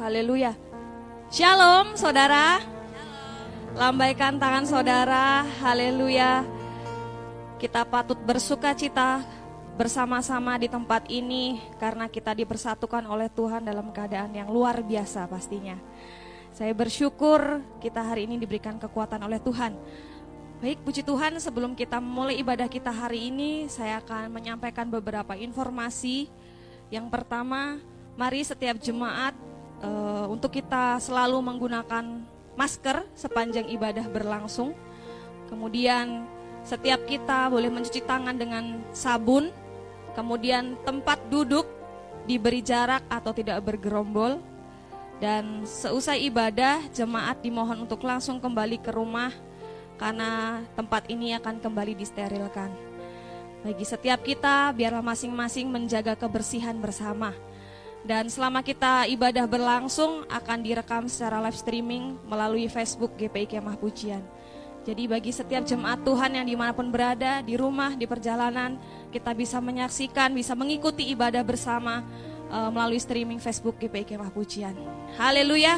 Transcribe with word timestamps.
Haleluya. 0.00 0.56
Shalom 1.28 1.92
saudara. 1.92 2.56
Lambaikan 3.76 4.40
tangan 4.40 4.64
saudara. 4.64 5.44
Haleluya. 5.60 6.40
Kita 7.60 7.84
patut 7.84 8.16
bersuka 8.16 8.72
cita 8.72 9.20
bersama-sama 9.76 10.56
di 10.56 10.72
tempat 10.72 11.04
ini 11.12 11.60
karena 11.76 12.08
kita 12.08 12.32
dipersatukan 12.32 13.04
oleh 13.12 13.28
Tuhan 13.28 13.60
dalam 13.60 13.92
keadaan 13.92 14.32
yang 14.32 14.48
luar 14.48 14.80
biasa 14.80 15.28
pastinya. 15.28 15.76
Saya 16.56 16.72
bersyukur 16.72 17.60
kita 17.84 18.00
hari 18.00 18.24
ini 18.24 18.40
diberikan 18.40 18.80
kekuatan 18.80 19.20
oleh 19.20 19.36
Tuhan. 19.36 19.76
Baik, 20.64 20.80
puji 20.80 21.04
Tuhan, 21.04 21.36
sebelum 21.44 21.76
kita 21.76 22.00
mulai 22.00 22.40
ibadah 22.40 22.72
kita 22.72 22.88
hari 22.88 23.28
ini, 23.28 23.68
saya 23.68 24.00
akan 24.00 24.32
menyampaikan 24.32 24.88
beberapa 24.88 25.36
informasi. 25.36 26.32
Yang 26.88 27.06
pertama, 27.12 27.80
mari 28.16 28.40
setiap 28.44 28.80
jemaat 28.80 29.49
uh, 29.84 30.26
untuk 30.28 30.54
kita 30.54 31.00
selalu 31.00 31.40
menggunakan 31.40 32.04
masker 32.56 33.04
sepanjang 33.16 33.68
ibadah 33.72 34.04
berlangsung. 34.08 34.76
Kemudian 35.48 36.28
setiap 36.62 37.02
kita 37.08 37.48
boleh 37.48 37.72
mencuci 37.72 38.04
tangan 38.04 38.36
dengan 38.36 38.84
sabun. 38.92 39.48
Kemudian 40.12 40.76
tempat 40.82 41.22
duduk 41.30 41.64
diberi 42.28 42.60
jarak 42.60 43.02
atau 43.08 43.32
tidak 43.32 43.62
bergerombol. 43.64 44.42
Dan 45.20 45.68
seusai 45.68 46.16
ibadah, 46.32 46.80
jemaat 46.96 47.44
dimohon 47.44 47.84
untuk 47.84 48.00
langsung 48.08 48.40
kembali 48.40 48.80
ke 48.80 48.88
rumah 48.88 49.28
karena 50.00 50.64
tempat 50.72 51.12
ini 51.12 51.36
akan 51.36 51.60
kembali 51.60 51.92
disterilkan. 51.92 52.72
Bagi 53.60 53.84
setiap 53.84 54.24
kita, 54.24 54.72
biarlah 54.72 55.04
masing-masing 55.04 55.68
menjaga 55.68 56.16
kebersihan 56.16 56.72
bersama. 56.80 57.36
Dan 58.00 58.32
selama 58.32 58.64
kita 58.64 59.04
ibadah 59.12 59.44
berlangsung 59.44 60.24
akan 60.24 60.58
direkam 60.64 61.04
secara 61.04 61.36
live 61.44 61.58
streaming 61.58 62.16
melalui 62.24 62.64
Facebook 62.66 63.12
GPI 63.20 63.56
Kemah 63.56 63.76
Pujian. 63.76 64.24
Jadi 64.80 65.04
bagi 65.04 65.28
setiap 65.28 65.68
jemaat 65.68 66.00
Tuhan 66.00 66.40
yang 66.40 66.46
di 66.48 66.56
mana 66.56 66.72
pun 66.72 66.88
berada, 66.88 67.44
di 67.44 67.52
rumah, 67.60 67.92
di 67.92 68.08
perjalanan, 68.08 68.80
kita 69.12 69.36
bisa 69.36 69.60
menyaksikan, 69.60 70.32
bisa 70.32 70.56
mengikuti 70.56 71.04
ibadah 71.12 71.44
bersama 71.44 72.00
uh, 72.48 72.72
melalui 72.72 72.96
streaming 72.96 73.36
Facebook 73.36 73.76
GPI 73.76 74.16
Kemah 74.16 74.32
Pujian. 74.32 74.72
Haleluya. 75.20 75.76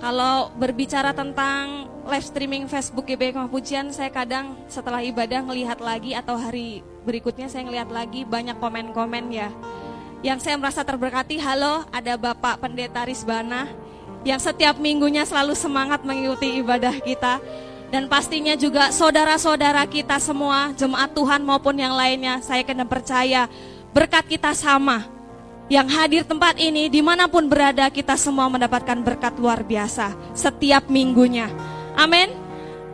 Kalau 0.00 0.50
berbicara 0.56 1.12
tentang 1.12 1.92
live 2.08 2.24
streaming 2.24 2.64
Facebook 2.64 3.04
Kemah 3.04 3.52
Pujian, 3.52 3.92
saya 3.92 4.08
kadang 4.08 4.56
setelah 4.72 5.04
ibadah 5.04 5.44
melihat 5.44 5.76
lagi 5.76 6.16
atau 6.16 6.40
hari 6.40 6.80
berikutnya 7.04 7.52
saya 7.52 7.68
ngelihat 7.68 7.92
lagi 7.92 8.24
banyak 8.24 8.56
komen-komen 8.56 9.28
ya 9.28 9.52
yang 10.22 10.38
saya 10.38 10.54
merasa 10.54 10.86
terberkati, 10.86 11.34
halo 11.42 11.82
ada 11.90 12.14
Bapak 12.14 12.62
Pendeta 12.62 13.02
Rizbana 13.02 13.66
yang 14.22 14.38
setiap 14.38 14.78
minggunya 14.78 15.26
selalu 15.26 15.58
semangat 15.58 16.06
mengikuti 16.06 16.62
ibadah 16.62 16.94
kita. 17.02 17.42
Dan 17.90 18.08
pastinya 18.08 18.56
juga 18.56 18.88
saudara-saudara 18.88 19.84
kita 19.84 20.16
semua, 20.16 20.72
jemaat 20.78 21.12
Tuhan 21.12 21.44
maupun 21.44 21.76
yang 21.76 21.92
lainnya, 21.92 22.40
saya 22.40 22.64
kena 22.64 22.88
percaya 22.88 23.50
berkat 23.92 24.24
kita 24.38 24.56
sama. 24.56 25.04
Yang 25.68 25.88
hadir 25.92 26.22
tempat 26.24 26.56
ini, 26.56 26.88
di 26.88 27.04
mana 27.04 27.28
pun 27.28 27.44
berada, 27.50 27.92
kita 27.92 28.16
semua 28.16 28.48
mendapatkan 28.48 28.96
berkat 29.04 29.36
luar 29.36 29.60
biasa 29.60 30.16
setiap 30.32 30.88
minggunya. 30.88 31.52
Amin. 31.92 32.32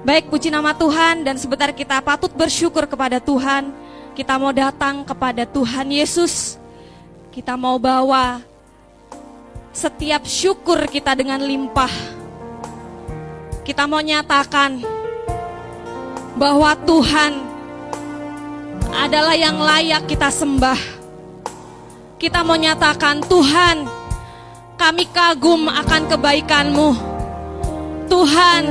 Baik 0.03 0.33
puji 0.33 0.51
nama 0.51 0.75
Tuhan 0.75 1.23
dan 1.23 1.39
sebentar 1.39 1.71
kita 1.71 2.03
patut 2.03 2.33
bersyukur 2.35 2.89
kepada 2.89 3.23
Tuhan. 3.23 3.71
Kita 4.19 4.35
mau 4.35 4.51
datang 4.51 5.07
kepada 5.07 5.47
Tuhan 5.47 5.95
Yesus 5.95 6.59
kita 7.39 7.55
mau 7.55 7.79
bawa 7.79 8.43
setiap 9.71 10.27
syukur 10.27 10.91
kita 10.91 11.15
dengan 11.15 11.39
limpah. 11.39 11.95
Kita 13.63 13.87
mau 13.87 14.03
nyatakan 14.03 14.83
bahwa 16.35 16.75
Tuhan 16.83 17.39
adalah 18.91 19.39
yang 19.39 19.55
layak 19.55 20.11
kita 20.11 20.35
sembah. 20.35 20.83
Kita 22.19 22.43
mau 22.43 22.59
nyatakan 22.59 23.23
Tuhan, 23.23 23.87
kami 24.75 25.07
kagum 25.07 25.71
akan 25.71 26.03
kebaikan-Mu. 26.11 26.91
Tuhan, 28.11 28.65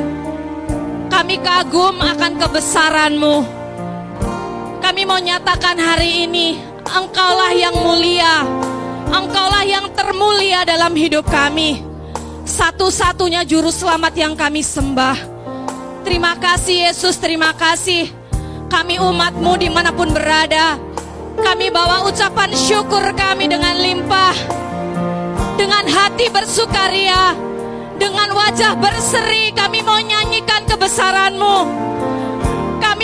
kami 1.08 1.40
kagum 1.40 1.96
akan 2.03 2.31
kebesaran-Mu. 2.36 3.36
Kami 4.84 5.02
mau 5.08 5.24
nyatakan 5.24 5.80
hari 5.80 6.28
ini 6.28 6.75
Engkaulah 6.88 7.52
yang 7.52 7.75
mulia, 7.75 8.48
Engkaulah 9.12 9.64
yang 9.68 9.92
termulia 9.92 10.64
dalam 10.64 10.96
hidup 10.96 11.28
kami. 11.28 11.84
Satu-satunya 12.48 13.44
juru 13.44 13.72
selamat 13.72 14.14
yang 14.16 14.34
kami 14.40 14.64
sembah. 14.64 15.20
Terima 16.08 16.40
kasih 16.40 16.88
Yesus, 16.88 17.20
terima 17.20 17.52
kasih. 17.52 18.08
Kami 18.72 19.00
umatmu 19.00 19.59
di 19.59 19.68
mana 19.68 19.92
pun 19.92 20.12
berada. 20.16 20.80
Kami 21.38 21.68
bawa 21.72 22.08
ucapan 22.08 22.52
syukur 22.56 23.03
kami 23.16 23.52
dengan 23.52 23.76
limpah. 23.76 24.36
Dengan 25.59 25.84
hati 25.88 26.31
bersukaria. 26.31 27.36
Dengan 28.00 28.31
wajah 28.31 28.80
berseri 28.80 29.52
kami 29.52 29.84
mau 29.84 30.00
nyanyikan 30.00 30.64
kebesaranmu. 30.68 31.58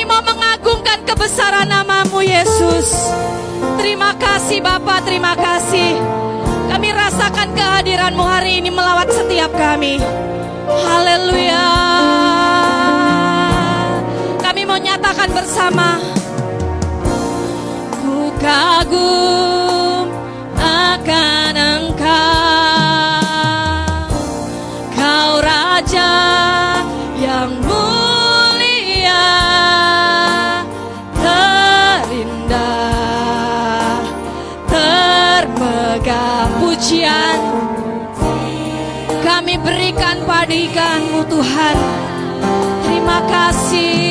Kami 0.03 0.19
mau 0.19 0.35
mengagungkan 0.35 0.99
kebesaran 1.07 1.63
namamu 1.63 2.19
Yesus. 2.19 2.91
Terima 3.79 4.11
kasih 4.19 4.59
Bapak, 4.59 5.07
terima 5.07 5.31
kasih. 5.31 5.95
Kami 6.67 6.91
rasakan 6.91 7.55
kehadiranmu 7.55 8.19
hari 8.19 8.59
ini 8.59 8.67
melawat 8.67 9.07
setiap 9.15 9.55
kami. 9.55 10.03
Haleluya. 10.67 11.67
Kami 14.43 14.61
mau 14.67 14.75
nyatakan 14.75 15.29
bersama. 15.31 15.95
Ku 18.03 18.27
kagum 18.43 20.11
akan 20.59 21.55
engkau. 21.55 22.52
Pujian 37.03 37.39
kami 39.23 39.59
berikan 39.59 40.23
padikanmu 40.23 41.27
Tuhan. 41.27 41.77
Terima 42.87 43.19
kasih 43.27 44.02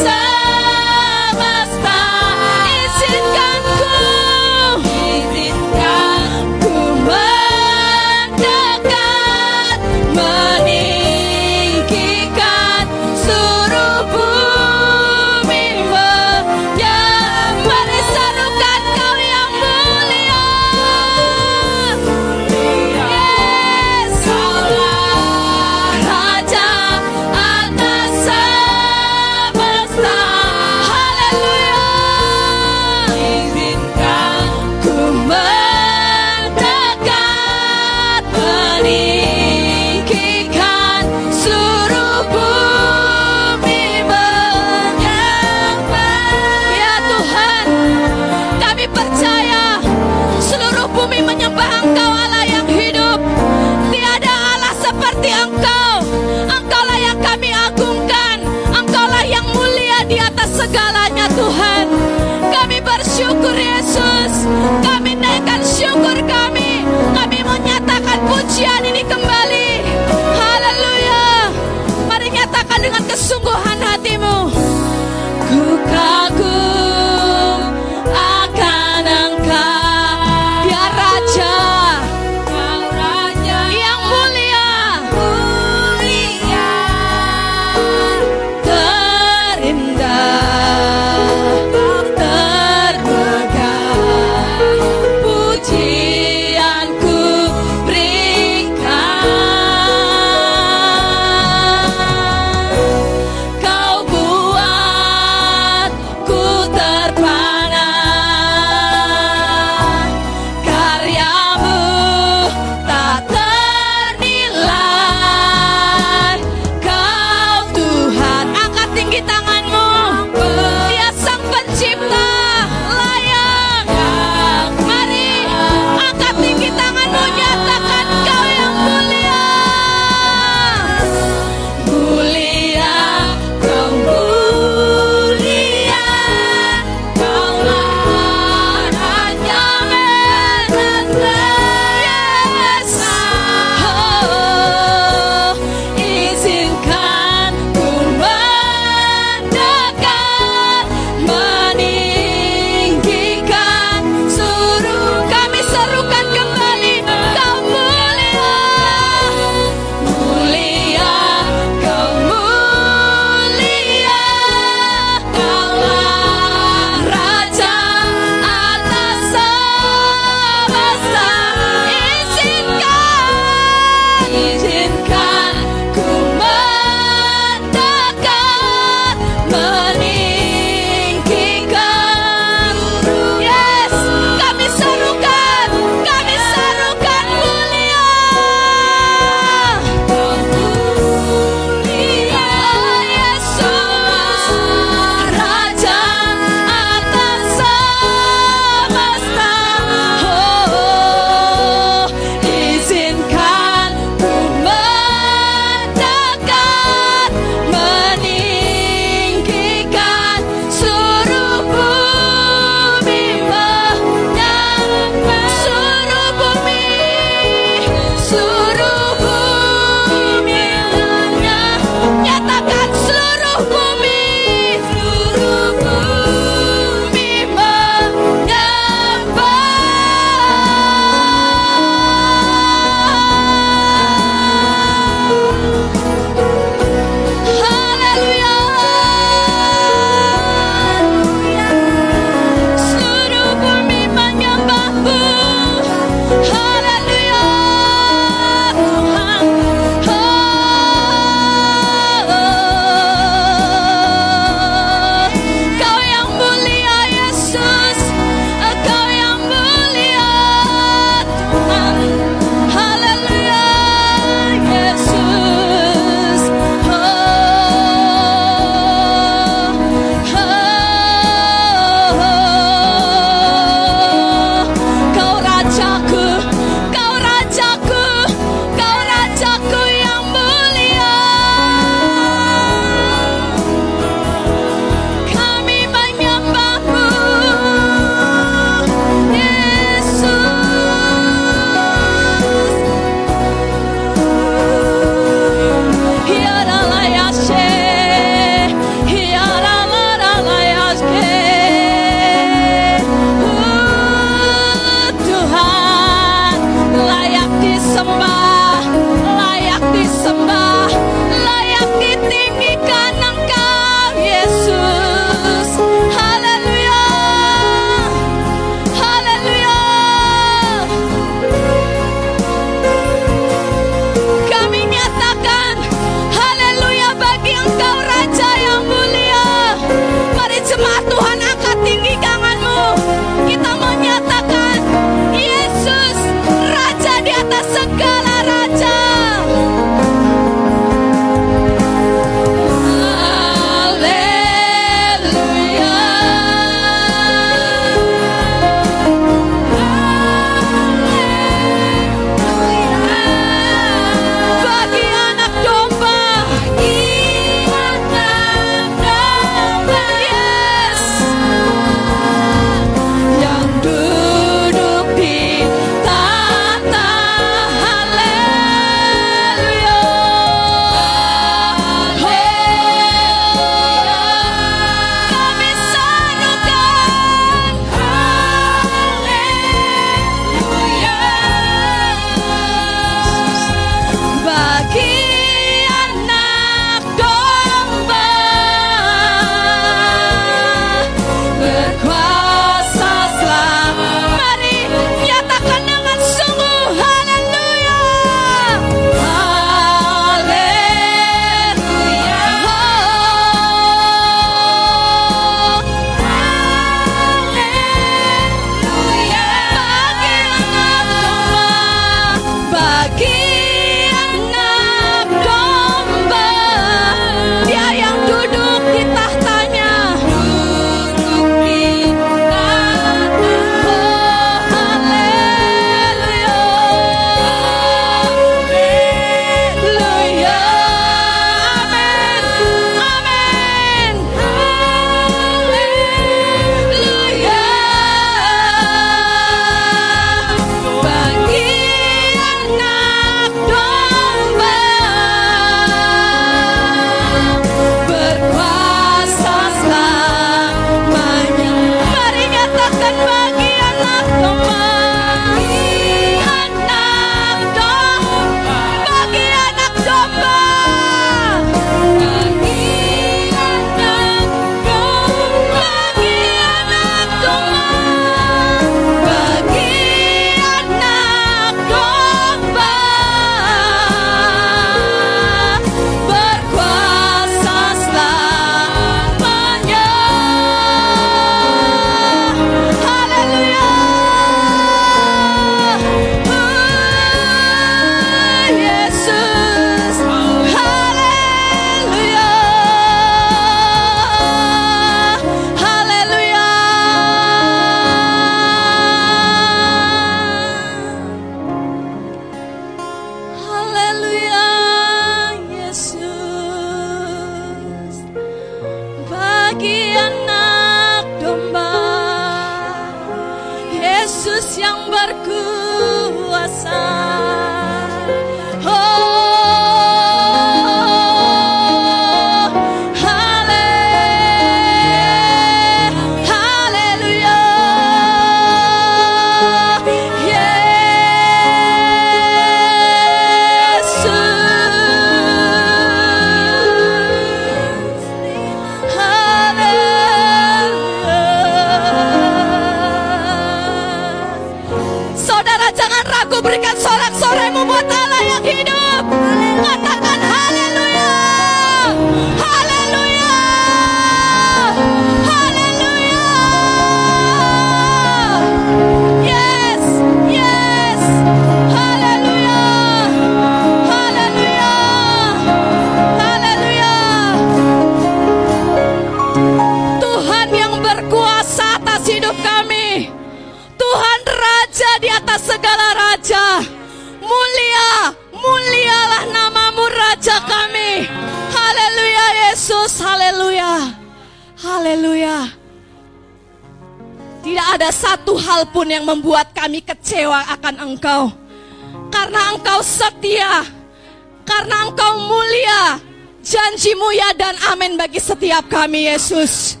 setiap 598.72 599.04
kami 599.04 599.28
Yesus. 599.28 600.00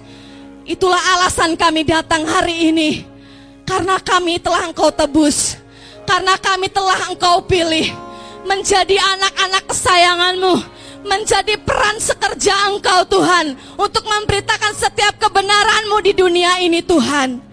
Itulah 0.64 0.96
alasan 0.96 1.60
kami 1.60 1.84
datang 1.84 2.24
hari 2.24 2.72
ini. 2.72 3.04
Karena 3.68 4.00
kami 4.00 4.40
telah 4.40 4.64
Engkau 4.64 4.88
tebus. 4.88 5.60
Karena 6.08 6.40
kami 6.40 6.72
telah 6.72 7.12
Engkau 7.12 7.44
pilih 7.44 7.92
menjadi 8.48 8.96
anak-anak 8.96 9.68
kesayanganmu 9.68 10.54
menjadi 11.04 11.60
peran 11.60 12.00
sekerja 12.00 12.72
Engkau 12.72 13.04
Tuhan 13.12 13.52
untuk 13.76 14.08
memberitakan 14.08 14.72
setiap 14.72 15.20
kebenaranmu 15.20 16.00
di 16.08 16.16
dunia 16.16 16.64
ini 16.64 16.80
Tuhan. 16.80 17.44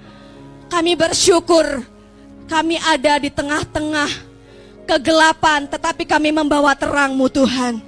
Kami 0.71 0.95
bersyukur 0.95 1.83
kami 2.47 2.79
ada 2.79 3.19
di 3.19 3.27
tengah-tengah 3.27 4.07
kegelapan 4.88 5.67
tetapi 5.67 6.07
kami 6.07 6.31
membawa 6.31 6.71
terangmu 6.79 7.27
Tuhan. 7.27 7.83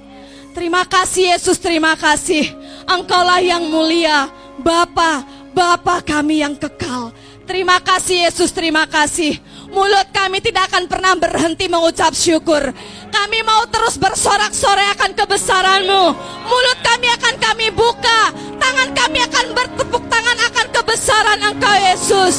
Terima 0.52 0.84
kasih 0.84 1.32
Yesus, 1.32 1.56
terima 1.56 1.96
kasih. 1.96 2.60
Engkaulah 2.92 3.40
yang 3.40 3.72
mulia, 3.72 4.28
Bapa, 4.60 5.24
Bapa 5.56 6.04
kami 6.04 6.44
yang 6.44 6.52
kekal. 6.52 7.08
Terima 7.48 7.80
kasih 7.80 8.28
Yesus, 8.28 8.52
terima 8.52 8.84
kasih. 8.84 9.40
Mulut 9.72 10.12
kami 10.12 10.44
tidak 10.44 10.68
akan 10.68 10.84
pernah 10.84 11.16
berhenti 11.16 11.66
mengucap 11.66 12.12
syukur. 12.12 12.60
Kami 13.08 13.38
mau 13.40 13.64
terus 13.72 13.96
bersorak-sorai 13.96 14.92
akan 14.92 15.10
kebesaranmu. 15.16 16.04
Mulut 16.44 16.78
kami 16.84 17.08
akan 17.16 17.34
kami 17.40 17.66
buka. 17.72 18.30
Tangan 18.60 18.88
kami 18.92 19.18
akan 19.24 19.46
bertepuk 19.56 20.04
tangan 20.12 20.38
akan 20.52 20.66
kebesaran 20.70 21.40
Engkau 21.40 21.76
Yesus. 21.76 22.36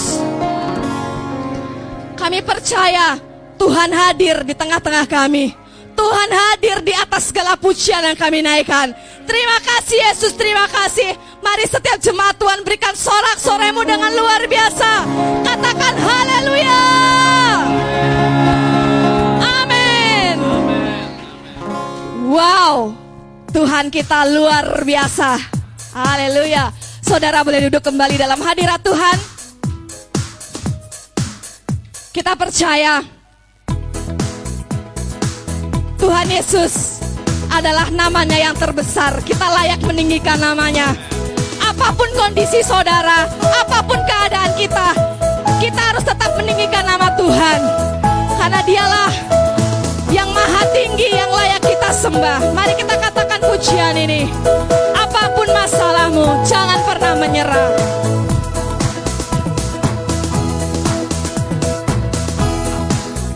Kami 2.13 2.39
percaya 2.45 3.17
Tuhan 3.57 3.89
hadir 3.91 4.45
di 4.45 4.53
tengah-tengah 4.53 5.05
kami. 5.09 5.62
Tuhan 5.93 6.29
hadir 6.29 6.77
di 6.81 6.93
atas 6.93 7.29
segala 7.29 7.57
pujian 7.57 8.03
yang 8.03 8.17
kami 8.17 8.41
naikkan. 8.41 8.91
Terima 9.23 9.57
kasih 9.63 9.97
Yesus, 10.11 10.33
terima 10.35 10.65
kasih. 10.67 11.15
Mari 11.39 11.65
setiap 11.69 11.97
jemaat 12.01 12.35
Tuhan 12.39 12.65
berikan 12.65 12.95
sorak-soremu 12.97 13.81
dengan 13.85 14.11
luar 14.13 14.41
biasa. 14.47 14.91
Katakan 15.43 15.93
haleluya. 15.95 16.83
Amin. 19.63 20.35
Wow, 22.31 22.95
Tuhan 23.53 23.93
kita 23.93 24.27
luar 24.31 24.81
biasa. 24.83 25.37
Haleluya. 25.93 26.73
Saudara 27.03 27.45
boleh 27.45 27.69
duduk 27.69 27.85
kembali 27.85 28.17
dalam 28.17 28.41
hadirat 28.41 28.81
Tuhan. 28.81 29.17
Kita 32.13 32.37
percaya 32.37 33.01
Tuhan 36.03 36.27
Yesus 36.27 36.99
adalah 37.47 37.87
namanya 37.87 38.35
yang 38.35 38.51
terbesar. 38.59 39.23
Kita 39.23 39.47
layak 39.47 39.79
meninggikan 39.87 40.35
namanya. 40.35 40.91
Apa 41.63 41.95
pun 41.95 42.11
kondisi 42.19 42.59
saudara, 42.59 43.23
apa 43.39 43.79
pun 43.87 43.95
keadaan 44.03 44.51
kita, 44.59 44.91
kita 45.63 45.79
harus 45.79 46.03
tetap 46.03 46.35
meninggikan 46.35 46.83
nama 46.83 47.07
Tuhan. 47.15 47.59
Karena 48.35 48.59
dialah 48.67 49.11
yang 50.11 50.27
maha 50.35 50.67
tinggi 50.75 51.07
yang 51.07 51.31
layak 51.31 51.63
kita 51.63 51.95
sembah. 51.95 52.51
Mari 52.51 52.75
kita 52.75 52.99
katakan 52.99 53.39
pujian 53.39 53.95
ini. 53.95 54.27
Apa 54.91 55.31
pun 55.31 55.47
masalahmu, 55.55 56.43
jangan 56.43 56.83
pernah 56.83 57.13
menyerah. 57.15 57.69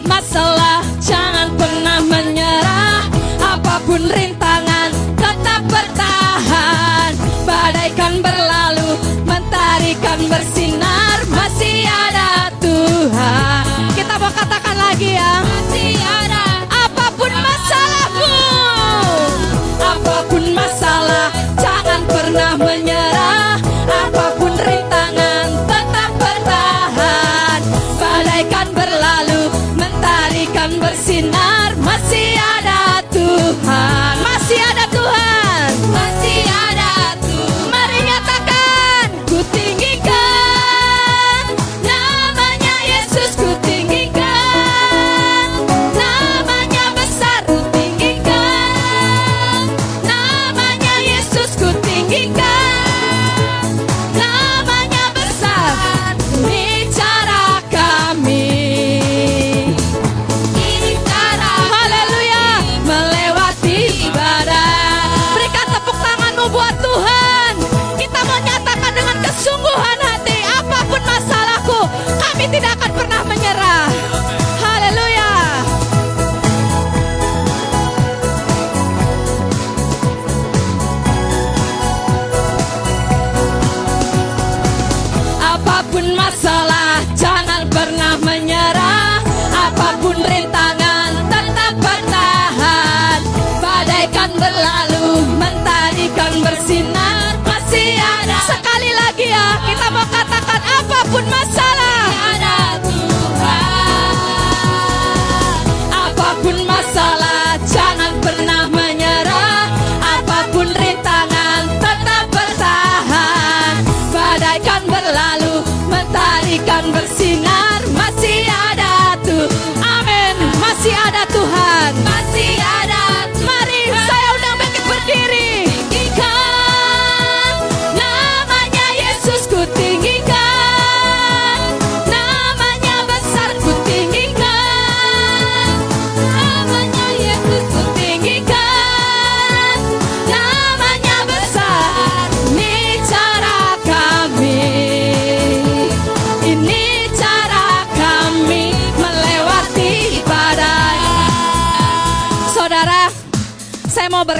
Masalah 0.03 0.83
jangan 0.99 1.36
menyerah 2.07 3.03
Apa 3.43 3.83
pun 3.83 4.01
rintangan 4.01 4.89
tetap 5.19 5.61
bertahan. 5.67 7.11
Badaikan 7.43 8.23
berlalu 8.23 8.95
mentarikan 9.27 10.19
bersinar 10.31 11.27
Masih 11.27 11.83
ada 11.83 12.49
Tuhan. 12.63 13.63
Kita 13.93 14.15
mau 14.17 14.31
katakan 14.31 14.75
lagi 14.79 15.19
ya 15.19 15.43
Masih 15.43 15.99
ada. 15.99 16.45
Apa 16.71 17.05
pun 17.13 17.31
masalahmu 17.31 18.39
Apa 19.83 20.15
pun 20.31 20.43
masalah 20.55 21.27
jangan 21.59 22.01
pernah 22.07 22.51
menyerah 22.55 23.56
mentarikan 31.17 31.73
bersinar 31.81 32.66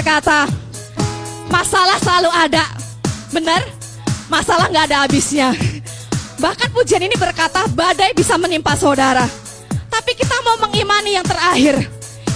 berkata, 0.08 0.48
masalah 1.52 2.00
selalu 2.00 2.32
ada. 2.32 2.64
Benar? 3.28 3.60
Masalah 4.32 4.72
nggak 4.72 4.88
ada 4.88 5.04
habisnya. 5.04 5.52
Bahkan 6.40 6.72
pujian 6.72 7.04
ini 7.04 7.12
berkata 7.12 7.68
badai 7.76 8.16
bisa 8.16 8.40
menimpa 8.40 8.72
saudara. 8.72 9.28
Tapi 9.68 10.16
kita 10.16 10.32
mau 10.48 10.64
mengimani 10.64 11.12
yang 11.12 11.28
terakhir. 11.28 11.84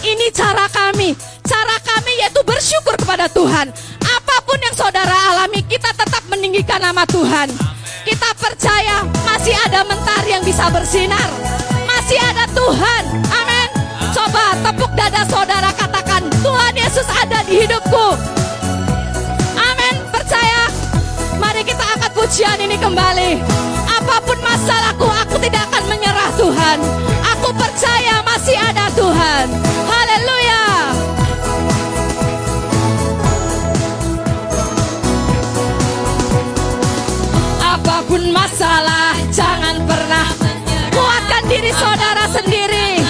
Ini 0.05 0.27
cara 0.37 0.69
kami. 0.69 1.17
Cara 1.49 1.81
kami 1.81 2.13
yaitu 2.21 2.45
bersyukur 2.45 2.93
kepada 3.01 3.25
Tuhan. 3.33 3.73
Apa 4.05 4.37
pun 4.45 4.61
yang 4.61 4.77
saudara 4.77 5.33
alami, 5.33 5.65
kita 5.65 5.97
tetap 5.97 6.29
meninggikan 6.29 6.77
nama 6.77 7.09
Tuhan. 7.09 7.49
Kita 8.05 8.37
percaya 8.37 9.01
masih 9.25 9.57
ada 9.65 9.81
mentari 9.89 10.37
yang 10.37 10.45
bisa 10.45 10.69
bersinar. 10.69 11.25
Masih 11.89 12.21
ada 12.21 12.45
Tuhan. 12.53 13.03
Amin. 13.33 13.69
Coba 14.13 14.61
tepuk 14.61 14.93
dada 14.93 15.25
saudara 15.25 15.72
Di 17.53 17.69
hidupku. 17.69 18.07
Amin. 19.61 19.95
Percaya. 20.09 20.73
Mari 21.37 21.61
kita 21.69 21.85
angkat 21.85 22.17
pujian 22.17 22.57
ini 22.57 22.81
kembali. 22.81 23.45
Apa 23.93 24.25
pun 24.25 24.41
masalahku, 24.41 25.05
aku 25.05 25.37
tidak 25.37 25.69
akan 25.69 25.85
menyerah 25.85 26.33
Tuhan. 26.41 26.81
Aku 27.37 27.53
percaya 27.53 28.25
masih 28.25 28.57
ada 28.57 28.89
Tuhan. 28.97 29.53
Haleluya. 29.85 30.65
Apa 37.61 37.97
pun 38.09 38.33
masalah, 38.33 39.13
jangan 39.29 39.77
pernah 39.85 40.29
kuatkan 40.89 41.43
diri 41.53 41.69
saudara 41.77 42.25
sendiri. 42.33 43.02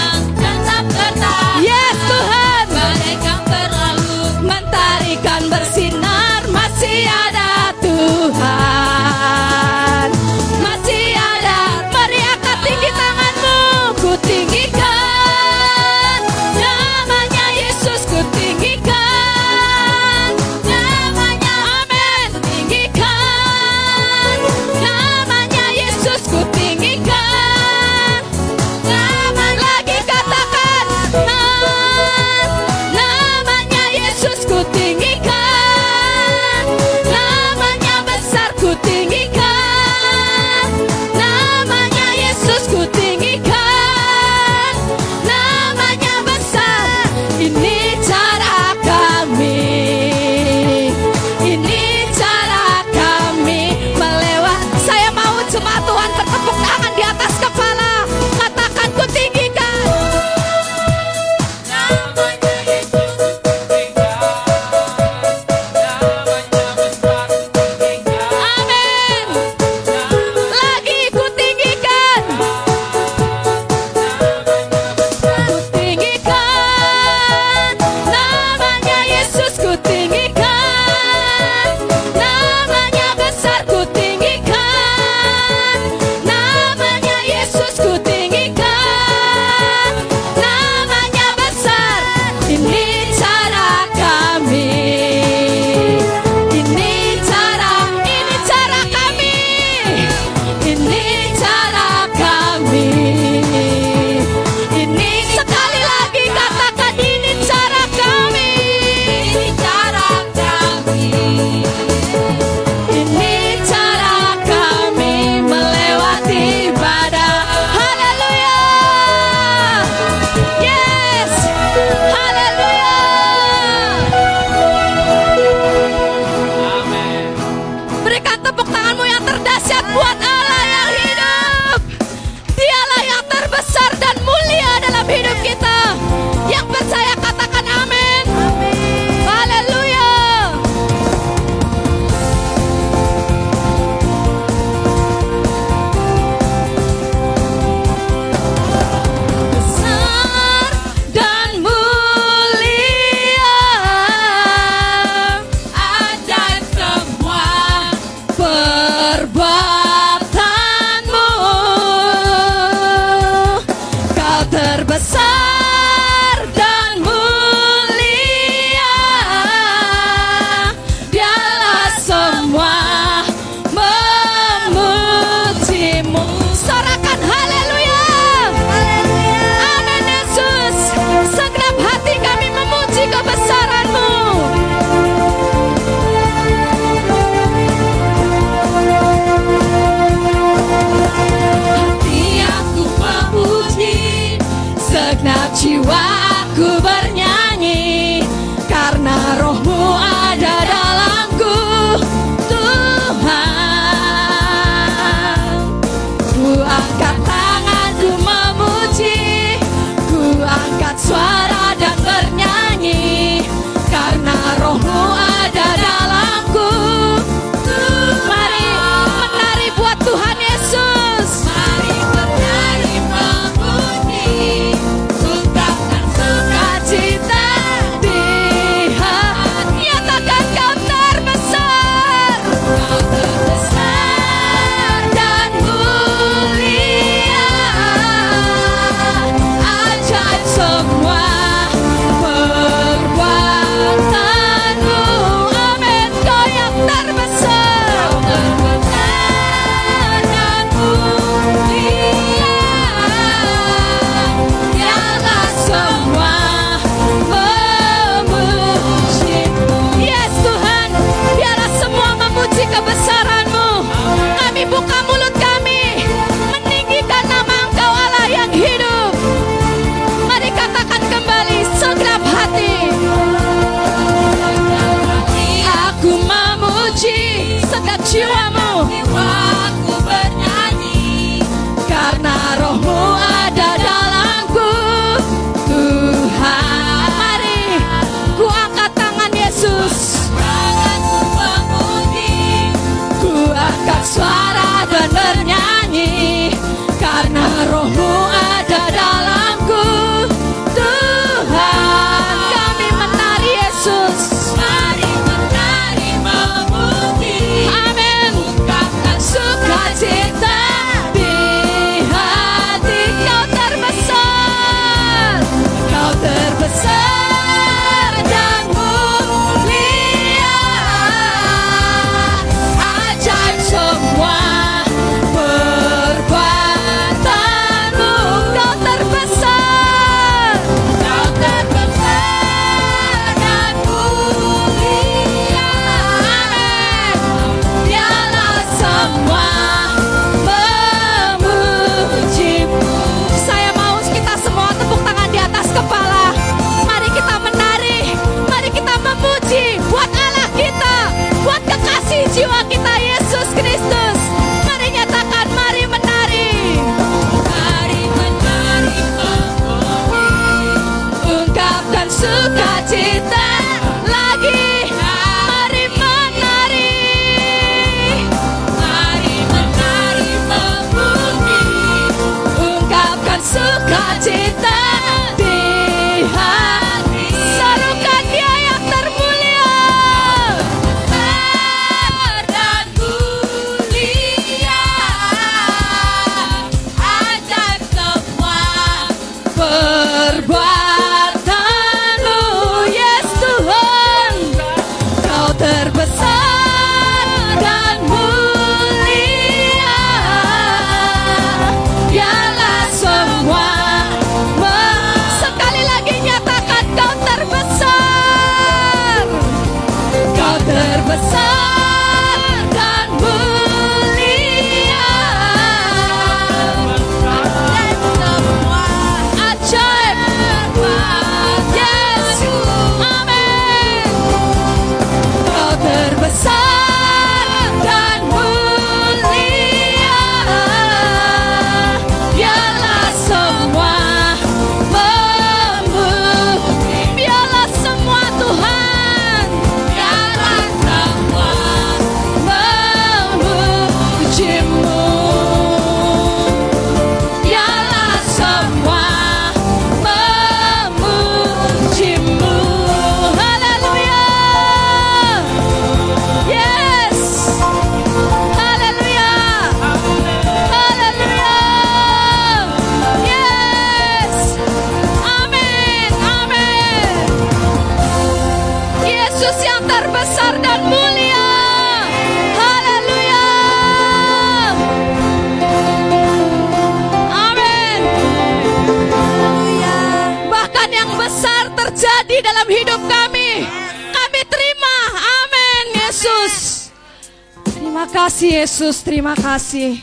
Kasih 488.08 488.62
Yesus, 488.62 489.02
terima 489.04 489.34
kasih. 489.36 490.00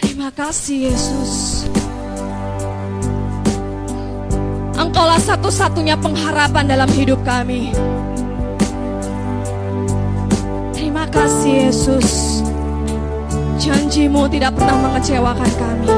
Terima 0.00 0.32
kasih 0.32 0.92
Yesus. 0.92 1.64
Engkaulah 4.76 5.20
satu-satunya 5.20 5.96
pengharapan 6.00 6.64
dalam 6.68 6.88
hidup 6.92 7.20
kami. 7.24 7.72
Terima 10.76 11.08
kasih 11.08 11.68
Yesus. 11.68 12.40
Janjimu 13.56 14.28
tidak 14.28 14.52
pernah 14.56 14.76
mengecewakan 14.88 15.52
kami. 15.56 15.90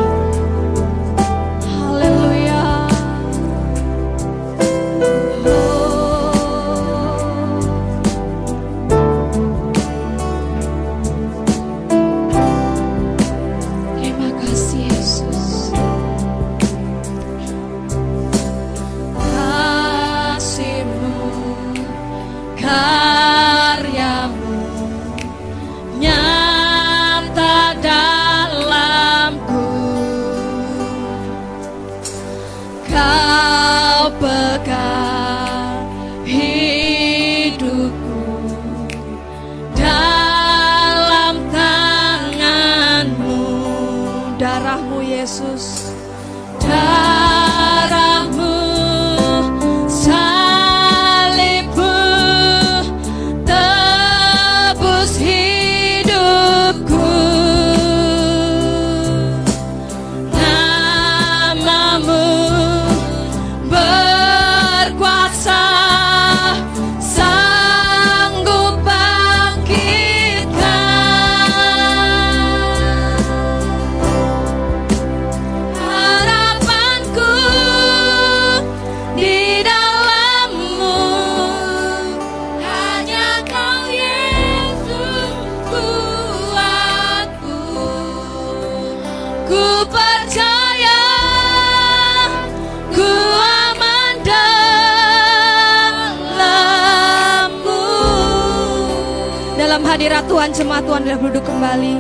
Tuhan, 100.39 100.55
jemaat 100.55 100.87
Tuhan 100.87 101.03
sudah 101.03 101.19
duduk 101.19 101.45
kembali. 101.51 101.99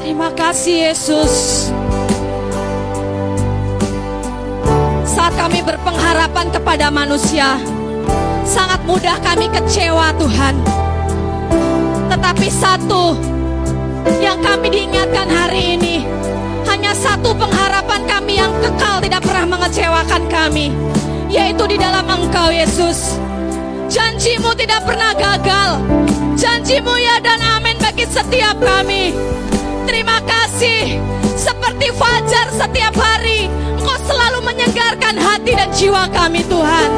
Terima 0.00 0.32
kasih 0.32 0.88
Yesus. 0.88 1.68
Saat 5.04 5.36
kami 5.36 5.60
berpengharapan 5.60 6.48
kepada 6.48 6.88
manusia, 6.88 7.60
sangat 8.48 8.80
mudah 8.88 9.20
kami 9.20 9.52
kecewa 9.52 10.16
Tuhan. 10.16 10.54
Tetapi 12.08 12.48
satu 12.48 13.20
yang 14.24 14.40
kami 14.40 14.72
diingatkan 14.72 15.28
hari 15.28 15.76
ini, 15.76 16.08
hanya 16.72 16.96
satu 16.96 17.36
pengharapan 17.36 18.00
kami 18.08 18.40
yang 18.40 18.52
kekal 18.64 18.96
tidak 19.04 19.20
pernah 19.20 19.44
mengecewakan 19.44 20.24
kami, 20.32 20.72
yaitu 21.28 21.68
di 21.68 21.76
dalam 21.76 22.08
Engkau 22.08 22.48
Yesus. 22.48 23.20
Janjimu 23.92 24.56
tidak 24.56 24.88
pernah 24.88 25.12
gagal. 25.12 25.84
Janjimu 26.32 26.96
ya 26.96 27.20
dan 27.20 27.60
amin 27.60 27.76
bagi 27.76 28.08
setiap 28.08 28.56
kami. 28.56 29.12
Terima 29.84 30.16
kasih. 30.24 30.96
Seperti 31.36 31.92
fajar 31.92 32.48
setiap 32.56 32.96
hari. 32.96 33.52
Engkau 33.76 34.00
selalu 34.08 34.48
menyegarkan 34.48 35.20
hati 35.20 35.52
dan 35.52 35.68
jiwa 35.76 36.08
kami 36.08 36.40
Tuhan. 36.48 36.90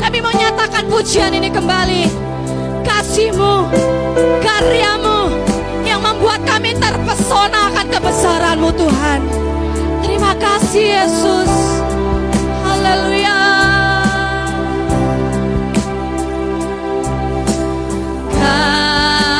Kami 0.00 0.18
mau 0.24 0.32
nyatakan 0.32 0.88
pujian 0.88 1.36
ini 1.36 1.52
kembali. 1.52 2.08
Kasihmu, 2.80 3.68
karyamu 4.40 5.36
yang 5.84 6.00
membuat 6.00 6.40
kami 6.48 6.72
terpesona 6.80 7.68
akan 7.76 7.86
kebesaranmu 7.92 8.70
Tuhan. 8.72 9.20
Terima 10.00 10.32
kasih 10.40 10.96
Yesus. 10.96 11.52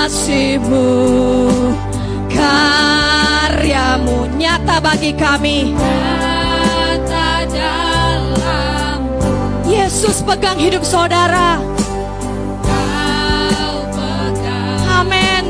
kasihmu. 0.06 0.86
Karyamu 2.30 4.16
nyata 4.38 4.78
bagi 4.78 5.12
kami. 5.18 5.74
Nyata 5.74 7.28
dalam 7.50 8.98
Yesus 9.66 10.22
pegang 10.22 10.58
hidup 10.62 10.86
saudara. 10.86 11.58
Kau 12.62 13.76
pegang 13.90 14.82
Amin 15.02 15.44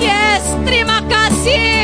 Yes 0.00 0.44
terima 0.64 0.98
kasih. 1.06 1.81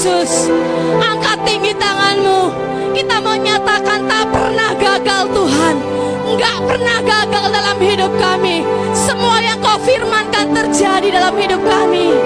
Yesus. 0.00 0.48
Angkat 0.96 1.44
tinggi 1.44 1.76
tanganmu. 1.76 2.48
Kita 2.96 3.20
menyatakan 3.20 4.08
tak 4.08 4.32
pernah 4.32 4.72
gagal 4.80 5.28
Tuhan. 5.28 5.76
Enggak 6.24 6.56
pernah 6.64 6.98
gagal 7.04 7.44
dalam 7.52 7.76
hidup 7.76 8.08
kami. 8.16 8.64
Semua 8.96 9.44
yang 9.44 9.60
kau 9.60 9.76
firmankan 9.84 10.56
terjadi 10.56 11.20
dalam 11.20 11.36
hidup 11.36 11.60
kami. 11.60 12.16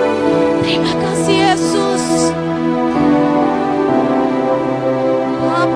Terima 0.63 0.95
kasih 1.03 1.37
Yesus. 1.51 2.31
Tak 5.43 5.67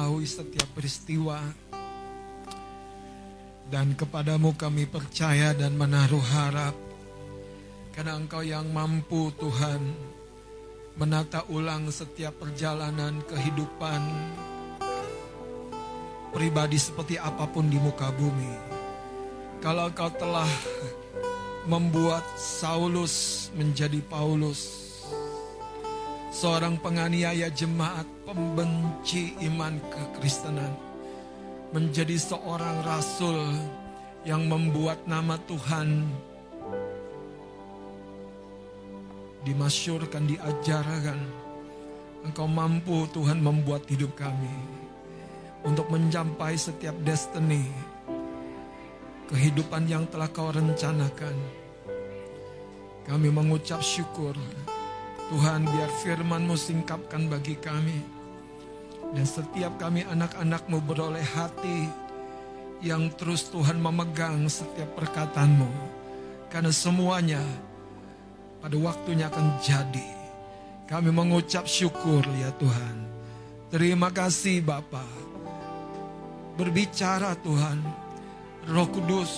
mengetahui 0.00 0.24
setiap 0.24 0.68
peristiwa. 0.72 1.36
Dan 3.68 3.92
kepadamu 3.92 4.56
kami 4.56 4.88
percaya 4.88 5.52
dan 5.52 5.76
menaruh 5.76 6.24
harap. 6.24 6.72
Karena 7.92 8.16
engkau 8.16 8.40
yang 8.40 8.64
mampu 8.72 9.28
Tuhan 9.36 9.92
menata 10.96 11.44
ulang 11.52 11.92
setiap 11.92 12.32
perjalanan 12.40 13.20
kehidupan 13.28 14.00
pribadi 16.32 16.80
seperti 16.80 17.20
apa 17.20 17.44
pun 17.44 17.68
di 17.68 17.76
muka 17.76 18.08
bumi. 18.16 18.52
Kalau 19.60 19.92
engkau 19.92 20.08
telah 20.16 20.48
membuat 21.68 22.24
Saulus 22.40 23.48
menjadi 23.52 24.00
Paulus. 24.08 24.79
Seorang 26.40 26.80
penganiaya 26.80 27.52
jemaat, 27.52 28.08
pembenci 28.24 29.36
iman 29.44 29.76
kekristenan. 29.92 30.72
Menjadi 31.76 32.16
seorang 32.16 32.80
rasul 32.80 33.44
yang 34.24 34.48
membuat 34.48 35.04
nama 35.04 35.36
Tuhan 35.44 36.08
dimasyurkan, 39.44 40.24
diajarkan. 40.32 41.20
Engkau 42.24 42.48
mampu 42.48 43.04
Tuhan 43.12 43.44
membuat 43.44 43.84
hidup 43.92 44.16
kami 44.16 44.56
untuk 45.60 45.92
mencapai 45.92 46.56
setiap 46.56 46.96
destiny 47.04 47.68
kehidupan 49.28 49.84
yang 49.84 50.08
telah 50.08 50.32
kau 50.32 50.48
rencanakan. 50.48 51.36
Kami 53.04 53.28
mengucap 53.28 53.84
syukur. 53.84 54.32
Tuhan 55.30 55.62
biar 55.62 55.90
firman-Mu 56.02 56.58
singkapkan 56.58 57.30
bagi 57.30 57.54
kami. 57.54 58.02
Dan 59.14 59.22
setiap 59.22 59.78
kami 59.78 60.02
anak-anak-Mu 60.02 60.82
beroleh 60.82 61.22
hati 61.22 61.86
yang 62.82 63.14
terus 63.14 63.46
Tuhan 63.54 63.78
memegang 63.78 64.42
setiap 64.50 64.90
perkataan-Mu. 64.98 65.70
Karena 66.50 66.74
semuanya 66.74 67.42
pada 68.58 68.74
waktunya 68.82 69.30
akan 69.30 69.62
jadi. 69.62 70.10
Kami 70.90 71.14
mengucap 71.14 71.70
syukur 71.70 72.26
ya 72.42 72.50
Tuhan. 72.58 72.96
Terima 73.70 74.10
kasih 74.10 74.66
Bapa. 74.66 75.06
Berbicara 76.58 77.38
Tuhan 77.38 77.78
Roh 78.66 78.90
Kudus, 78.92 79.32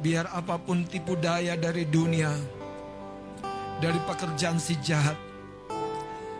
biar 0.00 0.26
apa 0.32 0.58
pun 0.58 0.82
tipu 0.82 1.14
daya 1.14 1.54
dari 1.54 1.86
dunia, 1.86 2.34
dari 3.76 4.00
pekerjaan 4.08 4.56
si 4.56 4.76
jahat, 4.80 5.16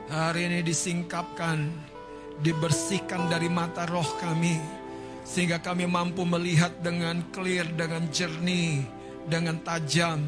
hari 0.09 0.49
ini 0.49 0.61
disingkapkan, 0.65 1.69
dibersihkan 2.41 3.29
dari 3.29 3.53
mata 3.53 3.85
roh 3.85 4.07
kami, 4.21 4.57
sehingga 5.27 5.61
kami 5.61 5.85
mampu 5.85 6.25
melihat 6.25 6.73
dengan 6.81 7.21
clear, 7.35 7.69
dengan 7.77 8.09
jernih, 8.09 8.85
dengan 9.29 9.61
tajam, 9.61 10.23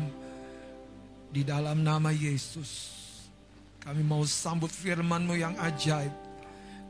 di 1.32 1.44
dalam 1.44 1.80
nama 1.80 2.12
Yesus. 2.12 2.96
Kami 3.80 4.04
mau 4.04 4.20
sambut 4.28 4.68
firman-Mu 4.68 5.32
yang 5.32 5.56
ajaib 5.56 6.12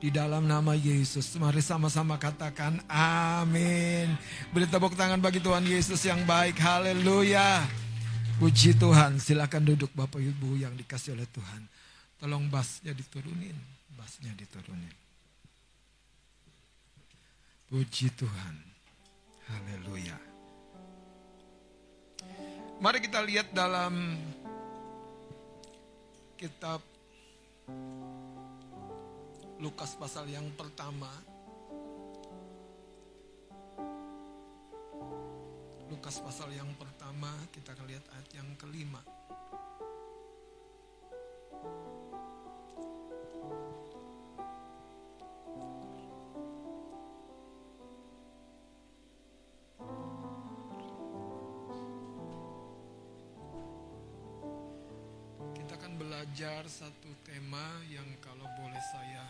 di 0.02 0.10
dalam 0.10 0.50
nama 0.50 0.74
Yesus. 0.74 1.30
Mari 1.38 1.62
sama-sama 1.62 2.18
katakan 2.18 2.82
amin. 2.90 4.18
Beri 4.50 4.66
tepuk 4.66 4.98
tangan 4.98 5.22
bagi 5.22 5.38
Tuhan 5.38 5.62
Yesus 5.62 6.02
yang 6.02 6.26
baik. 6.26 6.58
Haleluya. 6.58 7.87
Puji 8.38 8.70
Tuhan. 8.78 9.18
Silakan 9.18 9.66
duduk 9.66 9.90
Bapak 9.98 10.22
Ibu 10.22 10.62
yang 10.62 10.70
dikasih 10.78 11.18
oleh 11.18 11.26
Tuhan. 11.26 11.66
Tolong 12.22 12.46
basnya 12.46 12.94
diturunin. 12.94 13.58
Basnya 13.98 14.30
diturunin. 14.38 14.94
Puji 17.66 18.14
Tuhan. 18.14 18.54
Haleluya. 19.50 20.14
Mari 22.78 23.02
kita 23.02 23.26
lihat 23.26 23.50
dalam 23.50 24.14
kitab 26.38 26.78
Lukas 29.58 29.98
pasal 29.98 30.30
yang 30.30 30.46
pertama. 30.54 31.10
Lukas 35.90 36.22
pasal 36.22 36.54
yang 36.54 36.70
pertama 36.78 36.87
kita 37.48 37.72
akan 37.72 37.86
lihat 37.88 38.04
ayat 38.12 38.28
yang 38.36 38.48
kelima. 38.60 39.00
belajar 56.38 56.70
satu 56.70 57.10
tema 57.26 57.82
yang 57.90 58.06
kalau 58.22 58.46
boleh 58.58 58.82
saya 58.94 59.26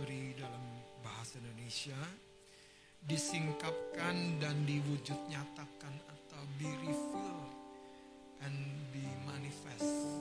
beri 0.00 0.32
dalam 0.32 0.64
bahasa 1.04 1.36
Indonesia 1.42 1.98
disingkapkan 3.02 4.40
dan 4.40 4.64
diwujud 4.64 5.16
nyatakan 5.28 6.11
atau 6.32 6.48
be 6.56 6.64
revealed 6.80 7.52
and 8.40 8.56
be 8.88 9.04
manifest. 9.28 10.16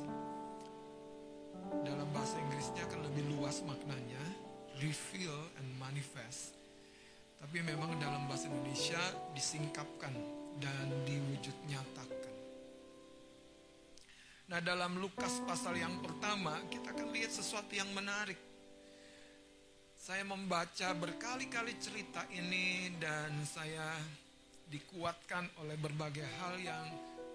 Dalam 1.88 2.03
bahasa 2.12 2.36
Inggrisnya 2.36 2.84
akan 2.91 3.07
lebih 3.07 3.32
luas 3.32 3.64
maknanya, 3.64 4.20
reveal 4.84 5.39
and 5.55 5.72
manifest. 5.80 6.59
Tapi 7.39 7.64
memang 7.64 7.95
dalam 7.95 8.28
bahasa 8.28 8.51
Indonesia 8.51 8.99
disingkapkan 9.32 10.12
dan 10.59 10.86
diwujud 11.07 11.55
nyatakan. 11.72 12.36
Nah 14.51 14.59
dalam 14.59 14.99
Lukas 14.99 15.39
pasal 15.47 15.80
yang 15.80 16.03
pertama 16.03 16.59
kita 16.68 16.91
akan 16.91 17.16
lihat 17.16 17.32
sesuatu 17.32 17.72
yang 17.72 17.88
menarik. 17.95 18.36
Saya 19.95 20.28
membaca 20.28 20.91
berkali-kali 20.91 21.80
cerita 21.80 22.28
ini 22.36 22.91
dan 22.99 23.32
saya 23.47 23.95
dikuatkan 24.72 25.51
oleh 25.59 25.76
berbagai 25.76 26.24
hal 26.39 26.55
yang 26.63 26.86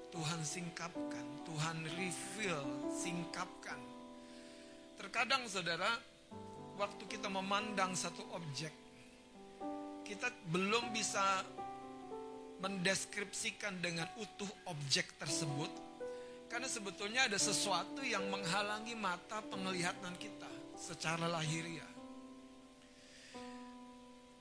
Tuhan 0.09 0.41
singkapkan, 0.41 1.45
Tuhan 1.45 1.85
reveal, 1.93 2.65
singkapkan. 2.89 3.77
Terkadang 4.97 5.45
saudara, 5.45 5.93
waktu 6.81 7.05
kita 7.05 7.29
memandang 7.29 7.93
satu 7.93 8.25
objek, 8.33 8.73
kita 10.09 10.33
belum 10.49 10.89
bisa 10.97 11.45
mendeskripsikan 12.65 13.85
dengan 13.85 14.09
utuh 14.17 14.49
objek 14.73 15.13
tersebut 15.21 15.69
karena 16.49 16.65
sebetulnya 16.73 17.29
ada 17.29 17.37
sesuatu 17.37 18.01
yang 18.01 18.25
menghalangi 18.33 18.97
mata 18.97 19.45
penglihatan 19.45 20.17
kita 20.17 20.49
secara 20.81 21.29
lahiriah. 21.29 21.93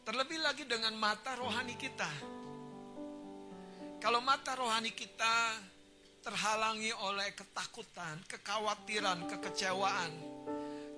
Terlebih 0.05 0.39
lagi 0.39 0.63
dengan 0.69 0.93
mata 0.95 1.33
rohani 1.35 1.73
kita. 1.75 2.44
Kalau 4.05 4.21
mata 4.21 4.53
rohani 4.53 4.93
kita 4.93 5.57
terhalangi 6.21 6.93
oleh 6.93 7.33
ketakutan, 7.33 8.21
kekhawatiran, 8.29 9.25
kekecewaan. 9.25 10.13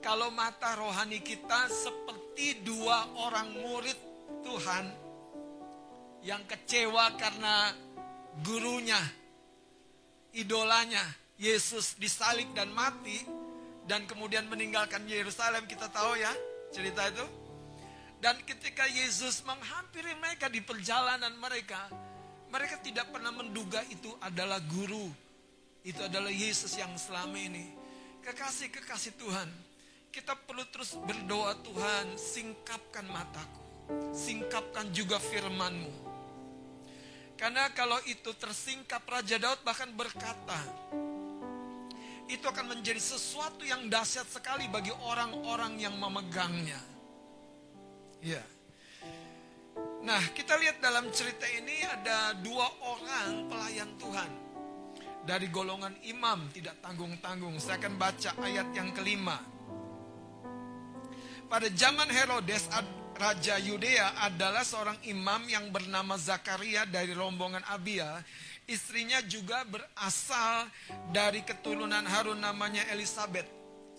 Kalau 0.03 0.27
mata 0.27 0.75
rohani 0.75 1.23
kita 1.23 1.71
seperti 1.71 2.67
dua 2.67 3.07
orang 3.15 3.63
murid 3.63 3.95
Tuhan 4.43 4.85
yang 6.19 6.43
kecewa 6.51 7.15
karena 7.15 7.71
gurunya 8.43 8.99
idolanya 10.35 11.07
Yesus 11.39 11.95
disalib 11.95 12.51
dan 12.59 12.75
mati 12.75 13.23
dan 13.87 14.03
kemudian 14.03 14.51
meninggalkan 14.51 15.07
Yerusalem 15.07 15.63
kita 15.63 15.87
tahu 15.95 16.19
ya 16.19 16.35
cerita 16.75 17.07
itu 17.07 17.23
dan 18.19 18.35
ketika 18.43 18.83
Yesus 18.83 19.47
menghampiri 19.47 20.11
mereka 20.19 20.51
di 20.51 20.59
perjalanan 20.59 21.31
mereka 21.39 21.87
mereka 22.51 22.79
tidak 22.79 23.11
pernah 23.11 23.31
menduga 23.31 23.83
itu 23.91 24.11
adalah 24.23 24.59
guru 24.63 25.07
itu 25.83 26.01
adalah 26.03 26.31
Yesus 26.31 26.75
yang 26.75 26.91
selama 26.99 27.37
ini 27.39 27.71
kekasih-kekasih 28.23 29.15
Tuhan 29.19 29.49
kita 30.11 30.33
perlu 30.33 30.63
terus 30.71 30.97
berdoa 30.99 31.55
Tuhan 31.63 32.15
singkapkan 32.19 33.05
mataku 33.07 33.63
singkapkan 34.11 34.91
juga 34.91 35.19
firmanmu 35.19 36.07
karena 37.37 37.69
kalau 37.77 38.01
itu 38.09 38.33
tersingkap 38.33 39.05
Raja 39.05 39.37
Daud 39.37 39.61
bahkan 39.61 39.93
berkata, 39.93 40.57
itu 42.25 42.41
akan 42.41 42.73
menjadi 42.73 42.97
sesuatu 42.97 43.61
yang 43.61 43.85
dahsyat 43.93 44.25
sekali 44.25 44.65
bagi 44.73 44.89
orang-orang 45.05 45.77
yang 45.77 45.93
memegangnya. 46.01 46.81
Ya. 48.25 48.41
Nah, 50.07 50.23
kita 50.31 50.55
lihat 50.55 50.79
dalam 50.79 51.11
cerita 51.11 51.43
ini 51.51 51.83
ada 51.83 52.31
dua 52.39 52.63
orang 52.79 53.51
pelayan 53.51 53.91
Tuhan. 53.99 54.31
dari 55.27 55.51
golongan 55.51 55.91
imam 56.07 56.47
tidak 56.55 56.79
tanggung-tanggung. 56.79 57.59
Saya 57.59 57.75
akan 57.83 57.99
baca 57.99 58.31
ayat 58.39 58.71
yang 58.71 58.95
kelima. 58.95 59.35
Pada 61.51 61.67
zaman 61.67 62.07
Herodes, 62.07 62.71
Raja 63.19 63.59
Yudea 63.59 64.23
adalah 64.23 64.63
seorang 64.63 64.95
imam 65.03 65.43
yang 65.51 65.67
bernama 65.67 66.15
Zakaria 66.15 66.87
dari 66.87 67.11
rombongan 67.11 67.67
Abia. 67.67 68.23
Istrinya 68.67 69.19
juga 69.27 69.67
berasal 69.67 70.71
dari 71.11 71.43
keturunan 71.43 72.07
Harun 72.07 72.39
namanya 72.39 72.87
Elizabeth. 72.95 73.47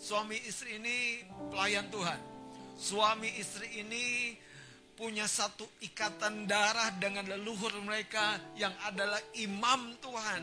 Suami 0.01 0.41
istri 0.49 0.81
ini 0.81 1.25
pelayan 1.53 1.93
Tuhan. 1.93 2.21
Suami 2.79 3.33
istri 3.37 3.85
ini 3.85 4.37
punya 4.99 5.31
satu 5.31 5.63
ikatan 5.79 6.51
darah 6.51 6.91
dengan 6.99 7.23
leluhur 7.31 7.71
mereka 7.87 8.35
yang 8.59 8.75
adalah 8.83 9.23
imam 9.39 9.95
Tuhan. 10.03 10.43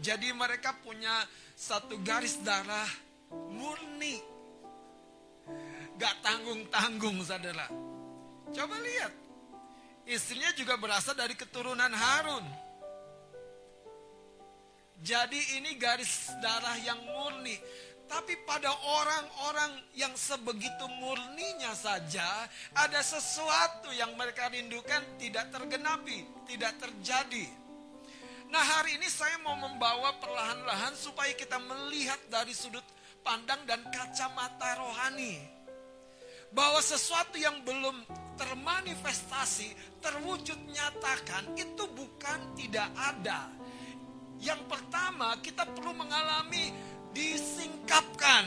Jadi 0.00 0.32
mereka 0.32 0.72
punya 0.80 1.12
satu 1.52 2.00
garis 2.00 2.40
darah 2.40 2.88
murni. 3.52 4.16
Gak 6.00 6.24
tanggung-tanggung 6.24 7.20
saudara. 7.20 7.68
Coba 8.48 8.80
lihat. 8.80 9.12
Istrinya 10.08 10.50
juga 10.56 10.80
berasal 10.80 11.12
dari 11.12 11.36
keturunan 11.36 11.92
Harun. 11.92 12.44
Jadi 15.04 15.60
ini 15.60 15.76
garis 15.76 16.32
darah 16.40 16.80
yang 16.80 16.96
murni. 17.12 17.60
Tapi 18.04 18.36
pada 18.44 18.68
orang-orang 18.70 19.80
yang 19.96 20.12
sebegitu 20.14 20.84
murninya 21.00 21.72
saja, 21.72 22.46
ada 22.76 23.00
sesuatu 23.00 23.90
yang 23.96 24.12
mereka 24.14 24.52
rindukan 24.52 25.02
tidak 25.16 25.48
tergenapi, 25.50 26.22
tidak 26.44 26.76
terjadi. 26.78 27.48
Nah 28.52 28.62
hari 28.62 29.00
ini 29.00 29.08
saya 29.08 29.40
mau 29.42 29.56
membawa 29.56 30.14
perlahan-lahan 30.20 30.94
supaya 30.94 31.32
kita 31.34 31.58
melihat 31.58 32.20
dari 32.28 32.54
sudut 32.54 32.84
pandang 33.24 33.64
dan 33.64 33.82
kacamata 33.88 34.78
rohani. 34.78 35.40
Bahwa 36.54 36.78
sesuatu 36.78 37.34
yang 37.34 37.66
belum 37.66 38.06
termanifestasi, 38.38 39.98
terwujud 39.98 40.54
nyatakan, 40.70 41.50
itu 41.58 41.82
bukan 41.90 42.54
tidak 42.54 42.86
ada. 42.94 43.50
Yang 44.38 44.62
pertama 44.70 45.34
kita 45.42 45.66
perlu 45.66 45.98
mengalami 45.98 46.70
disingkapkan, 47.14 48.44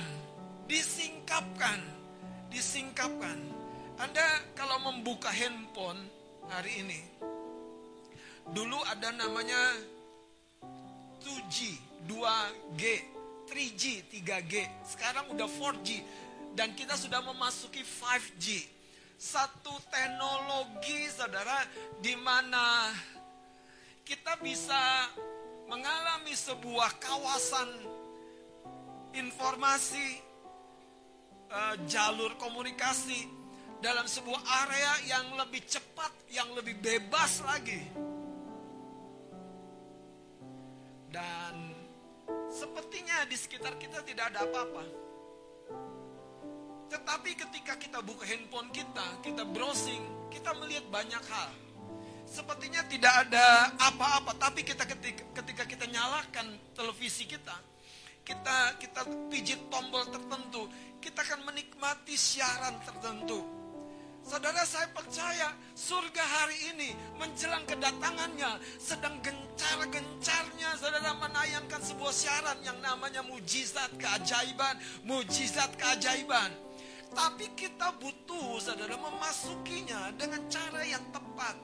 disingkapkan, 0.67 1.79
disingkapkan. 2.51 3.39
Anda 3.97 4.27
kalau 4.53 4.77
membuka 4.91 5.31
handphone 5.31 5.97
hari 6.51 6.83
ini, 6.85 7.01
dulu 8.51 8.77
ada 8.85 9.09
namanya 9.15 9.57
2G, 11.23 11.79
2G, 12.05 12.83
3G, 13.47 13.83
3G. 14.11 14.53
Sekarang 14.85 15.31
udah 15.33 15.47
4G 15.47 16.03
dan 16.53 16.75
kita 16.75 16.93
sudah 16.99 17.23
memasuki 17.23 17.81
5G. 17.81 18.75
Satu 19.17 19.73
teknologi 19.89 21.09
saudara 21.09 21.65
di 22.05 22.13
mana 22.21 22.93
kita 24.05 24.37
bisa 24.45 25.09
mengalami 25.65 26.37
sebuah 26.37 27.01
kawasan 27.01 27.97
informasi 29.15 30.19
uh, 31.51 31.75
jalur 31.87 32.35
komunikasi 32.41 33.27
dalam 33.77 34.09
sebuah 34.09 34.41
area 34.65 34.91
yang 35.17 35.25
lebih 35.37 35.61
cepat, 35.69 36.09
yang 36.33 36.49
lebih 36.57 36.75
bebas 36.81 37.45
lagi. 37.45 37.81
Dan 41.07 41.71
sepertinya 42.51 43.23
di 43.29 43.37
sekitar 43.37 43.77
kita 43.77 44.03
tidak 44.03 44.33
ada 44.33 44.43
apa-apa. 44.49 44.83
Tetapi 46.87 47.31
ketika 47.35 47.73
kita 47.75 47.99
buka 47.99 48.23
handphone 48.23 48.71
kita, 48.71 49.19
kita 49.23 49.43
browsing, 49.43 50.03
kita 50.31 50.55
melihat 50.57 50.87
banyak 50.87 51.23
hal. 51.27 51.51
Sepertinya 52.27 52.83
tidak 52.91 53.27
ada 53.27 53.71
apa-apa, 53.79 54.35
tapi 54.35 54.63
kita 54.63 54.83
ketika, 54.83 55.23
ketika 55.43 55.63
kita 55.63 55.85
nyalakan 55.87 56.59
televisi 56.75 57.23
kita, 57.23 57.55
kita 58.27 58.75
kita 58.75 59.07
pijit 59.31 59.71
tombol 59.71 60.03
tertentu, 60.11 60.67
kita 60.99 61.23
akan 61.23 61.47
menikmati 61.47 62.19
siaran 62.19 62.75
tertentu. 62.83 63.39
Saudara 64.27 64.67
saya 64.67 64.91
percaya 64.91 65.55
surga 65.71 66.19
hari 66.19 66.75
ini 66.75 66.91
menjelang 67.15 67.63
kedatangannya 67.63 68.59
sedang 68.75 69.15
gencar-gencarnya 69.23 70.75
saudara 70.75 71.15
menayangkan 71.15 71.79
sebuah 71.79 72.11
siaran 72.11 72.59
yang 72.67 72.75
namanya 72.83 73.23
mujizat 73.23 73.87
keajaiban, 73.95 74.75
mujizat 75.07 75.71
keajaiban. 75.79 76.51
Tapi 77.15 77.55
kita 77.55 77.95
butuh 77.95 78.59
saudara 78.59 78.99
memasukinya 78.99 80.11
dengan 80.19 80.43
cara 80.51 80.83
yang 80.83 81.07
tepat. 81.15 81.55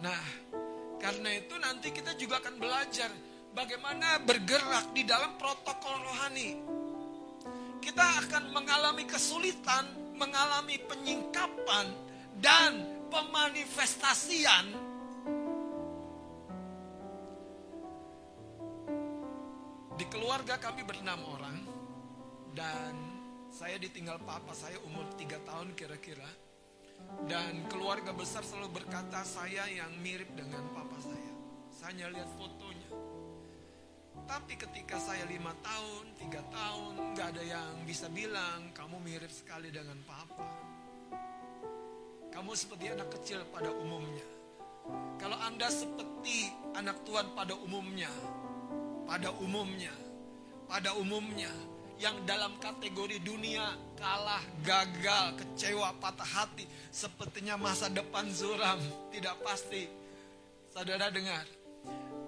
Nah, 0.00 0.24
karena 0.96 1.28
itu 1.36 1.52
nanti 1.60 1.92
kita 1.92 2.16
juga 2.16 2.40
akan 2.40 2.56
belajar 2.56 3.12
bagaimana 3.54 4.22
bergerak 4.22 4.94
di 4.94 5.02
dalam 5.02 5.34
protokol 5.36 5.96
rohani. 6.06 6.50
Kita 7.80 8.06
akan 8.26 8.52
mengalami 8.52 9.04
kesulitan 9.08 10.00
mengalami 10.20 10.76
penyingkapan 10.84 11.86
dan 12.44 12.84
pemanifestasian. 13.08 14.76
Di 19.96 20.04
keluarga 20.12 20.60
kami 20.60 20.84
berenam 20.84 21.24
orang 21.24 21.56
dan 22.52 22.92
saya 23.48 23.80
ditinggal 23.80 24.20
papa 24.24 24.52
saya 24.52 24.76
umur 24.84 25.08
tiga 25.16 25.40
tahun 25.48 25.72
kira-kira. 25.72 26.28
Dan 27.24 27.64
keluarga 27.72 28.12
besar 28.12 28.44
selalu 28.44 28.84
berkata 28.84 29.24
saya 29.24 29.64
yang 29.72 29.88
mirip 30.04 30.28
dengan 30.36 30.68
papa 30.76 31.00
saya. 31.00 31.32
Saya 31.72 32.12
lihat 32.12 32.28
fotonya 32.36 32.79
tapi 34.30 34.54
ketika 34.54 34.94
saya 35.02 35.26
lima 35.26 35.50
tahun, 35.58 36.14
tiga 36.14 36.38
tahun, 36.54 37.18
nggak 37.18 37.26
ada 37.34 37.42
yang 37.42 37.82
bisa 37.82 38.06
bilang 38.14 38.70
kamu 38.70 39.02
mirip 39.02 39.26
sekali 39.26 39.74
dengan 39.74 39.98
papa. 40.06 40.46
Kamu 42.30 42.54
seperti 42.54 42.94
anak 42.94 43.10
kecil 43.10 43.42
pada 43.50 43.74
umumnya. 43.74 44.22
Kalau 45.18 45.34
Anda 45.34 45.66
seperti 45.66 46.46
anak 46.78 47.02
Tuhan 47.02 47.34
pada 47.34 47.58
umumnya, 47.58 48.06
pada 49.02 49.34
umumnya, 49.34 49.90
pada 50.70 50.94
umumnya, 50.94 51.50
yang 51.98 52.14
dalam 52.22 52.54
kategori 52.62 53.18
dunia 53.26 53.66
kalah, 53.98 54.46
gagal, 54.62 55.42
kecewa, 55.42 55.90
patah 55.98 56.30
hati, 56.38 56.70
sepertinya 56.94 57.58
masa 57.58 57.90
depan 57.90 58.30
suram, 58.30 58.78
tidak 59.10 59.42
pasti. 59.42 59.90
Saudara 60.70 61.10
dengar, 61.10 61.42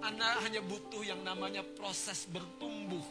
anda 0.03 0.35
hanya 0.43 0.59
butuh 0.59 0.99
yang 0.99 1.23
namanya 1.23 1.63
proses 1.63 2.27
bertumbuh. 2.27 3.03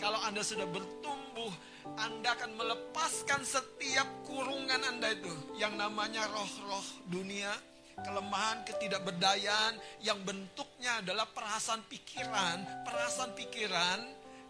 Kalau 0.00 0.18
Anda 0.26 0.42
sudah 0.42 0.66
bertumbuh, 0.66 1.52
Anda 1.94 2.34
akan 2.34 2.58
melepaskan 2.58 3.46
setiap 3.46 4.26
kurungan 4.26 4.82
Anda 4.82 5.14
itu 5.14 5.30
yang 5.60 5.78
namanya 5.78 6.26
roh-roh 6.26 6.82
dunia, 7.06 7.54
kelemahan, 8.02 8.66
ketidakberdayaan 8.66 9.78
yang 10.02 10.18
bentuknya 10.26 10.98
adalah 11.04 11.30
perasaan 11.30 11.86
pikiran, 11.86 12.82
perasaan 12.82 13.38
pikiran 13.38 14.00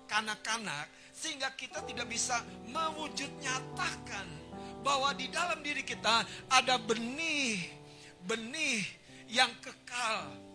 kanak-kanak 0.09 0.89
sehingga 1.13 1.53
kita 1.53 1.85
tidak 1.85 2.09
bisa 2.09 2.41
mewujud 2.73 3.29
nyatakan 3.45 4.25
bahwa 4.81 5.13
di 5.13 5.29
dalam 5.29 5.61
diri 5.61 5.85
kita 5.85 6.25
ada 6.49 6.81
benih, 6.81 7.61
benih 8.25 8.87
yang 9.29 9.53
kekal 9.61 10.48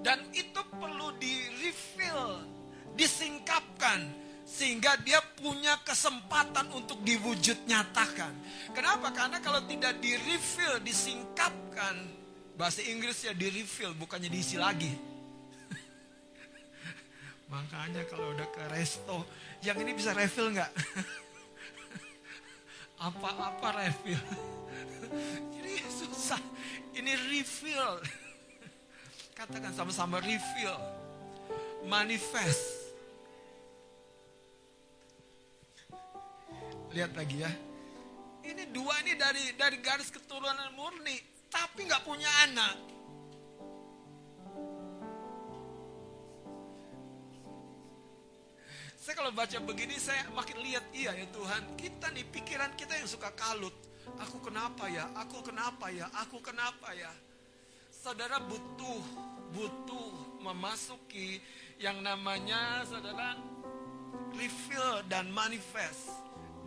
dan 0.00 0.24
itu 0.32 0.60
perlu 0.72 1.12
di-refill, 1.20 2.40
disingkapkan 2.96 4.08
sehingga 4.50 4.98
dia 5.06 5.22
punya 5.38 5.78
kesempatan 5.86 6.74
untuk 6.74 6.98
diwujud 7.06 7.70
nyatakan. 7.70 8.34
Kenapa? 8.74 9.14
Karena 9.14 9.38
kalau 9.38 9.62
tidak 9.68 10.02
di-refill, 10.02 10.82
disingkapkan, 10.82 11.94
bahasa 12.58 12.82
Inggris 12.82 13.22
ya 13.22 13.30
di-refill, 13.30 13.94
bukannya 13.94 14.26
diisi 14.26 14.58
lagi. 14.58 14.90
Makanya 17.52 18.02
kalau 18.10 18.34
udah 18.34 18.48
ke 18.50 18.64
resto, 18.74 19.22
yang 19.62 19.78
ini 19.78 19.94
bisa 19.94 20.10
refill 20.16 20.50
nggak? 20.50 20.72
Apa-apa 23.06 23.86
refill. 23.86 24.18
Jadi 25.54 25.72
susah. 25.88 26.42
Ini 26.92 27.16
refill. 27.30 28.02
Katakan 29.40 29.72
sama-sama 29.72 30.20
reveal. 30.20 30.76
Manifest. 31.88 32.92
Lihat 36.92 37.16
lagi 37.16 37.40
ya. 37.40 37.48
Ini 38.44 38.68
dua 38.68 39.00
ini 39.00 39.16
dari 39.16 39.56
dari 39.56 39.80
garis 39.80 40.12
keturunan 40.12 40.76
murni, 40.76 41.16
tapi 41.48 41.88
nggak 41.88 42.04
punya 42.04 42.28
anak. 42.44 42.76
Saya 49.00 49.14
kalau 49.16 49.32
baca 49.32 49.56
begini 49.64 49.96
saya 49.96 50.28
makin 50.36 50.60
lihat 50.60 50.84
iya 50.92 51.16
ya 51.16 51.24
Tuhan, 51.32 51.80
kita 51.80 52.12
nih 52.12 52.28
pikiran 52.28 52.76
kita 52.76 52.92
yang 52.92 53.08
suka 53.08 53.32
kalut. 53.32 53.72
Aku 54.20 54.36
kenapa 54.44 54.84
ya? 54.92 55.08
Aku 55.16 55.40
kenapa 55.40 55.88
ya? 55.88 56.12
Aku 56.28 56.44
kenapa 56.44 56.92
ya? 56.92 57.08
Saudara 58.00 58.40
butuh 58.40 59.29
butuh 59.52 60.40
memasuki 60.40 61.42
yang 61.80 62.00
namanya 62.00 62.84
saudara 62.86 63.36
reveal 64.34 65.04
dan 65.08 65.28
manifest. 65.30 66.12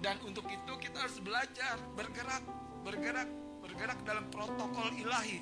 Dan 0.03 0.19
untuk 0.27 0.43
itu 0.51 0.73
kita 0.83 0.99
harus 1.07 1.17
belajar, 1.23 1.79
bergerak, 1.95 2.43
bergerak, 2.83 3.29
bergerak 3.63 3.99
dalam 4.03 4.27
protokol 4.27 4.91
ilahi. 4.99 5.39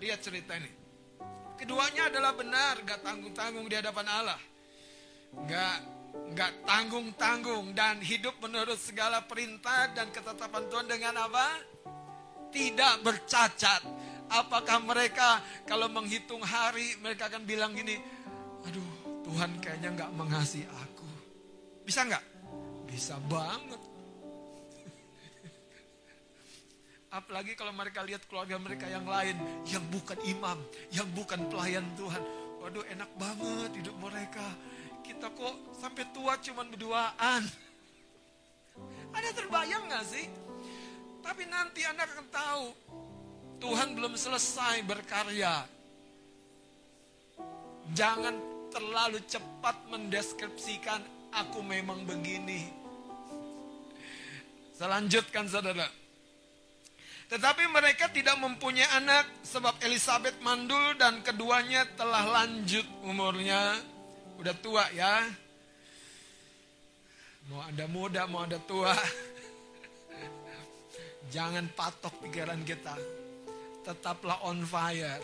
Lihat 0.00 0.20
cerita 0.24 0.56
ini. 0.56 0.72
Keduanya 1.60 2.08
adalah 2.08 2.32
benar, 2.32 2.80
gak 2.82 3.04
tanggung-tanggung 3.04 3.68
di 3.68 3.76
hadapan 3.76 4.06
Allah. 4.08 4.40
Gak 5.46 5.78
gak 6.32 6.64
tanggung-tanggung 6.64 7.76
dan 7.76 8.00
hidup 8.00 8.36
menurut 8.40 8.76
segala 8.80 9.24
perintah 9.24 9.92
dan 9.92 10.08
ketetapan 10.10 10.64
Tuhan 10.72 10.88
dengan 10.88 11.14
apa? 11.28 11.60
Tidak 12.52 12.94
bercacat. 13.04 13.84
Apakah 14.30 14.78
mereka 14.82 15.42
kalau 15.66 15.88
menghitung 15.90 16.42
hari 16.44 16.94
mereka 17.00 17.26
akan 17.32 17.42
bilang 17.42 17.74
gini, 17.74 17.98
aduh 18.66 18.90
Tuhan 19.26 19.58
kayaknya 19.62 19.90
nggak 19.96 20.10
mengasihi 20.14 20.66
aku. 20.68 21.06
Bisa 21.82 22.06
nggak? 22.06 22.22
Bisa 22.86 23.18
banget. 23.26 23.80
Apalagi 27.18 27.52
kalau 27.56 27.72
mereka 27.74 28.04
lihat 28.04 28.22
keluarga 28.28 28.58
mereka 28.60 28.88
yang 28.88 29.04
lain, 29.04 29.36
yang 29.68 29.84
bukan 29.90 30.16
imam, 30.24 30.58
yang 30.92 31.08
bukan 31.12 31.48
pelayan 31.48 31.84
Tuhan. 31.98 32.22
Waduh 32.62 32.84
enak 32.94 33.10
banget 33.18 33.70
hidup 33.82 33.96
mereka. 33.98 34.46
Kita 35.02 35.34
kok 35.34 35.54
sampai 35.82 36.06
tua 36.14 36.38
cuman 36.38 36.70
berduaan. 36.70 37.42
Ada 39.16 39.28
terbayang 39.34 39.90
gak 39.90 40.06
sih? 40.06 40.30
Tapi 41.22 41.46
nanti 41.46 41.86
Anda 41.86 42.02
akan 42.02 42.26
tahu, 42.30 42.64
Tuhan 43.62 43.94
belum 43.94 44.18
selesai 44.18 44.82
berkarya. 44.82 45.62
Jangan 47.94 48.34
terlalu 48.74 49.22
cepat 49.30 49.86
mendeskripsikan 49.86 50.98
aku 51.30 51.62
memang 51.62 52.02
begini. 52.02 52.66
Selanjutkan 54.74 55.46
saudara. 55.46 55.86
Tetapi 57.30 57.70
mereka 57.70 58.10
tidak 58.10 58.34
mempunyai 58.42 58.98
anak 58.98 59.30
sebab 59.46 59.78
Elizabeth 59.86 60.42
mandul 60.42 60.98
dan 60.98 61.22
keduanya 61.22 61.86
telah 61.94 62.42
lanjut 62.42 62.84
umurnya. 63.06 63.78
Udah 64.42 64.58
tua 64.58 64.90
ya. 64.90 65.22
Mau 67.46 67.62
ada 67.62 67.86
muda, 67.86 68.26
mau 68.26 68.42
ada 68.42 68.58
tua. 68.58 68.90
Jangan 71.34 71.70
patok 71.72 72.26
pikiran 72.26 72.60
kita. 72.66 73.21
Tetaplah 73.82 74.46
on 74.46 74.62
fire. 74.62 75.22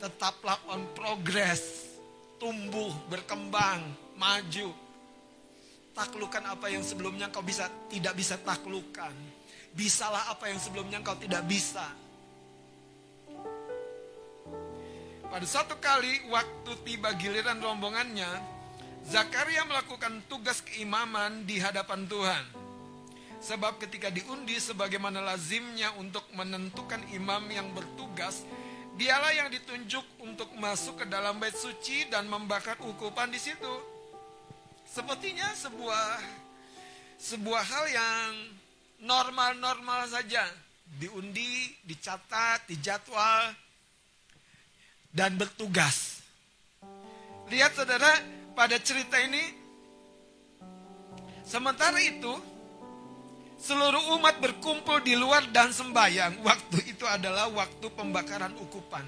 Tetaplah 0.00 0.58
on 0.72 0.82
progress. 0.96 1.92
Tumbuh, 2.40 2.92
berkembang, 3.12 3.84
maju. 4.16 4.72
Taklukan 5.92 6.44
apa 6.56 6.72
yang 6.72 6.80
sebelumnya 6.80 7.28
kau 7.28 7.44
bisa 7.44 7.68
tidak 7.92 8.16
bisa 8.16 8.40
taklukan 8.40 9.12
bisalah 9.74 10.34
apa 10.34 10.50
yang 10.50 10.58
sebelumnya 10.58 10.98
engkau 10.98 11.18
tidak 11.18 11.42
bisa. 11.46 11.86
Pada 15.30 15.46
satu 15.46 15.78
kali 15.78 16.26
waktu 16.26 16.72
tiba 16.82 17.14
giliran 17.14 17.62
rombongannya, 17.62 18.58
Zakaria 19.06 19.62
melakukan 19.62 20.26
tugas 20.26 20.58
keimaman 20.60 21.46
di 21.46 21.62
hadapan 21.62 22.02
Tuhan. 22.10 22.44
Sebab 23.40 23.80
ketika 23.80 24.12
diundi 24.12 24.60
sebagaimana 24.60 25.24
lazimnya 25.24 25.96
untuk 25.96 26.28
menentukan 26.36 27.00
imam 27.16 27.40
yang 27.48 27.72
bertugas, 27.72 28.44
dialah 29.00 29.32
yang 29.32 29.48
ditunjuk 29.48 30.04
untuk 30.20 30.52
masuk 30.60 31.00
ke 31.00 31.06
dalam 31.08 31.40
bait 31.40 31.56
suci 31.56 32.04
dan 32.12 32.28
membakar 32.28 32.76
ukupan 32.84 33.32
di 33.32 33.40
situ. 33.40 33.74
Sepertinya 34.84 35.48
sebuah 35.56 36.20
sebuah 37.16 37.62
hal 37.64 37.84
yang 37.88 38.30
normal-normal 39.08 40.04
saja. 40.12 40.44
Diundi, 40.90 41.70
dicatat, 41.86 42.66
dijadwal, 42.66 43.54
dan 45.14 45.38
bertugas. 45.38 46.20
Lihat 47.46 47.72
saudara, 47.78 48.10
pada 48.58 48.74
cerita 48.82 49.14
ini, 49.22 49.54
sementara 51.46 52.02
itu, 52.02 52.34
seluruh 53.60 54.16
umat 54.16 54.40
berkumpul 54.40 55.04
di 55.04 55.14
luar 55.14 55.44
dan 55.52 55.70
sembahyang. 55.70 56.40
Waktu 56.40 56.96
itu 56.96 57.04
adalah 57.04 57.52
waktu 57.52 57.86
pembakaran 57.92 58.56
ukupan. 58.56 59.04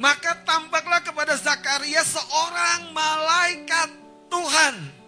Maka 0.00 0.40
tampaklah 0.48 1.04
kepada 1.04 1.36
Zakaria 1.36 2.00
seorang 2.00 2.96
malaikat 2.96 3.90
Tuhan 4.32 5.02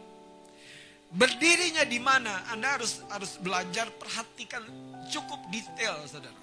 Berdirinya 1.14 1.86
di 1.86 2.02
mana? 2.02 2.42
Anda 2.50 2.74
harus 2.74 2.98
harus 3.06 3.38
belajar 3.38 3.86
perhatikan 4.02 4.66
cukup 5.06 5.46
detail, 5.46 5.94
Saudara. 6.10 6.34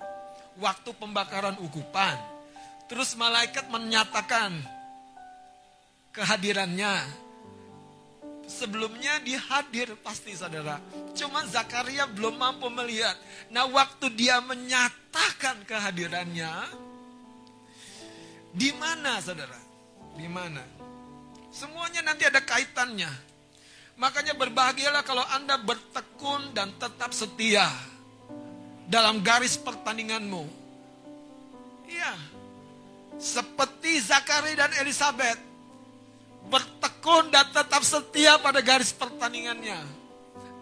Waktu 0.55 0.95
pembakaran 0.95 1.59
ukupan. 1.59 2.15
Terus 2.87 3.19
malaikat 3.19 3.67
menyatakan 3.67 4.55
kehadirannya. 6.15 7.27
Sebelumnya 8.49 9.21
dia 9.23 9.39
hadir 9.39 9.93
pasti 10.01 10.35
saudara. 10.35 10.77
Cuma 11.17 11.45
Zakaria 11.47 12.05
belum 12.09 12.35
mampu 12.37 12.67
melihat. 12.69 13.15
Nah 13.49 13.65
waktu 13.69 14.11
dia 14.13 14.41
menyatakan 14.43 15.63
kehadirannya. 15.65 16.51
Di 18.51 18.69
mana 18.75 19.17
saudara? 19.23 19.57
Di 20.19 20.27
mana? 20.27 20.63
Semuanya 21.51 22.03
nanti 22.03 22.27
ada 22.27 22.43
kaitannya. 22.43 23.11
Makanya 23.99 24.33
berbahagialah 24.35 25.03
kalau 25.03 25.23
Anda 25.35 25.59
bertekun 25.61 26.55
dan 26.55 26.73
tetap 26.79 27.11
setia 27.13 27.67
dalam 28.87 29.23
garis 29.23 29.55
pertandinganmu. 29.59 30.43
Iya. 31.87 32.13
Seperti 33.21 34.01
Zakaria 34.01 34.65
dan 34.65 34.71
Elizabeth 34.81 35.50
bertekun 36.49 37.29
dan 37.29 37.45
tetap 37.53 37.83
setia 37.85 38.39
pada 38.41 38.63
garis 38.63 38.95
pertandingannya. 38.95 39.77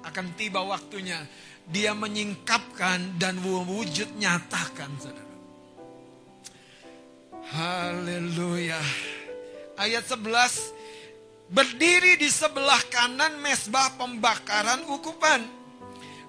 Akan 0.03 0.33
tiba 0.35 0.63
waktunya 0.63 1.23
dia 1.69 1.93
menyingkapkan 1.93 3.21
dan 3.21 3.37
wujud 3.45 4.09
nyatakan 4.17 4.89
saudara. 4.97 5.29
Haleluya. 7.49 8.81
Ayat 9.77 10.05
11 10.05 11.49
berdiri 11.49 12.17
di 12.17 12.29
sebelah 12.29 12.81
kanan 12.89 13.41
mesbah 13.41 13.97
pembakaran 13.97 14.85
ukupan. 14.89 15.45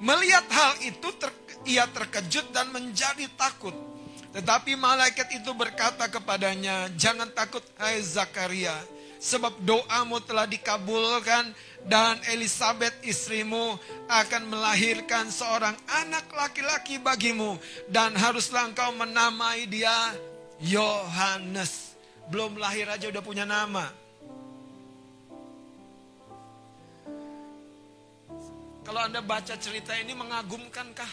Melihat 0.00 0.48
hal 0.48 0.72
itu 0.80 1.08
ter, 1.20 1.28
ia 1.68 1.84
terkejut 1.88 2.52
dan 2.56 2.72
menjadi 2.72 3.28
takut. 3.36 3.76
Tetapi 4.32 4.78
malaikat 4.80 5.28
itu 5.36 5.52
berkata 5.52 6.08
kepadanya, 6.08 6.88
"Jangan 6.96 7.28
takut, 7.36 7.60
hai 7.76 8.00
Zakaria, 8.00 8.72
sebab 9.20 9.60
doamu 9.60 10.16
telah 10.24 10.48
dikabulkan 10.48 11.52
dan 11.84 12.16
Elizabeth 12.32 12.96
istrimu 13.04 13.76
akan 14.08 14.48
melahirkan 14.48 15.28
seorang 15.28 15.76
anak 16.00 16.24
laki-laki 16.32 16.96
bagimu 16.96 17.60
dan 17.92 18.16
haruslah 18.16 18.72
engkau 18.72 18.96
menamai 18.96 19.68
dia 19.68 20.16
Yohanes." 20.64 21.92
Belum 22.32 22.56
lahir 22.56 22.88
aja 22.88 23.12
udah 23.12 23.20
punya 23.20 23.44
nama. 23.44 23.90
Kalau 28.80 29.06
Anda 29.06 29.20
baca 29.22 29.54
cerita 29.54 29.94
ini 29.94 30.16
mengagumkankah 30.16 31.10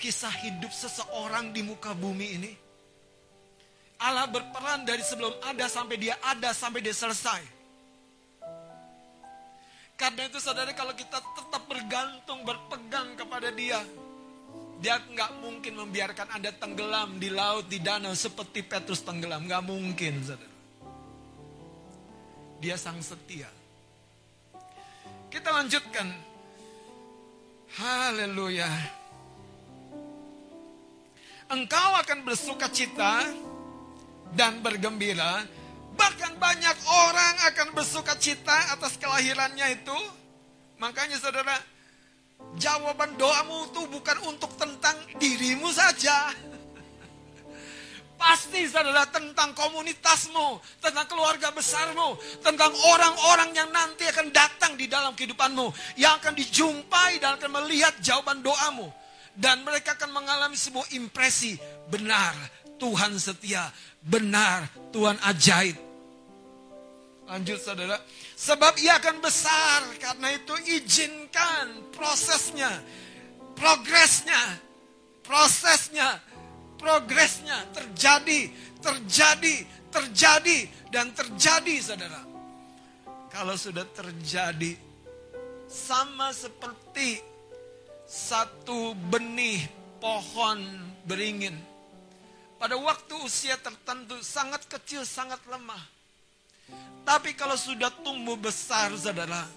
kisah 0.00 0.32
hidup 0.46 0.72
seseorang 0.72 1.52
di 1.52 1.60
muka 1.60 1.92
bumi 1.92 2.28
ini? 2.40 2.69
Allah 4.00 4.24
berperan 4.24 4.88
dari 4.88 5.04
sebelum 5.04 5.36
ada 5.44 5.68
sampai 5.68 5.96
dia 6.00 6.16
ada 6.24 6.56
sampai 6.56 6.80
dia 6.80 6.96
selesai. 6.96 7.60
Karena 10.00 10.24
itu 10.24 10.40
saudara 10.40 10.72
kalau 10.72 10.96
kita 10.96 11.20
tetap 11.20 11.68
bergantung, 11.68 12.40
berpegang 12.40 13.12
kepada 13.20 13.52
dia. 13.52 13.84
Dia 14.80 14.96
nggak 14.96 15.44
mungkin 15.44 15.76
membiarkan 15.76 16.40
Anda 16.40 16.56
tenggelam 16.56 17.20
di 17.20 17.28
laut, 17.28 17.68
di 17.68 17.84
danau 17.84 18.16
seperti 18.16 18.64
Petrus 18.64 19.04
tenggelam. 19.04 19.44
Nggak 19.44 19.64
mungkin 19.68 20.24
saudara. 20.24 20.56
Dia 22.64 22.80
sang 22.80 23.04
setia. 23.04 23.52
Kita 25.28 25.52
lanjutkan 25.52 26.08
Haleluya. 27.76 28.66
Engkau 31.52 31.90
akan 32.00 32.18
bersuka 32.24 32.66
cita 32.72 33.28
dan 34.34 34.62
bergembira 34.62 35.46
Bahkan 36.00 36.32
banyak 36.40 36.76
orang 36.88 37.34
akan 37.52 37.68
bersuka 37.76 38.16
cita 38.16 38.72
atas 38.72 38.96
kelahirannya 38.96 39.76
itu. 39.76 39.98
Makanya 40.80 41.20
saudara, 41.20 41.52
jawaban 42.56 43.20
doamu 43.20 43.68
itu 43.68 43.84
bukan 43.84 44.16
untuk 44.24 44.48
tentang 44.56 44.96
dirimu 45.20 45.68
saja. 45.68 46.32
Pasti 48.16 48.68
saudara 48.68 49.08
tentang 49.12 49.52
komunitasmu, 49.52 50.60
tentang 50.80 51.04
keluarga 51.08 51.52
besarmu, 51.52 52.16
tentang 52.40 52.72
orang-orang 52.72 53.52
yang 53.56 53.68
nanti 53.68 54.08
akan 54.08 54.32
datang 54.32 54.80
di 54.80 54.88
dalam 54.88 55.12
kehidupanmu. 55.12 55.96
Yang 56.00 56.14
akan 56.24 56.34
dijumpai 56.36 57.20
dan 57.20 57.36
akan 57.36 57.60
melihat 57.60 57.92
jawaban 58.00 58.40
doamu. 58.40 58.88
Dan 59.36 59.64
mereka 59.64 60.00
akan 60.00 60.16
mengalami 60.16 60.56
sebuah 60.56 60.96
impresi. 60.96 61.60
Benar, 61.88 62.32
Tuhan 62.80 63.16
setia. 63.20 63.68
Benar, 64.00 64.68
Tuhan 64.92 65.20
ajaib. 65.20 65.76
Lanjut 67.30 67.60
saudara. 67.62 68.00
Sebab 68.34 68.74
ia 68.80 68.98
akan 68.98 69.22
besar. 69.22 69.86
Karena 70.02 70.34
itu 70.34 70.54
izinkan 70.66 71.92
prosesnya. 71.94 72.82
Progresnya. 73.54 74.58
Prosesnya 75.22 76.18
progresnya 76.80 77.68
terjadi, 77.76 78.48
terjadi, 78.80 79.56
terjadi, 79.92 80.58
dan 80.88 81.12
terjadi 81.12 81.76
saudara. 81.84 82.24
Kalau 83.28 83.54
sudah 83.54 83.84
terjadi, 83.92 84.74
sama 85.68 86.32
seperti 86.32 87.20
satu 88.08 88.96
benih 89.12 89.68
pohon 90.00 90.58
beringin. 91.04 91.54
Pada 92.60 92.76
waktu 92.76 93.14
usia 93.24 93.56
tertentu 93.56 94.20
sangat 94.20 94.68
kecil, 94.68 95.00
sangat 95.08 95.40
lemah. 95.48 95.80
Tapi 97.08 97.32
kalau 97.32 97.56
sudah 97.56 97.88
tumbuh 98.04 98.36
besar, 98.36 98.92
saudara, 99.00 99.48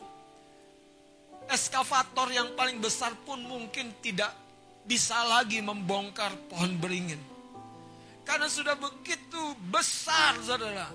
eskavator 1.52 2.32
yang 2.32 2.56
paling 2.56 2.80
besar 2.80 3.12
pun 3.28 3.44
mungkin 3.44 3.92
tidak 4.00 4.32
bisa 4.88 5.20
lagi 5.28 5.60
membongkar 5.60 6.32
pohon 6.48 6.80
beringin. 6.80 7.20
Karena 8.24 8.48
sudah 8.48 8.80
begitu 8.80 9.52
besar 9.68 10.40
saudara. 10.40 10.88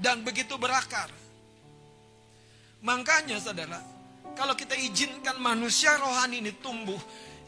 Dan 0.00 0.24
begitu 0.24 0.56
berakar. 0.56 1.12
Makanya 2.80 3.36
saudara, 3.40 3.80
kalau 4.32 4.56
kita 4.56 4.72
izinkan 4.72 5.36
manusia 5.36 5.96
rohani 6.00 6.44
ini 6.44 6.52
tumbuh, 6.64 7.00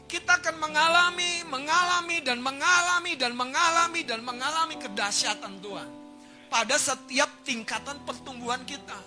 kita 0.09 0.41
akan 0.41 0.57
mengalami, 0.57 1.45
mengalami, 1.45 2.17
dan 2.25 2.41
mengalami, 2.41 3.13
dan 3.13 3.31
mengalami, 3.37 4.01
dan 4.01 4.19
mengalami 4.25 4.75
kedahsyatan 4.81 5.61
Tuhan. 5.61 5.89
Pada 6.49 6.75
setiap 6.81 7.29
tingkatan 7.45 8.01
pertumbuhan 8.01 8.65
kita. 8.65 8.97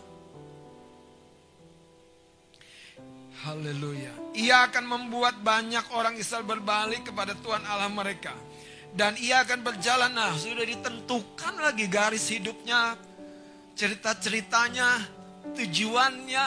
Haleluya. 3.43 4.15
Ia 4.39 4.71
akan 4.71 4.85
membuat 4.87 5.43
banyak 5.43 5.91
orang 5.99 6.15
Israel 6.15 6.47
berbalik 6.47 7.11
kepada 7.11 7.35
Tuhan 7.35 7.67
Allah 7.67 7.91
mereka. 7.91 8.31
Dan 8.95 9.19
ia 9.19 9.43
akan 9.43 9.67
berjalan, 9.67 10.15
nah 10.15 10.31
sudah 10.39 10.63
ditentukan 10.63 11.59
lagi 11.59 11.91
garis 11.91 12.31
hidupnya, 12.31 12.95
cerita-ceritanya, 13.75 15.03
tujuannya. 15.59 16.47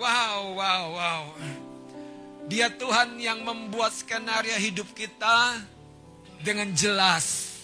Wow, 0.00 0.56
wow, 0.56 0.84
wow. 0.96 1.24
Dia 2.46 2.70
Tuhan 2.70 3.18
yang 3.18 3.42
membuat 3.42 3.90
skenario 3.90 4.54
hidup 4.54 4.86
kita 4.94 5.58
dengan 6.46 6.70
jelas. 6.70 7.58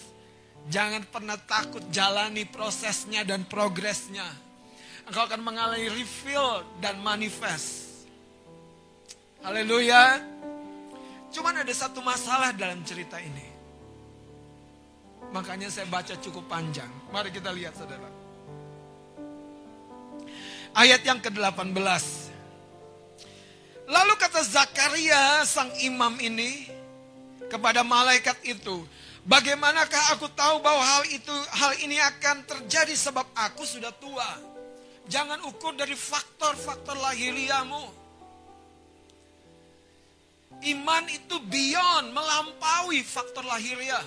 Jangan 0.67 1.07
pernah 1.07 1.39
takut 1.39 1.83
jalani 1.95 2.47
prosesnya 2.47 3.23
dan 3.23 3.47
progresnya. 3.47 4.27
Engkau 5.07 5.27
akan 5.27 5.43
mengalami 5.43 5.91
reveal 5.91 6.63
dan 6.79 6.99
manifest. 7.03 8.07
Haleluya. 9.43 10.23
Cuman 11.35 11.63
ada 11.63 11.75
satu 11.75 11.99
masalah 12.03 12.55
dalam 12.55 12.83
cerita 12.87 13.19
ini. 13.19 13.47
Makanya 15.35 15.71
saya 15.71 15.87
baca 15.91 16.15
cukup 16.19 16.47
panjang. 16.47 16.91
Mari 17.11 17.35
kita 17.35 17.51
lihat 17.51 17.75
saudara. 17.75 18.07
Ayat 20.75 21.03
yang 21.03 21.19
ke-18. 21.19 22.22
Lalu 23.93 24.17
kata 24.17 24.41
Zakaria 24.41 25.45
sang 25.45 25.69
imam 25.85 26.17
ini 26.17 26.65
kepada 27.53 27.85
malaikat 27.85 28.41
itu, 28.41 28.89
bagaimanakah 29.29 30.17
aku 30.17 30.33
tahu 30.33 30.65
bahwa 30.65 30.81
hal 30.81 31.05
itu 31.13 31.35
hal 31.53 31.77
ini 31.85 32.01
akan 32.01 32.41
terjadi 32.49 32.97
sebab 32.97 33.29
aku 33.37 33.69
sudah 33.69 33.93
tua. 34.01 34.25
Jangan 35.13 35.45
ukur 35.45 35.77
dari 35.77 35.93
faktor-faktor 35.93 36.97
lahiriamu. 36.97 38.01
Iman 40.63 41.05
itu 41.13 41.37
beyond, 41.53 42.17
melampaui 42.17 43.05
faktor 43.05 43.45
lahiriah. 43.45 44.07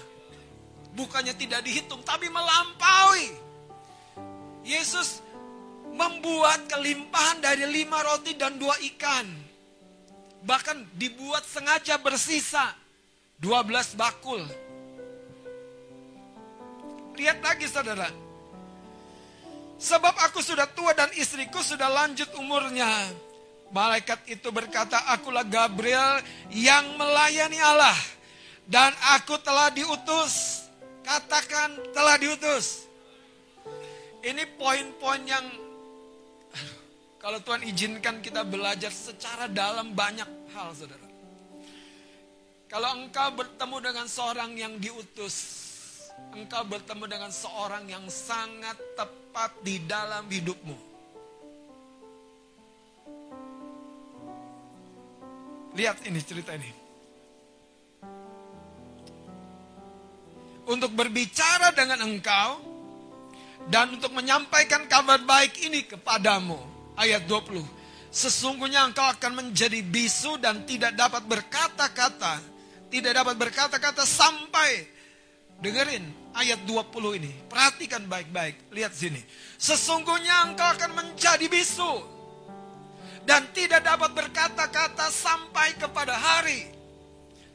Bukannya 0.98 1.36
tidak 1.38 1.62
dihitung, 1.62 2.02
tapi 2.02 2.32
melampaui. 2.32 3.28
Yesus 4.66 5.22
membuat 5.94 6.66
kelimpahan 6.72 7.44
dari 7.44 7.70
lima 7.70 8.02
roti 8.02 8.34
dan 8.34 8.56
dua 8.58 8.74
ikan. 8.96 9.45
Bahkan 10.46 10.96
dibuat 10.96 11.42
sengaja 11.44 11.98
bersisa. 11.98 12.78
dua 13.36 13.66
belas 13.66 13.92
bakul. 13.98 14.40
Lihat 17.18 17.42
lagi 17.44 17.68
saudara. 17.68 18.08
Sebab 19.76 20.16
aku 20.24 20.40
sudah 20.40 20.70
tua 20.72 20.96
dan 20.96 21.12
istriku 21.18 21.60
sudah 21.60 21.92
lanjut 21.92 22.32
umurnya. 22.40 22.88
Malaikat 23.74 24.24
itu 24.32 24.54
berkata, 24.54 25.10
akulah 25.12 25.44
Gabriel 25.44 26.24
yang 26.54 26.96
melayani 26.96 27.60
Allah. 27.60 27.98
Dan 28.64 28.96
aku 29.18 29.36
telah 29.42 29.74
diutus. 29.74 30.64
Katakan 31.04 31.76
telah 31.92 32.16
diutus. 32.16 32.88
Ini 34.24 34.48
poin-poin 34.56 35.22
yang 35.28 35.46
kalau 37.26 37.42
Tuhan 37.42 37.66
izinkan 37.66 38.22
kita 38.22 38.46
belajar 38.46 38.94
secara 38.94 39.50
dalam 39.50 39.98
banyak 39.98 40.30
hal, 40.54 40.78
saudara. 40.78 41.10
Kalau 42.70 43.02
engkau 43.02 43.34
bertemu 43.34 43.78
dengan 43.82 44.06
seorang 44.06 44.54
yang 44.54 44.78
diutus, 44.78 45.34
engkau 46.38 46.62
bertemu 46.70 47.02
dengan 47.10 47.34
seorang 47.34 47.90
yang 47.90 48.06
sangat 48.14 48.78
tepat 48.94 49.58
di 49.66 49.82
dalam 49.90 50.30
hidupmu. 50.30 50.78
Lihat 55.82 56.06
ini 56.06 56.22
cerita 56.22 56.54
ini. 56.54 56.70
Untuk 60.70 60.94
berbicara 60.94 61.74
dengan 61.74 62.06
engkau 62.06 62.62
dan 63.74 63.98
untuk 63.98 64.14
menyampaikan 64.14 64.86
kabar 64.86 65.18
baik 65.26 65.58
ini 65.66 65.90
kepadamu. 65.90 66.75
Ayat 66.96 67.28
20. 67.28 67.60
Sesungguhnya 68.16 68.88
engkau 68.88 69.04
akan 69.04 69.44
menjadi 69.44 69.84
bisu 69.84 70.40
dan 70.40 70.64
tidak 70.64 70.96
dapat 70.96 71.28
berkata-kata. 71.28 72.40
Tidak 72.88 73.12
dapat 73.12 73.36
berkata-kata 73.36 74.08
sampai 74.08 74.88
dengerin 75.60 76.32
ayat 76.32 76.64
20 76.64 77.20
ini. 77.20 77.32
Perhatikan 77.52 78.08
baik-baik. 78.08 78.72
Lihat 78.72 78.96
sini. 78.96 79.20
Sesungguhnya 79.60 80.48
engkau 80.48 80.64
akan 80.64 80.92
menjadi 80.96 81.48
bisu 81.52 82.16
dan 83.28 83.52
tidak 83.52 83.84
dapat 83.84 84.16
berkata-kata 84.16 85.12
sampai 85.12 85.76
kepada 85.76 86.16
hari. 86.16 86.72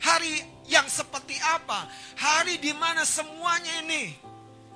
Hari 0.00 0.44
yang 0.68 0.84
seperti 0.88 1.36
apa? 1.40 1.88
Hari 2.20 2.60
di 2.60 2.72
mana 2.76 3.04
semuanya 3.08 3.84
ini 3.84 4.12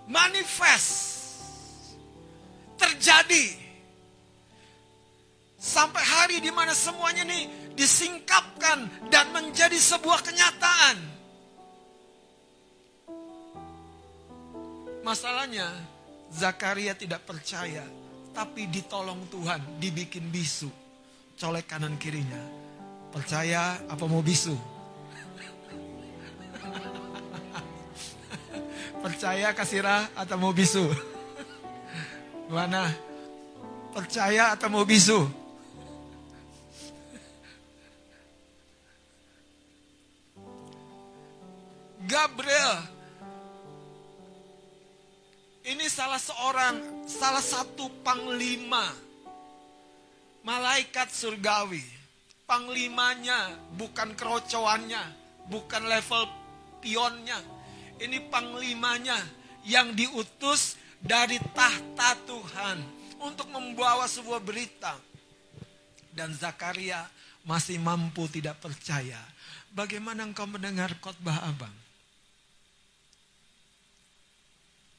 manifest 0.08 1.20
terjadi. 2.76 3.63
Sampai 5.64 6.04
hari 6.04 6.44
di 6.44 6.52
mana 6.52 6.76
semuanya 6.76 7.24
ini 7.24 7.72
disingkapkan 7.72 9.08
dan 9.08 9.32
menjadi 9.32 9.80
sebuah 9.80 10.20
kenyataan. 10.20 11.00
Masalahnya, 15.00 15.72
Zakaria 16.28 16.92
tidak 16.92 17.24
percaya, 17.24 17.80
tapi 18.36 18.68
ditolong 18.68 19.24
Tuhan, 19.32 19.80
dibikin 19.80 20.28
bisu 20.28 20.68
colek 21.40 21.64
kanan 21.64 21.96
kirinya. 21.96 22.44
Percaya 23.08 23.80
apa 23.88 24.04
mau 24.04 24.20
bisu? 24.20 24.52
Percaya 29.04 29.48
kasirah 29.56 30.12
atau 30.12 30.36
mau 30.36 30.52
bisu? 30.52 30.92
Mana? 32.52 32.92
Percaya 33.96 34.52
atau 34.52 34.68
mau 34.68 34.84
bisu? 34.84 35.43
Gabriel 42.04 42.92
Ini 45.64 45.88
salah 45.88 46.20
seorang, 46.20 47.08
salah 47.08 47.40
satu 47.40 47.88
panglima 48.04 48.92
malaikat 50.44 51.08
surgawi. 51.08 51.82
Panglimanya 52.44 53.56
bukan 53.80 54.12
kerocoannya, 54.12 55.00
bukan 55.48 55.82
level 55.88 56.28
pionnya. 56.84 57.40
Ini 57.96 58.28
panglimanya 58.28 59.16
yang 59.64 59.96
diutus 59.96 60.76
dari 61.00 61.40
tahta 61.56 62.20
Tuhan 62.28 62.78
untuk 63.24 63.48
membawa 63.48 64.04
sebuah 64.04 64.44
berita. 64.44 64.92
Dan 66.12 66.36
Zakaria 66.36 67.08
masih 67.48 67.80
mampu 67.80 68.28
tidak 68.28 68.60
percaya. 68.60 69.18
Bagaimana 69.72 70.28
engkau 70.28 70.44
mendengar 70.44 70.92
khotbah 71.00 71.48
abang? 71.48 71.83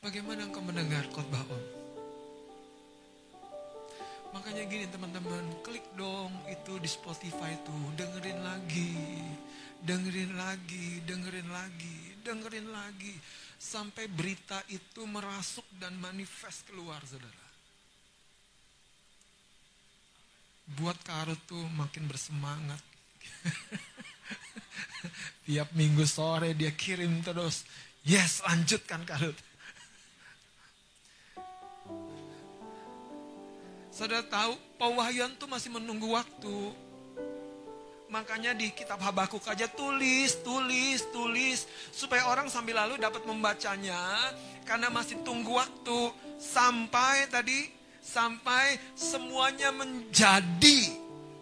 Bagaimana 0.05 0.45
engkau 0.45 0.61
mendengar 0.61 1.01
khotbah 1.09 1.41
om? 1.49 1.63
Makanya 4.37 4.69
gini 4.69 4.85
teman-teman, 4.85 5.41
klik 5.65 5.81
dong 5.97 6.29
itu 6.45 6.77
di 6.77 6.85
Spotify 6.85 7.57
itu, 7.57 7.73
dengerin 7.97 8.37
lagi, 8.45 8.93
dengerin 9.81 10.37
lagi, 10.37 11.01
dengerin 11.09 11.49
lagi, 11.49 11.97
dengerin 12.21 12.69
lagi. 12.69 13.17
Sampai 13.57 14.05
berita 14.05 14.61
itu 14.69 15.09
merasuk 15.09 15.65
dan 15.81 15.97
manifest 15.97 16.69
keluar 16.69 17.01
saudara. 17.01 17.49
Buat 20.69 21.01
Karut 21.01 21.41
tuh 21.49 21.65
makin 21.73 22.05
bersemangat. 22.05 22.81
Tiap 25.49 25.73
minggu 25.73 26.05
sore 26.05 26.53
dia 26.53 26.69
kirim 26.69 27.25
terus. 27.25 27.65
Yes 28.05 28.45
lanjutkan 28.45 29.01
Karut. 29.01 29.54
Saudara 33.95 34.27
tahu, 34.27 34.59
pewahyuan 34.75 35.31
tuh 35.39 35.47
masih 35.47 35.71
menunggu 35.71 36.11
waktu. 36.11 36.59
Makanya 38.11 38.51
di 38.51 38.67
kitab 38.75 38.99
Habakuk 38.99 39.47
aja 39.47 39.71
tulis, 39.71 40.35
tulis, 40.43 40.99
tulis. 41.15 41.63
Supaya 41.95 42.27
orang 42.27 42.51
sambil 42.51 42.75
lalu 42.75 42.99
dapat 42.99 43.23
membacanya. 43.23 43.95
Karena 44.67 44.91
masih 44.91 45.23
tunggu 45.23 45.55
waktu. 45.55 46.11
Sampai 46.35 47.31
tadi, 47.31 47.71
sampai 48.03 48.75
semuanya 48.99 49.71
menjadi, 49.71 50.91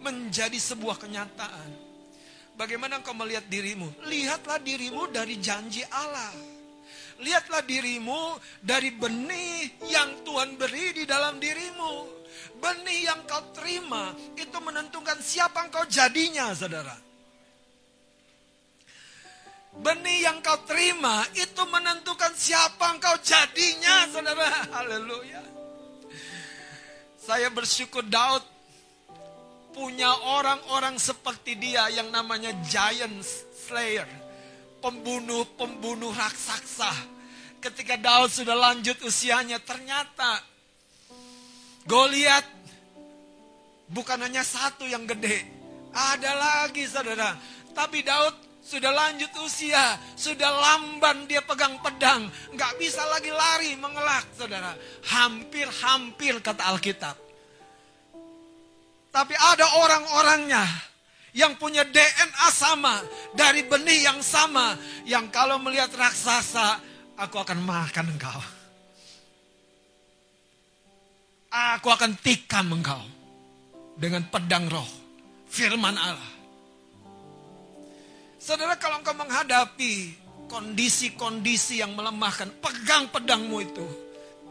menjadi 0.05 0.61
sebuah 0.61 1.01
kenyataan. 1.01 1.73
Bagaimana 2.53 3.01
engkau 3.01 3.17
melihat 3.17 3.49
dirimu? 3.49 3.89
Lihatlah 4.05 4.61
dirimu 4.61 5.09
dari 5.09 5.41
janji 5.41 5.81
Allah. 5.89 6.37
Lihatlah 7.17 7.65
dirimu 7.65 8.37
dari 8.61 8.93
benih 8.93 9.89
yang 9.89 10.21
Tuhan 10.21 10.53
beri 10.53 11.01
di 11.01 11.03
dalam 11.09 11.41
dirimu. 11.41 12.22
Benih 12.57 13.09
yang 13.11 13.21
kau 13.27 13.43
terima 13.51 14.15
itu 14.39 14.57
menentukan 14.63 15.19
siapa 15.19 15.67
kau 15.67 15.83
jadinya, 15.89 16.53
saudara. 16.55 16.95
Benih 19.73 20.29
yang 20.29 20.37
kau 20.45 20.61
terima 20.69 21.25
itu 21.33 21.63
menentukan 21.65 22.31
siapa 22.37 22.93
kau 23.01 23.17
jadinya, 23.25 24.05
saudara. 24.07 24.69
Haleluya. 24.69 25.41
Saya 27.17 27.47
bersyukur 27.49 28.05
Daud 28.05 28.43
punya 29.73 30.13
orang-orang 30.37 31.01
seperti 31.01 31.57
dia 31.57 31.89
yang 31.89 32.13
namanya 32.13 32.53
giant 32.69 33.25
slayer. 33.55 34.05
Pembunuh-pembunuh 34.83 36.11
raksasa. 36.11 36.91
Ketika 37.63 37.95
Daud 37.95 38.27
sudah 38.27 38.53
lanjut 38.53 38.99
usianya, 39.01 39.57
ternyata 39.63 40.52
Goliat 41.83 42.45
bukan 43.91 44.19
hanya 44.23 44.41
satu 44.41 44.87
yang 44.87 45.03
gede. 45.03 45.43
Ada 45.93 46.31
lagi 46.33 46.87
saudara. 46.87 47.35
Tapi 47.75 48.01
Daud 48.01 48.35
sudah 48.63 48.89
lanjut 48.89 49.29
usia. 49.43 49.99
Sudah 50.15 50.49
lamban 50.49 51.27
dia 51.27 51.43
pegang 51.43 51.77
pedang. 51.83 52.31
Nggak 52.55 52.73
bisa 52.79 53.03
lagi 53.11 53.29
lari 53.29 53.75
mengelak 53.75 54.25
saudara. 54.33 54.73
Hampir-hampir 55.05 56.39
kata 56.39 56.63
Alkitab. 56.71 57.15
Tapi 59.13 59.35
ada 59.37 59.77
orang-orangnya 59.77 60.65
yang 61.37 61.53
punya 61.57 61.85
DNA 61.85 62.49
sama, 62.49 63.01
dari 63.33 63.65
benih 63.65 64.05
yang 64.09 64.21
sama, 64.25 64.77
yang 65.05 65.29
kalau 65.29 65.57
melihat 65.61 65.89
raksasa, 65.93 66.81
aku 67.17 67.41
akan 67.41 67.61
makan 67.61 68.09
engkau. 68.13 68.62
Aku 71.53 71.93
akan 71.93 72.17
tikam 72.17 72.73
engkau 72.73 72.97
dengan 73.93 74.25
pedang 74.25 74.65
roh, 74.73 74.89
firman 75.45 75.93
Allah. 75.93 76.33
Saudara 78.41 78.73
kalau 78.81 78.97
engkau 78.97 79.13
menghadapi 79.13 80.17
kondisi-kondisi 80.49 81.85
yang 81.85 81.93
melemahkan, 81.93 82.49
pegang 82.57 83.05
pedangmu 83.13 83.61
itu. 83.61 83.85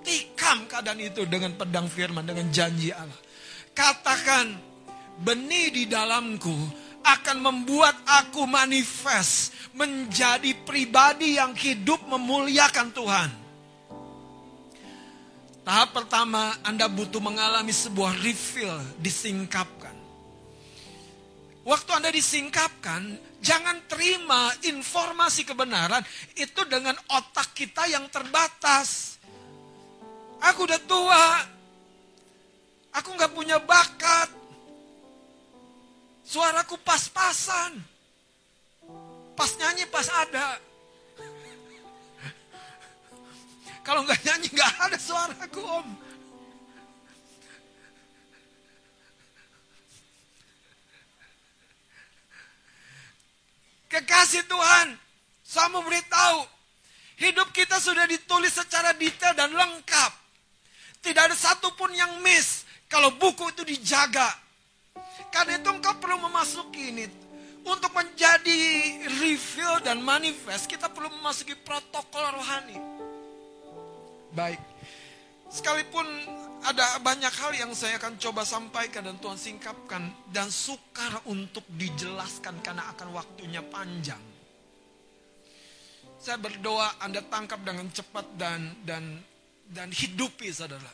Tikam 0.07 0.71
keadaan 0.71 1.03
itu 1.03 1.27
dengan 1.27 1.59
pedang 1.59 1.91
firman, 1.91 2.23
dengan 2.23 2.47
janji 2.55 2.95
Allah. 2.95 3.19
Katakan, 3.75 4.55
benih 5.27 5.75
di 5.75 5.85
dalamku 5.91 6.55
akan 7.03 7.37
membuat 7.43 7.99
aku 8.07 8.47
manifest 8.47 9.51
menjadi 9.75 10.55
pribadi 10.63 11.35
yang 11.35 11.51
hidup 11.59 11.99
memuliakan 12.07 12.95
Tuhan. 12.95 13.41
Tahap 15.63 15.95
pertama, 15.95 16.59
Anda 16.67 16.91
butuh 16.91 17.23
mengalami 17.23 17.71
sebuah 17.71 18.19
refill, 18.19 18.83
disingkapkan. 18.99 19.95
Waktu 21.63 21.91
Anda 21.95 22.11
disingkapkan, 22.11 23.15
jangan 23.39 23.87
terima 23.87 24.51
informasi 24.67 25.47
kebenaran 25.47 26.03
itu 26.35 26.67
dengan 26.67 26.99
otak 27.07 27.55
kita 27.55 27.87
yang 27.87 28.11
terbatas. 28.11 29.23
Aku 30.43 30.67
udah 30.67 30.83
tua, 30.83 31.27
aku 32.99 33.15
nggak 33.15 33.31
punya 33.31 33.63
bakat, 33.63 34.35
suaraku 36.27 36.75
pas-pasan, 36.83 37.79
pas 39.39 39.51
nyanyi 39.63 39.87
pas 39.87 40.11
ada. 40.11 40.72
Kalau 43.83 44.07
nggak 44.07 44.22
nyanyi 44.22 44.49
nggak 44.55 44.72
ada 44.78 44.99
suaraku 44.99 45.62
om. 45.62 45.89
Kekasih 53.93 54.49
Tuhan, 54.49 54.97
saya 55.45 55.68
mau 55.68 55.85
beritahu, 55.85 56.49
hidup 57.20 57.53
kita 57.53 57.76
sudah 57.76 58.09
ditulis 58.09 58.57
secara 58.57 58.97
detail 58.97 59.37
dan 59.37 59.53
lengkap. 59.53 60.12
Tidak 61.05 61.22
ada 61.28 61.37
satupun 61.37 61.93
yang 61.93 62.24
miss 62.24 62.64
kalau 62.89 63.12
buku 63.12 63.53
itu 63.53 63.66
dijaga. 63.68 64.33
Karena 65.28 65.61
itu 65.61 65.68
engkau 65.68 65.93
perlu 66.01 66.24
memasuki 66.24 66.95
ini. 66.95 67.05
Untuk 67.62 67.93
menjadi 67.95 68.59
reveal 69.22 69.85
dan 69.85 70.01
manifest, 70.01 70.66
kita 70.66 70.89
perlu 70.89 71.12
memasuki 71.12 71.53
protokol 71.61 72.33
rohani. 72.33 72.91
Baik. 74.33 74.61
Sekalipun 75.53 76.09
ada 76.64 76.97
banyak 77.05 77.28
hal 77.28 77.53
yang 77.53 77.72
saya 77.76 78.01
akan 78.01 78.16
coba 78.16 78.49
sampaikan 78.49 79.05
dan 79.05 79.20
Tuhan 79.20 79.37
singkapkan 79.37 80.09
dan 80.33 80.49
sukar 80.49 81.20
untuk 81.28 81.68
dijelaskan 81.76 82.64
karena 82.64 82.89
akan 82.97 83.12
waktunya 83.12 83.61
panjang. 83.61 84.20
Saya 86.16 86.39
berdoa 86.41 87.03
Anda 87.03 87.20
tangkap 87.20 87.61
dengan 87.61 87.91
cepat 87.93 88.26
dan 88.41 88.72
dan 88.89 89.20
dan 89.68 89.93
hidupi 89.93 90.49
saudara. 90.49 90.93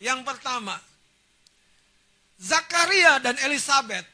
Yang 0.00 0.24
pertama, 0.24 0.78
Zakaria 2.40 3.20
dan 3.20 3.36
Elizabeth 3.44 4.06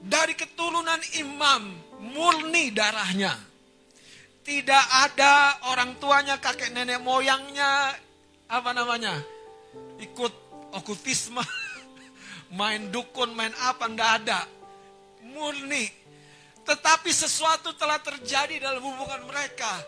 dari 0.00 0.32
keturunan 0.32 1.02
imam 1.20 1.62
murni 2.00 2.72
darahnya. 2.72 3.55
Tidak 4.46 4.84
ada 5.02 5.58
orang 5.74 5.98
tuanya, 5.98 6.38
kakek 6.38 6.70
nenek 6.70 7.02
moyangnya, 7.02 7.98
apa 8.46 8.70
namanya, 8.70 9.18
ikut 9.98 10.30
okultisme, 10.70 11.42
main 12.58 12.86
dukun, 12.94 13.34
main 13.34 13.50
apa, 13.66 13.90
ndak 13.90 14.10
ada. 14.22 14.46
Murni. 15.34 15.90
Tetapi 16.62 17.10
sesuatu 17.10 17.74
telah 17.74 17.98
terjadi 17.98 18.62
dalam 18.62 18.86
hubungan 18.86 19.26
mereka. 19.26 19.82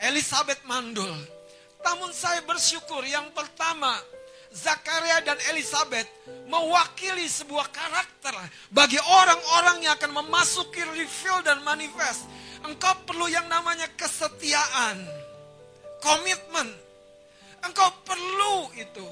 Elizabeth 0.00 0.64
mandul. 0.64 1.12
Namun 1.84 2.16
saya 2.16 2.40
bersyukur 2.48 3.04
yang 3.04 3.28
pertama, 3.36 3.92
Zakaria 4.56 5.20
dan 5.20 5.36
Elizabeth 5.52 6.08
mewakili 6.48 7.28
sebuah 7.28 7.68
karakter 7.68 8.32
bagi 8.72 8.96
orang-orang 9.00 9.84
yang 9.84 10.00
akan 10.00 10.24
memasuki 10.24 10.80
reveal 10.96 11.44
dan 11.44 11.60
manifest 11.60 12.24
Engkau 12.62 12.94
perlu 13.02 13.26
yang 13.26 13.46
namanya 13.50 13.90
kesetiaan, 13.98 15.02
komitmen. 15.98 16.68
Engkau 17.62 17.90
perlu 18.06 18.70
itu. 18.78 19.06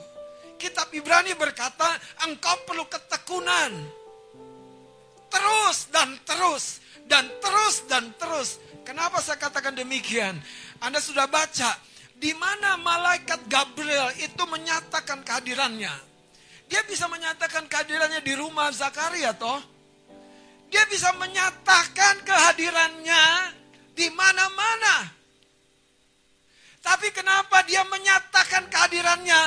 Kitab 0.61 0.93
Ibrani 0.93 1.33
berkata, 1.35 1.97
engkau 2.29 2.53
perlu 2.69 2.85
ketekunan. 2.87 3.73
Terus 5.31 5.89
dan 5.95 6.19
terus, 6.27 6.83
dan 7.07 7.27
terus 7.41 7.77
dan 7.87 8.05
terus. 8.19 8.61
Kenapa 8.83 9.23
saya 9.23 9.39
katakan 9.39 9.79
demikian? 9.79 10.37
Anda 10.83 10.99
sudah 10.99 11.31
baca, 11.31 11.79
di 12.19 12.35
mana 12.37 12.77
malaikat 12.77 13.49
Gabriel 13.49 14.13
itu 14.21 14.43
menyatakan 14.45 15.25
kehadirannya. 15.25 15.95
Dia 16.71 16.83
bisa 16.87 17.09
menyatakan 17.09 17.67
kehadirannya 17.67 18.21
di 18.23 18.35
rumah 18.37 18.71
Zakaria 18.71 19.35
toh. 19.35 19.59
Dia 20.71 20.87
bisa 20.87 21.11
menyatakan 21.18 22.23
kehadirannya 22.23 23.25
di 23.93 24.07
mana-mana. 24.14 25.11
Tapi 26.81 27.11
kenapa 27.12 27.61
dia 27.66 27.85
menyatakan 27.85 28.71
kehadirannya 28.71 29.43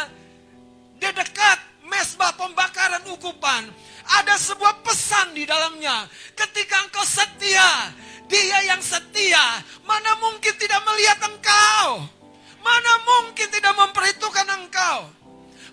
di 1.00 1.10
dekat 1.10 1.60
mesbah 1.88 2.36
pembakaran 2.36 3.08
ukupan? 3.10 3.72
Ada 4.04 4.36
sebuah 4.36 4.84
pesan 4.84 5.32
di 5.32 5.48
dalamnya. 5.48 6.06
Ketika 6.36 6.84
engkau 6.84 7.08
setia, 7.08 7.90
dia 8.28 8.60
yang 8.68 8.84
setia, 8.84 9.64
mana 9.88 10.20
mungkin 10.20 10.54
tidak 10.60 10.84
melihat 10.84 11.24
engkau? 11.24 12.04
Mana 12.60 12.94
mungkin 13.04 13.48
tidak 13.48 13.74
memperhitungkan 13.80 14.48
engkau? 14.60 15.08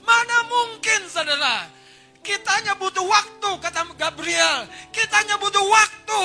Mana 0.06 0.36
mungkin 0.46 1.10
saudara? 1.10 1.79
Kita 2.20 2.50
hanya 2.60 2.76
butuh 2.76 3.04
waktu, 3.04 3.50
kata 3.60 3.96
Gabriel. 3.96 4.68
Kita 4.92 5.24
hanya 5.24 5.40
butuh 5.40 5.64
waktu. 5.64 6.24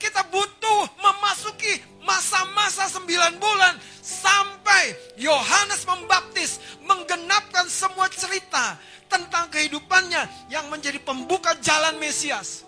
Kita 0.00 0.24
butuh 0.32 0.80
memasuki 0.96 1.76
masa-masa 2.00 2.88
sembilan 2.88 3.36
bulan 3.36 3.76
sampai 4.00 5.14
Yohanes 5.20 5.84
Membaptis 5.84 6.56
menggenapkan 6.88 7.68
semua 7.68 8.08
cerita 8.08 8.80
tentang 9.12 9.52
kehidupannya 9.52 10.48
yang 10.48 10.72
menjadi 10.72 10.96
pembuka 11.04 11.52
jalan 11.60 12.00
Mesias. 12.00 12.64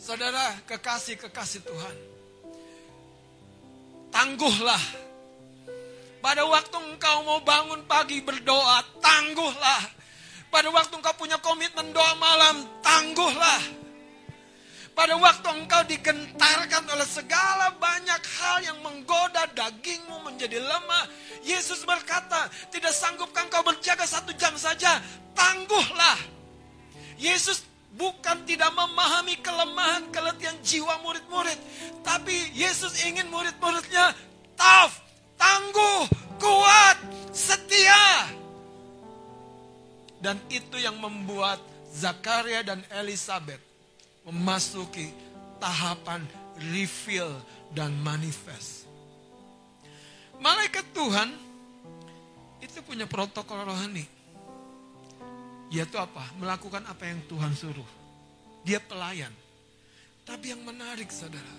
Saudara, 0.00 0.56
kekasih-kekasih 0.64 1.60
Tuhan. 1.66 1.96
Tangguhlah 4.08 4.80
pada 6.26 6.42
waktu 6.42 6.74
engkau 6.74 7.22
mau 7.22 7.38
bangun 7.44 7.84
pagi 7.84 8.18
berdoa, 8.18 8.82
tangguhlah. 8.98 9.95
Pada 10.56 10.72
waktu 10.72 10.96
engkau 10.96 11.12
punya 11.20 11.36
komitmen 11.44 11.92
doa 11.92 12.16
malam, 12.16 12.64
tangguhlah. 12.80 13.60
Pada 14.96 15.12
waktu 15.20 15.52
engkau 15.52 15.84
digentarkan 15.84 16.80
oleh 16.96 17.04
segala 17.04 17.76
banyak 17.76 18.22
hal 18.40 18.64
yang 18.64 18.80
menggoda 18.80 19.52
dagingmu 19.52 20.16
menjadi 20.24 20.56
lemah. 20.56 21.12
Yesus 21.44 21.84
berkata, 21.84 22.48
tidak 22.72 22.96
sanggupkah 22.96 23.44
engkau 23.44 23.60
berjaga 23.68 24.08
satu 24.08 24.32
jam 24.40 24.56
saja? 24.56 24.96
Tangguhlah. 25.36 26.16
Yesus 27.20 27.60
bukan 27.92 28.48
tidak 28.48 28.72
memahami 28.72 29.36
kelemahan, 29.44 30.08
keletihan 30.08 30.56
jiwa 30.64 31.04
murid-murid. 31.04 31.60
Tapi 32.00 32.56
Yesus 32.56 32.96
ingin 33.04 33.28
murid-muridnya 33.28 34.16
tough, 34.56 35.04
tangguh, 35.36 36.08
kuat, 36.40 36.96
setia. 37.36 38.32
Dan 40.26 40.42
itu 40.50 40.74
yang 40.74 40.98
membuat 40.98 41.62
Zakaria 41.86 42.66
dan 42.66 42.82
Elizabeth 42.90 43.62
memasuki 44.26 45.14
tahapan 45.62 46.26
reveal 46.74 47.30
dan 47.70 47.94
manifest. 48.02 48.90
Malaikat 50.42 50.82
Tuhan 50.90 51.30
itu 52.58 52.82
punya 52.82 53.06
protokol 53.06 53.70
rohani. 53.70 54.02
Yaitu 55.70 55.94
apa? 55.94 56.26
Melakukan 56.42 56.82
apa 56.90 57.06
yang 57.06 57.22
Tuhan 57.30 57.54
suruh. 57.54 57.86
Dia 58.66 58.82
pelayan. 58.82 59.30
Tapi 60.26 60.50
yang 60.50 60.66
menarik 60.66 61.06
saudara. 61.06 61.54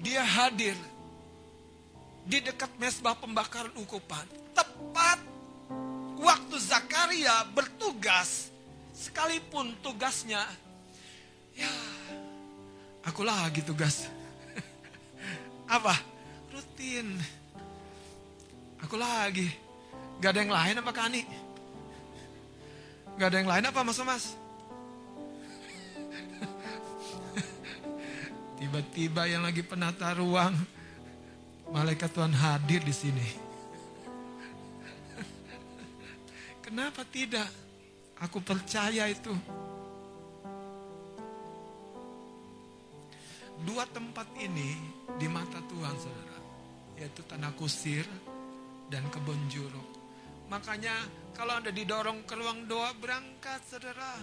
Dia 0.00 0.24
hadir 0.24 0.80
di 2.24 2.40
dekat 2.40 2.72
mesbah 2.80 3.20
pembakaran 3.20 3.76
ukupan. 3.76 4.24
Tepat 4.56 5.31
waktu 6.22 6.54
Zakaria 6.62 7.42
bertugas, 7.50 8.54
sekalipun 8.94 9.74
tugasnya, 9.82 10.46
ya, 11.58 11.66
aku 13.02 13.26
lagi 13.26 13.66
tugas. 13.66 14.06
apa? 15.76 15.98
Rutin. 16.54 17.18
Aku 18.86 18.94
lagi. 18.94 19.50
Gak 20.22 20.38
ada 20.38 20.46
yang 20.46 20.54
lain 20.54 20.78
apa 20.78 20.94
Kani? 20.94 21.26
Gak 23.18 23.34
ada 23.34 23.42
yang 23.42 23.50
lain 23.50 23.66
apa 23.66 23.82
Mas 23.82 23.98
Mas? 24.06 24.38
Tiba-tiba 28.62 29.26
yang 29.26 29.42
lagi 29.42 29.66
penata 29.66 30.14
ruang 30.14 30.54
Malaikat 31.72 32.12
Tuhan 32.12 32.36
hadir 32.36 32.84
di 32.84 32.92
sini. 32.92 33.41
Kenapa 36.72 37.04
tidak? 37.04 37.52
Aku 38.24 38.40
percaya 38.40 39.04
itu. 39.04 39.28
Dua 43.60 43.84
tempat 43.92 44.24
ini 44.40 44.80
di 45.20 45.28
mata 45.28 45.60
Tuhan, 45.68 45.92
saudara, 46.00 46.40
yaitu 46.96 47.20
tanah 47.28 47.52
kusir 47.60 48.08
dan 48.88 49.04
kebun 49.12 49.36
jeruk. 49.52 49.84
Makanya 50.48 50.96
kalau 51.36 51.60
Anda 51.60 51.76
didorong 51.76 52.24
ke 52.24 52.40
ruang 52.40 52.64
doa, 52.64 52.96
berangkat, 52.96 53.60
saudara. 53.68 54.16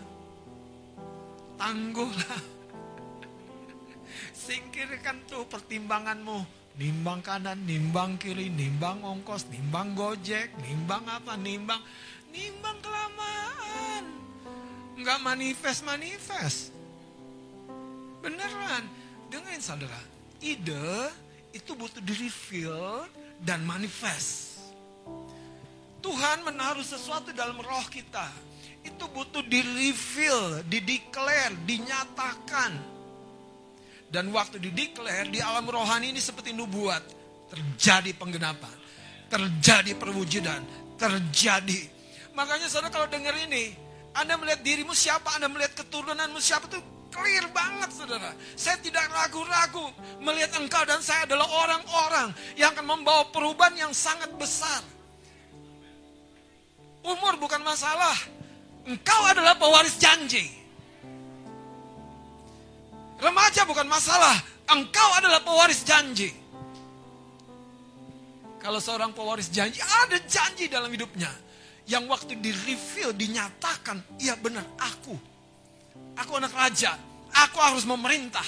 Tangguhlah. 1.53 2.41
Singkirkan 4.49 5.21
tuh 5.29 5.45
pertimbanganmu 5.45 6.57
nimbang 6.79 7.19
kanan, 7.19 7.59
nimbang 7.67 8.15
kiri, 8.15 8.47
nimbang 8.47 9.03
ongkos, 9.03 9.51
nimbang 9.51 9.91
gojek, 9.93 10.55
nimbang 10.63 11.03
apa, 11.11 11.35
nimbang, 11.35 11.83
nimbang 12.29 12.77
kelamaan. 12.81 14.03
Enggak 14.95 15.19
manifest-manifest. 15.21 16.73
Beneran. 18.19 18.83
Dengerin 19.29 19.61
saudara, 19.61 20.01
ide 20.41 21.13
itu 21.53 21.77
butuh 21.77 22.01
di 22.01 22.13
reveal 22.17 23.05
dan 23.45 23.61
manifest. 23.61 24.57
Tuhan 26.01 26.41
menaruh 26.41 26.81
sesuatu 26.81 27.29
dalam 27.29 27.61
roh 27.61 27.85
kita. 27.93 28.25
Itu 28.81 29.05
butuh 29.11 29.45
di 29.45 29.61
reveal, 29.61 30.65
di 30.65 30.81
declare, 30.81 31.53
dinyatakan 31.67 32.99
dan 34.09 34.33
waktu 34.33 34.57
dideklar 34.57 35.29
di 35.29 35.37
alam 35.37 35.69
rohani 35.69 36.09
ini 36.09 36.21
seperti 36.21 36.49
nubuat. 36.49 37.21
Terjadi 37.49 38.13
penggenapan. 38.17 38.73
Terjadi 39.29 39.93
perwujudan. 39.93 40.61
Terjadi. 40.97 41.98
Makanya 42.33 42.67
saudara 42.69 42.93
kalau 42.93 43.07
dengar 43.09 43.35
ini. 43.35 43.73
Anda 44.13 44.35
melihat 44.41 44.65
dirimu 44.65 44.91
siapa, 44.97 45.37
Anda 45.37 45.45
melihat 45.47 45.77
keturunanmu 45.77 46.41
siapa 46.41 46.65
itu 46.65 46.81
clear 47.13 47.45
banget 47.53 47.89
saudara. 47.93 48.33
Saya 48.57 48.77
tidak 48.81 49.05
ragu-ragu 49.09 49.85
melihat 50.21 50.57
engkau 50.57 50.81
dan 50.85 51.01
saya 51.01 51.29
adalah 51.29 51.45
orang-orang 51.45 52.33
yang 52.57 52.73
akan 52.73 52.85
membawa 52.85 53.29
perubahan 53.29 53.77
yang 53.77 53.93
sangat 53.93 54.33
besar. 54.37 54.81
Umur 57.05 57.37
bukan 57.37 57.61
masalah. 57.61 58.17
Engkau 58.89 59.21
adalah 59.29 59.53
pewaris 59.57 59.95
janji. 60.01 60.45
Remaja 63.19 63.67
bukan 63.67 63.85
masalah. 63.85 64.35
Engkau 64.69 65.09
adalah 65.19 65.43
pewaris 65.43 65.83
janji. 65.83 66.31
Kalau 68.59 68.83
seorang 68.83 69.15
pewaris 69.15 69.47
janji, 69.47 69.79
ada 69.79 70.19
janji 70.27 70.67
dalam 70.67 70.91
hidupnya. 70.91 71.31
Yang 71.89 72.03
waktu 72.05 72.33
di 72.37 72.53
reveal, 72.53 73.11
dinyatakan, 73.17 74.21
iya 74.21 74.37
benar, 74.37 74.61
aku. 74.77 75.17
Aku 76.21 76.31
anak 76.37 76.53
raja. 76.53 76.93
Aku 77.33 77.57
harus 77.57 77.83
memerintah. 77.83 78.45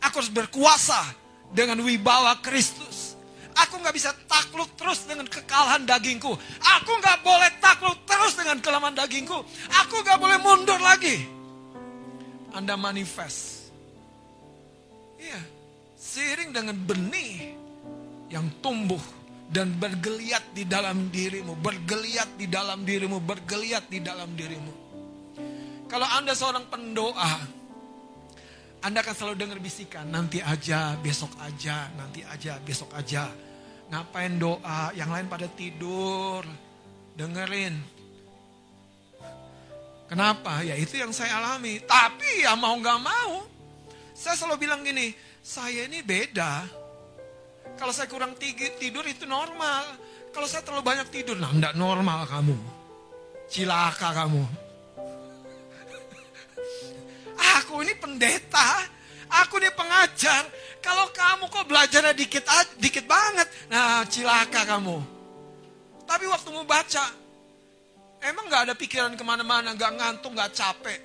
Aku 0.00 0.22
harus 0.22 0.30
berkuasa 0.30 1.02
dengan 1.50 1.82
wibawa 1.82 2.38
Kristus. 2.38 3.18
Aku 3.58 3.82
nggak 3.82 3.92
bisa 3.92 4.14
takluk 4.30 4.70
terus 4.78 5.04
dengan 5.04 5.26
kekalahan 5.26 5.82
dagingku. 5.82 6.30
Aku 6.80 6.92
nggak 7.02 7.18
boleh 7.26 7.50
takluk 7.58 7.98
terus 8.06 8.38
dengan 8.38 8.62
kelemahan 8.62 8.94
dagingku. 8.94 9.38
Aku 9.84 9.94
nggak 10.06 10.18
boleh 10.22 10.38
mundur 10.38 10.78
lagi. 10.78 11.26
Anda 12.50 12.74
manifest 12.74 13.60
Iya, 15.20 15.40
seiring 16.00 16.50
dengan 16.56 16.76
benih 16.80 17.52
yang 18.32 18.48
tumbuh 18.64 19.19
dan 19.50 19.74
bergeliat 19.74 20.54
di 20.54 20.62
dalam 20.62 21.10
dirimu, 21.10 21.58
bergeliat 21.58 22.38
di 22.38 22.46
dalam 22.46 22.86
dirimu, 22.86 23.18
bergeliat 23.18 23.90
di 23.90 23.98
dalam 23.98 24.30
dirimu. 24.38 24.72
Kalau 25.90 26.06
Anda 26.06 26.38
seorang 26.38 26.70
pendoa, 26.70 27.34
Anda 28.86 29.02
akan 29.02 29.14
selalu 29.18 29.36
dengar 29.36 29.58
bisikan, 29.58 30.06
nanti 30.06 30.38
aja, 30.38 30.94
besok 31.02 31.34
aja, 31.42 31.90
nanti 31.98 32.22
aja, 32.22 32.62
besok 32.62 32.94
aja. 32.94 33.26
Ngapain 33.90 34.38
doa, 34.38 34.94
yang 34.94 35.10
lain 35.10 35.26
pada 35.26 35.50
tidur. 35.50 36.46
Dengerin. 37.18 37.74
Kenapa? 40.06 40.62
Ya 40.62 40.78
itu 40.78 40.94
yang 40.94 41.10
saya 41.10 41.42
alami. 41.42 41.82
Tapi 41.82 42.46
ya 42.46 42.54
mau 42.54 42.78
gak 42.78 43.02
mau. 43.02 43.44
Saya 44.14 44.38
selalu 44.38 44.62
bilang 44.62 44.86
gini, 44.86 45.10
saya 45.42 45.90
ini 45.90 46.06
beda. 46.06 46.79
Kalau 47.80 47.96
saya 47.96 48.12
kurang 48.12 48.36
tidur 48.36 49.00
itu 49.08 49.24
normal. 49.24 49.96
Kalau 50.36 50.44
saya 50.44 50.60
terlalu 50.60 50.84
banyak 50.84 51.08
tidur, 51.08 51.40
nah 51.40 51.48
enggak 51.48 51.72
normal 51.74 52.28
kamu. 52.28 52.52
Cilaka 53.48 54.12
kamu. 54.12 54.44
Aku 57.58 57.80
ini 57.80 57.96
pendeta, 57.96 58.84
aku 59.32 59.58
ini 59.58 59.72
pengajar. 59.74 60.44
Kalau 60.84 61.08
kamu 61.10 61.48
kok 61.48 61.66
belajarnya 61.66 62.14
dikit 62.14 62.44
dikit 62.78 63.08
banget, 63.08 63.48
nah 63.72 64.04
cilaka 64.06 64.68
kamu. 64.68 65.00
Tapi 66.04 66.24
waktu 66.30 66.48
mau 66.52 66.68
baca, 66.68 67.10
emang 68.22 68.46
nggak 68.50 68.62
ada 68.70 68.74
pikiran 68.76 69.16
ke 69.16 69.24
mana-mana, 69.24 69.72
nggak 69.72 69.92
ngantuk, 69.98 70.36
nggak 70.36 70.52
capek. 70.52 71.00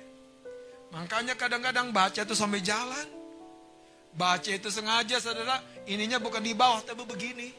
Makanya 0.92 1.34
kadang-kadang 1.34 1.90
baca 1.90 2.20
itu 2.20 2.34
sampai 2.36 2.60
jalan. 2.62 3.15
Baca 4.16 4.48
itu 4.48 4.72
sengaja 4.72 5.20
saudara, 5.20 5.60
ininya 5.84 6.16
bukan 6.16 6.40
di 6.40 6.56
bawah 6.56 6.80
tapi 6.80 7.04
begini. 7.04 7.52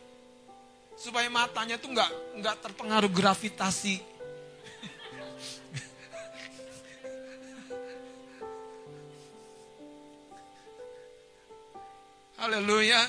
Supaya 0.98 1.30
matanya 1.30 1.78
tuh 1.78 1.94
nggak 1.94 2.42
nggak 2.42 2.66
terpengaruh 2.66 3.14
gravitasi. 3.14 4.02
Haleluya. 12.42 13.06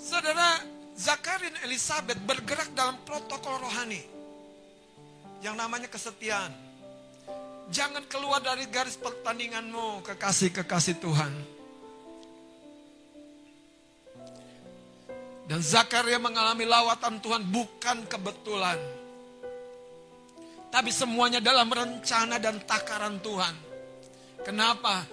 Saudara, 0.00 0.64
Zakarin 0.96 1.52
Elizabeth 1.68 2.16
bergerak 2.24 2.72
dalam 2.72 2.96
protokol 3.04 3.60
rohani. 3.60 4.00
Yang 5.44 5.60
namanya 5.60 5.92
kesetiaan. 5.92 6.56
Jangan 7.68 8.08
keluar 8.08 8.40
dari 8.40 8.64
garis 8.72 8.96
pertandinganmu, 8.96 10.00
kekasih-kekasih 10.00 11.04
Tuhan. 11.04 11.53
Dan 15.44 15.60
Zakaria 15.60 16.16
mengalami 16.16 16.64
lawatan 16.64 17.20
Tuhan 17.20 17.44
bukan 17.52 18.08
kebetulan. 18.08 18.80
Tapi 20.72 20.90
semuanya 20.90 21.38
dalam 21.38 21.68
rencana 21.70 22.40
dan 22.40 22.58
takaran 22.64 23.20
Tuhan. 23.20 23.54
Kenapa? 24.42 25.04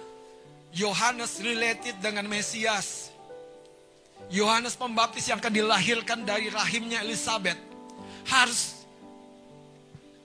Yohanes 0.72 1.38
related 1.44 2.00
dengan 2.00 2.24
Mesias. 2.26 3.12
Yohanes 4.32 4.74
Pembaptis 4.74 5.28
yang 5.28 5.38
akan 5.38 5.52
dilahirkan 5.52 6.24
dari 6.24 6.48
rahimnya 6.48 7.04
Elizabeth 7.04 7.60
harus 8.32 8.82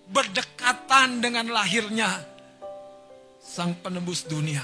berdekatan 0.08 1.20
dengan 1.20 1.52
lahirnya 1.52 2.08
sang 3.44 3.76
penembus 3.84 4.24
dunia. 4.24 4.64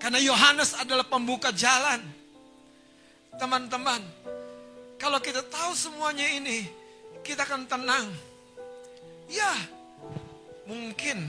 Karena 0.00 0.18
Yohanes 0.18 0.74
adalah 0.74 1.04
pembuka 1.06 1.52
jalan. 1.52 2.19
Teman-teman, 3.38 4.02
kalau 4.98 5.22
kita 5.22 5.44
tahu 5.46 5.72
semuanya 5.76 6.26
ini, 6.26 6.66
kita 7.22 7.46
akan 7.46 7.68
tenang. 7.68 8.06
Ya, 9.30 9.52
mungkin 10.66 11.22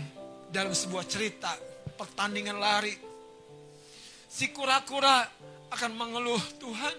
dalam 0.50 0.74
sebuah 0.74 1.06
cerita 1.06 1.54
pertandingan 1.96 2.58
lari, 2.58 2.98
si 4.26 4.50
kura-kura 4.50 5.28
akan 5.72 5.92
mengeluh, 5.94 6.42
Tuhan, 6.58 6.96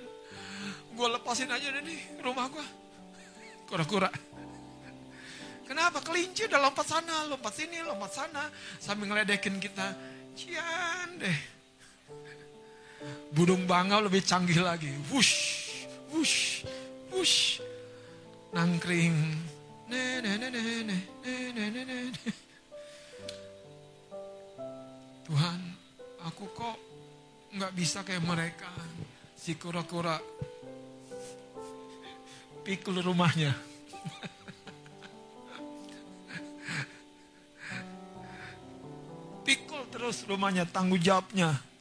gue 0.95 1.07
lepasin 1.19 1.51
aja 1.51 1.73
deh 1.75 1.83
nih 1.83 2.23
rumah 2.23 2.47
gue. 2.49 2.67
Kura-kura. 3.69 4.13
Kenapa? 5.67 6.05
Kelinci 6.05 6.45
udah 6.53 6.61
lompat 6.69 6.85
sana, 6.85 7.25
lompat 7.33 7.57
sini, 7.57 7.81
lompat 7.81 8.13
sana. 8.13 8.45
Sambil 8.77 9.09
ngeledekin 9.09 9.57
kita. 9.57 9.97
Cian 10.37 11.17
deh. 11.17 11.62
Burung 13.33 13.65
bangau 13.65 14.05
lebih 14.05 14.21
canggih 14.21 14.61
lagi. 14.61 14.93
Wush, 15.09 15.35
wush, 16.13 16.69
wush. 17.09 17.65
Nangkring. 18.53 19.17
Ne, 19.89 20.21
ne, 20.21 20.37
ne, 20.37 20.49
ne, 20.53 20.61
ne, 20.61 20.97
ne, 21.25 21.35
ne, 21.53 21.65
ne, 21.73 21.83
ne. 21.85 21.99
Tuhan, 25.25 25.61
aku 26.29 26.45
kok 26.53 26.77
nggak 27.57 27.73
bisa 27.73 28.05
kayak 28.05 28.21
mereka. 28.21 28.69
Si 29.33 29.57
kura-kura 29.57 30.21
pikul 32.63 33.01
rumahnya. 33.03 33.57
pikul 39.43 39.83
terus 39.91 40.23
rumahnya, 40.29 40.69
tanggung 40.69 41.01
jawabnya. 41.01 41.72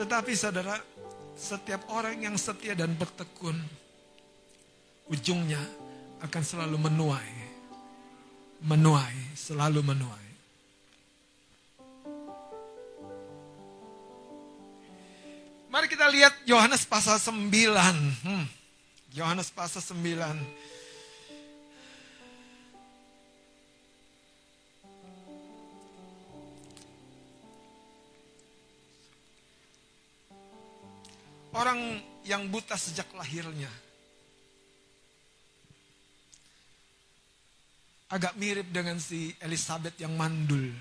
Tetapi 0.00 0.32
saudara, 0.32 0.80
setiap 1.36 1.84
orang 1.92 2.24
yang 2.24 2.32
setia 2.40 2.72
dan 2.72 2.96
bertekun, 2.96 3.52
ujungnya 5.12 5.60
akan 6.24 6.40
selalu 6.40 6.88
menuai. 6.88 7.32
Menuai, 8.64 9.36
selalu 9.36 9.84
menuai. 9.84 10.28
Mari 15.68 15.86
kita 15.92 16.08
lihat 16.08 16.32
Yohanes 16.48 16.88
pasal 16.88 17.20
9. 17.20 17.52
Hmm. 18.24 18.48
Pasal 19.52 19.84
9. 19.84 20.79
Orang 31.50 32.02
yang 32.22 32.46
buta 32.46 32.78
sejak 32.78 33.10
lahirnya. 33.14 33.70
Agak 38.10 38.34
mirip 38.34 38.70
dengan 38.74 38.98
si 38.98 39.34
Elizabeth 39.38 39.94
yang 39.98 40.14
mandul. 40.18 40.74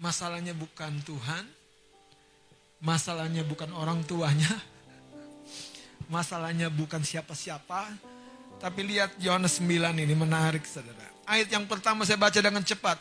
Masalahnya 0.00 0.56
bukan 0.56 0.96
Tuhan, 1.04 1.44
Masalahnya 2.80 3.44
bukan 3.44 3.68
orang 3.76 4.00
tuanya. 4.08 4.48
Masalahnya 6.08 6.72
bukan 6.72 7.04
siapa-siapa. 7.04 7.92
Tapi 8.56 8.80
lihat 8.88 9.20
Yohanes 9.20 9.60
9 9.60 10.00
ini 10.00 10.16
menarik 10.16 10.64
saudara. 10.64 11.12
Ayat 11.28 11.52
yang 11.52 11.68
pertama 11.68 12.08
saya 12.08 12.16
baca 12.16 12.40
dengan 12.40 12.64
cepat. 12.64 12.96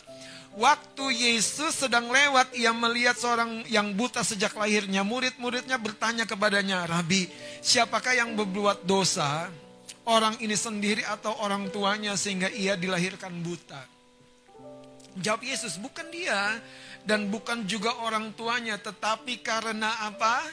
Waktu 0.60 1.16
Yesus 1.16 1.88
sedang 1.88 2.12
lewat, 2.12 2.52
ia 2.52 2.76
melihat 2.76 3.16
seorang 3.16 3.64
yang 3.72 3.96
buta 3.96 4.20
sejak 4.28 4.52
lahirnya. 4.60 5.08
Murid-muridnya 5.08 5.80
bertanya 5.80 6.28
kepadanya, 6.28 6.84
Rabi, 6.84 7.32
siapakah 7.64 8.12
yang 8.12 8.36
berbuat 8.36 8.84
dosa? 8.84 9.48
Orang 10.04 10.36
ini 10.44 10.60
sendiri 10.60 11.08
atau 11.08 11.32
orang 11.40 11.72
tuanya 11.72 12.20
sehingga 12.20 12.52
ia 12.52 12.76
dilahirkan 12.76 13.40
buta? 13.40 13.80
Jawab 15.16 15.48
Yesus, 15.48 15.80
bukan 15.80 16.12
dia 16.12 16.60
dan 17.08 17.32
bukan 17.32 17.64
juga 17.64 17.96
orang 18.04 18.36
tuanya, 18.36 18.76
tetapi 18.76 19.40
karena 19.40 20.12
apa? 20.12 20.44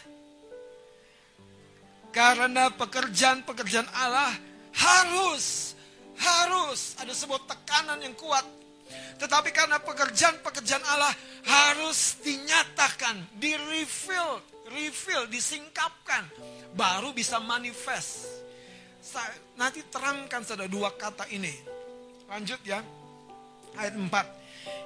Karena 2.15 2.71
pekerjaan-pekerjaan 2.71 3.91
Allah 3.91 4.31
harus, 4.71 5.75
harus 6.15 6.95
ada 6.95 7.11
sebuah 7.11 7.43
tekanan 7.51 8.07
yang 8.07 8.15
kuat. 8.15 8.66
Tetapi 9.17 9.51
karena 9.51 9.81
pekerjaan-pekerjaan 9.81 10.85
Allah 10.87 11.13
harus 11.47 12.21
dinyatakan, 12.21 13.39
di 13.39 13.57
reveal, 13.57 14.43
reveal, 14.71 15.25
disingkapkan, 15.31 16.27
baru 16.77 17.15
bisa 17.17 17.41
manifest. 17.41 18.29
Nanti 19.57 19.81
terangkan 19.89 20.45
saudara 20.45 20.69
dua 20.69 20.93
kata 20.93 21.25
ini. 21.33 21.55
Lanjut 22.29 22.61
ya. 22.67 22.83
Ayat 23.79 23.95
4. 23.95 24.11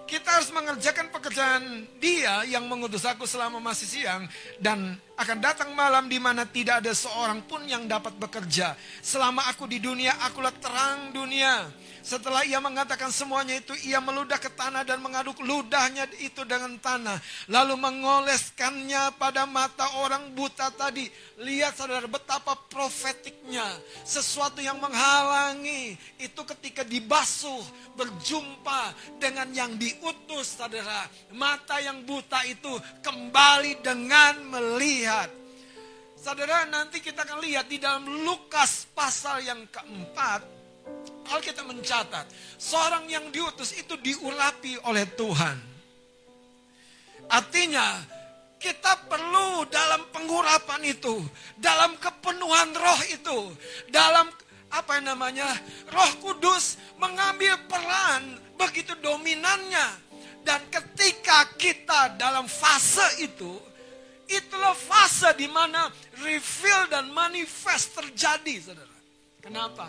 Kita 0.04 0.28
harus 0.36 0.50
mengerjakan 0.52 1.08
pekerjaan 1.08 1.86
dia 2.02 2.44
yang 2.44 2.66
mengutus 2.66 3.06
aku 3.06 3.24
selama 3.24 3.62
masih 3.62 3.88
siang. 3.88 4.28
Dan 4.58 4.98
akan 5.16 5.38
datang 5.40 5.70
malam 5.72 6.10
di 6.10 6.20
mana 6.20 6.44
tidak 6.44 6.84
ada 6.84 6.92
seorang 6.92 7.46
pun 7.46 7.64
yang 7.64 7.88
dapat 7.88 8.12
bekerja. 8.18 8.76
Selama 9.00 9.46
aku 9.48 9.64
di 9.70 9.80
dunia, 9.80 10.20
akulah 10.20 10.52
terang 10.58 11.14
dunia. 11.14 11.70
Setelah 12.00 12.48
ia 12.48 12.56
mengatakan 12.64 13.12
semuanya 13.12 13.60
itu, 13.60 13.76
ia 13.84 14.00
meludah 14.00 14.40
ke 14.40 14.48
tanah 14.52 14.88
dan 14.88 15.04
mengaduk 15.04 15.36
ludahnya 15.44 16.08
itu 16.16 16.44
dengan 16.48 16.80
tanah. 16.80 17.20
Lalu 17.52 17.76
mengoleskannya 17.76 19.20
pada 19.20 19.44
mata 19.44 19.84
orang 20.00 20.32
buta 20.32 20.72
tadi. 20.72 21.08
Lihat 21.40 21.76
saudara 21.76 22.08
betapa 22.08 22.56
profetiknya. 22.72 23.68
Sesuatu 24.04 24.64
yang 24.64 24.80
menghalangi 24.80 25.96
itu 26.16 26.40
ketika 26.56 26.84
dibasuh, 26.88 27.60
berjumpa 28.00 28.96
dengan 29.20 29.52
yang 29.52 29.76
diutus 29.76 30.56
saudara. 30.56 31.04
Mata 31.36 31.84
yang 31.84 32.04
buta 32.08 32.48
itu 32.48 32.80
kembali 33.04 33.84
dengan 33.84 34.40
melihat. 34.48 35.28
Saudara 36.20 36.68
nanti 36.68 37.00
kita 37.00 37.24
akan 37.24 37.40
lihat 37.40 37.68
di 37.68 37.80
dalam 37.80 38.04
Lukas 38.24 38.84
pasal 38.92 39.40
yang 39.40 39.64
keempat 39.72 40.59
Alkitab 41.30 41.66
mencatat, 41.70 42.26
seorang 42.58 43.06
yang 43.06 43.30
diutus 43.30 43.70
itu 43.78 43.94
diurapi 43.98 44.82
oleh 44.82 45.06
Tuhan. 45.14 45.56
Artinya, 47.30 48.02
kita 48.58 49.08
perlu 49.08 49.64
dalam 49.70 50.10
pengurapan 50.10 50.82
itu, 50.84 51.22
dalam 51.56 51.94
kepenuhan 51.96 52.74
roh 52.74 53.00
itu, 53.08 53.38
dalam 53.88 54.26
apa 54.70 54.98
yang 54.98 55.14
namanya, 55.14 55.48
roh 55.88 56.12
kudus 56.20 56.76
mengambil 56.98 57.54
peran 57.70 58.36
begitu 58.58 58.92
dominannya. 58.98 60.12
Dan 60.44 60.60
ketika 60.72 61.52
kita 61.56 62.16
dalam 62.18 62.48
fase 62.48 63.24
itu, 63.24 63.60
itulah 64.28 64.76
fase 64.76 65.32
di 65.36 65.46
mana 65.48 65.88
reveal 66.20 66.88
dan 66.92 67.08
manifest 67.12 67.96
terjadi, 67.96 68.72
saudara. 68.72 68.98
Kenapa? 69.40 69.88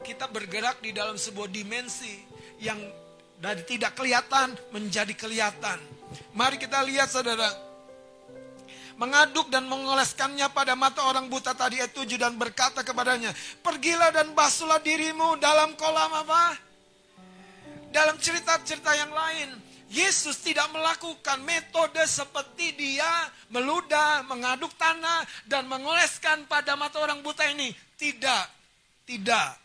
Kita 0.00 0.26
bergerak 0.28 0.80
di 0.80 0.96
dalam 0.96 1.20
sebuah 1.20 1.48
dimensi 1.52 2.20
yang 2.60 2.76
dari 3.40 3.64
tidak 3.64 3.96
kelihatan 3.96 4.52
menjadi 4.72 5.14
kelihatan. 5.16 5.80
Mari 6.36 6.60
kita 6.60 6.84
lihat 6.84 7.08
saudara. 7.08 7.48
Mengaduk 9.00 9.48
dan 9.48 9.64
mengoleskannya 9.64 10.52
pada 10.52 10.76
mata 10.76 11.00
orang 11.08 11.32
buta 11.32 11.56
tadi 11.56 11.80
ayat 11.80 11.96
7 11.96 12.20
dan 12.20 12.36
berkata 12.36 12.84
kepadanya, 12.84 13.32
Pergilah 13.64 14.12
dan 14.12 14.36
basuhlah 14.36 14.76
dirimu 14.76 15.40
dalam 15.40 15.72
kolam 15.80 16.12
apa? 16.12 16.52
Dalam 17.88 18.20
cerita-cerita 18.20 18.92
yang 18.92 19.08
lain, 19.08 19.56
Yesus 19.90 20.38
tidak 20.44 20.68
melakukan 20.70 21.40
metode 21.42 21.98
seperti 22.06 22.76
dia 22.76 23.08
meludah, 23.50 24.22
mengaduk 24.28 24.70
tanah, 24.78 25.26
dan 25.50 25.64
mengoleskan 25.66 26.44
pada 26.46 26.76
mata 26.76 27.02
orang 27.02 27.24
buta 27.24 27.42
ini. 27.50 27.74
Tidak, 27.96 28.44
tidak. 29.08 29.59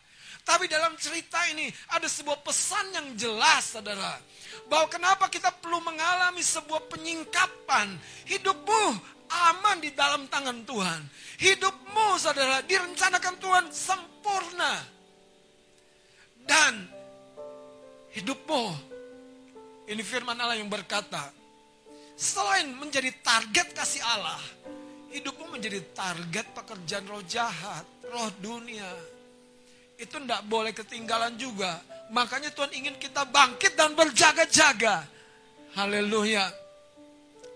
Tapi 0.46 0.70
dalam 0.70 0.94
cerita 0.94 1.42
ini 1.50 1.66
ada 1.90 2.06
sebuah 2.06 2.38
pesan 2.46 2.94
yang 2.94 3.18
jelas 3.18 3.74
saudara. 3.74 4.14
Bahwa 4.70 4.86
kenapa 4.86 5.26
kita 5.26 5.50
perlu 5.50 5.82
mengalami 5.82 6.38
sebuah 6.38 6.86
penyingkapan. 6.86 7.98
Hidupmu 8.30 8.82
aman 9.26 9.82
di 9.82 9.90
dalam 9.90 10.30
tangan 10.30 10.62
Tuhan. 10.62 11.02
Hidupmu 11.42 12.06
saudara 12.22 12.62
direncanakan 12.62 13.34
Tuhan 13.42 13.64
sempurna. 13.74 14.74
Dan 16.46 16.86
hidupmu, 18.14 18.64
ini 19.90 20.02
firman 20.06 20.38
Allah 20.38 20.62
yang 20.62 20.70
berkata, 20.70 21.34
selain 22.14 22.70
menjadi 22.70 23.10
target 23.18 23.74
kasih 23.74 23.98
Allah, 23.98 24.38
hidupmu 25.10 25.58
menjadi 25.58 25.82
target 25.90 26.54
pekerjaan 26.54 27.02
roh 27.10 27.26
jahat, 27.26 27.82
roh 28.06 28.30
dunia, 28.38 28.86
itu 29.96 30.16
tidak 30.16 30.42
boleh 30.46 30.72
ketinggalan 30.76 31.34
juga. 31.40 31.80
Makanya 32.12 32.52
Tuhan 32.52 32.70
ingin 32.72 32.96
kita 33.00 33.26
bangkit 33.26 33.74
dan 33.74 33.96
berjaga-jaga. 33.96 35.02
Haleluya. 35.74 36.46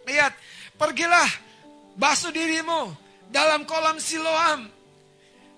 Lihat, 0.09 0.33
pergilah 0.75 1.29
basuh 1.95 2.33
dirimu 2.35 2.91
dalam 3.31 3.63
kolam 3.69 4.01
Siloam. 4.03 4.67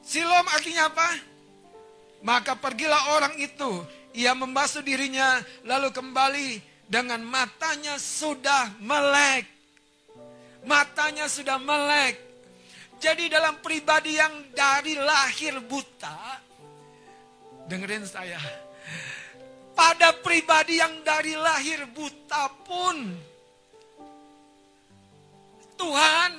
Siloam 0.02 0.46
artinya 0.50 0.90
apa? 0.90 1.08
Maka 2.22 2.58
pergilah 2.58 3.16
orang 3.18 3.34
itu. 3.38 3.82
Ia 4.12 4.36
membasuh 4.36 4.84
dirinya 4.84 5.40
lalu 5.64 5.88
kembali 5.88 6.48
dengan 6.84 7.24
matanya 7.24 7.96
sudah 7.96 8.76
melek. 8.82 9.48
Matanya 10.68 11.26
sudah 11.32 11.56
melek. 11.56 12.20
Jadi 13.02 13.26
dalam 13.26 13.58
pribadi 13.58 14.14
yang 14.14 14.52
dari 14.54 14.94
lahir 14.94 15.58
buta, 15.64 16.38
Dengerin 17.66 18.06
saya. 18.06 18.38
Pada 19.72 20.12
pribadi 20.20 20.78
yang 20.78 21.00
dari 21.00 21.32
lahir 21.32 21.88
buta 21.90 22.44
pun 22.62 22.96
Tuhan 25.80 26.30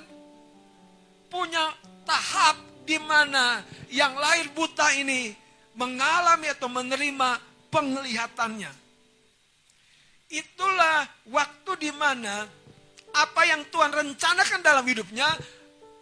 punya 1.28 1.74
tahap 2.06 2.56
di 2.86 2.96
mana 3.02 3.66
yang 3.90 4.14
lahir 4.16 4.48
buta 4.54 4.94
ini 4.96 5.34
mengalami 5.74 6.48
atau 6.54 6.70
menerima 6.70 7.30
penglihatannya. 7.74 8.72
Itulah 10.30 11.06
waktu 11.30 11.72
di 11.90 11.92
mana 11.94 12.46
apa 13.14 13.42
yang 13.46 13.62
Tuhan 13.70 13.94
rencanakan 13.94 14.62
dalam 14.66 14.86
hidupnya 14.86 15.30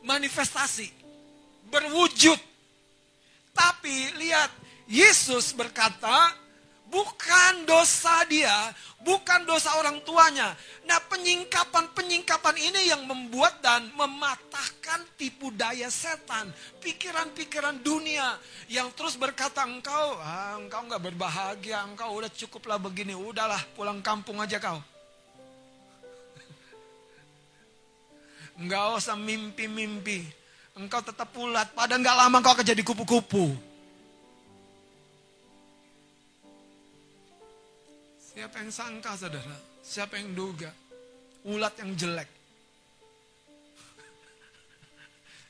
manifestasi, 0.07 0.87
berwujud. 1.67 2.39
Tapi 3.51 3.95
lihat, 4.15 4.47
Yesus 4.91 5.55
berkata, 5.55 6.35
bukan 6.91 7.63
dosa 7.63 8.27
dia, 8.27 8.75
bukan 8.99 9.47
dosa 9.47 9.79
orang 9.79 10.03
tuanya. 10.03 10.51
Nah 10.83 10.99
penyingkapan-penyingkapan 11.07 12.55
ini 12.59 12.91
yang 12.91 13.07
membuat 13.07 13.63
dan 13.63 13.87
mematahkan 13.95 15.07
tipu 15.15 15.47
daya 15.55 15.87
setan. 15.87 16.51
Pikiran-pikiran 16.83 17.79
dunia 17.79 18.35
yang 18.67 18.91
terus 18.91 19.15
berkata 19.15 19.63
engkau, 19.63 20.19
ah, 20.19 20.59
engkau 20.59 20.83
nggak 20.83 20.99
berbahagia, 21.07 21.87
engkau 21.87 22.11
udah 22.19 22.27
cukuplah 22.27 22.75
begini, 22.75 23.15
udahlah 23.15 23.63
pulang 23.79 24.03
kampung 24.03 24.43
aja 24.43 24.59
kau. 24.59 24.83
Enggak 28.59 28.99
usah 28.99 29.15
mimpi-mimpi. 29.15 30.27
Engkau 30.75 30.99
tetap 30.99 31.31
pulat, 31.31 31.71
pada 31.71 31.95
nggak 31.95 32.15
lama 32.27 32.43
kau 32.43 32.51
akan 32.51 32.67
jadi 32.67 32.83
kupu-kupu. 32.83 33.70
Siapa 38.31 38.63
yang 38.63 38.71
sangka 38.71 39.11
saudara? 39.19 39.55
Siapa 39.83 40.15
yang 40.15 40.31
duga? 40.31 40.71
Ulat 41.51 41.75
yang 41.83 41.91
jelek. 41.99 42.29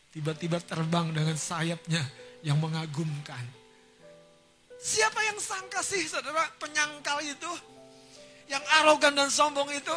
Tiba-tiba 0.10 0.58
terbang 0.66 1.14
dengan 1.14 1.38
sayapnya 1.38 2.02
yang 2.42 2.58
mengagumkan. 2.58 3.46
Siapa 4.82 5.22
yang 5.30 5.38
sangka 5.38 5.86
sih 5.86 6.10
saudara 6.10 6.42
penyangkal 6.58 7.22
itu? 7.22 7.52
Yang 8.50 8.66
arogan 8.82 9.14
dan 9.14 9.30
sombong 9.30 9.70
itu? 9.70 9.94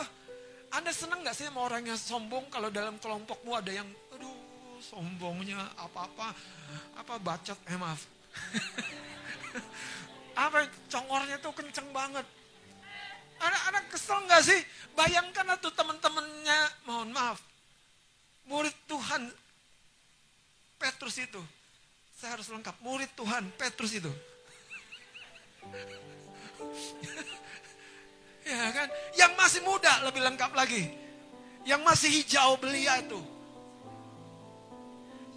Anda 0.76 0.92
senang 0.92 1.24
gak 1.24 1.32
sih 1.32 1.48
sama 1.48 1.64
orang 1.64 1.88
yang 1.88 1.96
sombong 1.96 2.52
kalau 2.52 2.68
dalam 2.68 3.00
kelompokmu 3.00 3.56
ada 3.56 3.72
yang 3.72 3.88
aduh 4.12 4.34
sombongnya 4.82 5.56
apa-apa 5.80 6.34
apa 6.98 7.14
bacot 7.22 7.56
eh 7.70 7.78
maaf 7.78 8.04
apa 10.44 10.66
congornya 10.90 11.38
tuh 11.38 11.54
kenceng 11.54 11.88
banget 11.94 12.26
Anak-anak 13.40 13.84
kesel 13.90 14.18
nggak 14.26 14.42
sih? 14.44 14.60
Bayangkan 14.94 15.58
tuh 15.58 15.74
teman-temannya, 15.74 16.60
mohon 16.86 17.10
maaf, 17.10 17.42
murid 18.46 18.74
Tuhan 18.86 19.32
Petrus 20.78 21.18
itu. 21.18 21.42
Saya 22.14 22.38
harus 22.38 22.46
lengkap, 22.52 22.76
murid 22.80 23.10
Tuhan 23.18 23.50
Petrus 23.58 23.92
itu. 23.98 24.12
ya 28.48 28.70
kan? 28.70 28.88
Yang 29.18 29.32
masih 29.34 29.60
muda 29.66 29.92
lebih 30.06 30.22
lengkap 30.22 30.54
lagi. 30.54 30.94
Yang 31.64 31.80
masih 31.82 32.10
hijau 32.22 32.56
belia 32.60 33.00
itu. 33.00 33.20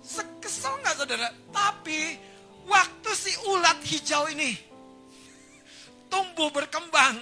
Sekesel 0.03 0.77
nggak 0.83 0.95
saudara? 0.95 1.31
Tapi 1.51 2.19
waktu 2.67 3.09
si 3.15 3.31
ulat 3.47 3.79
hijau 3.83 4.27
ini 4.31 4.55
tumbuh 6.07 6.51
berkembang, 6.51 7.19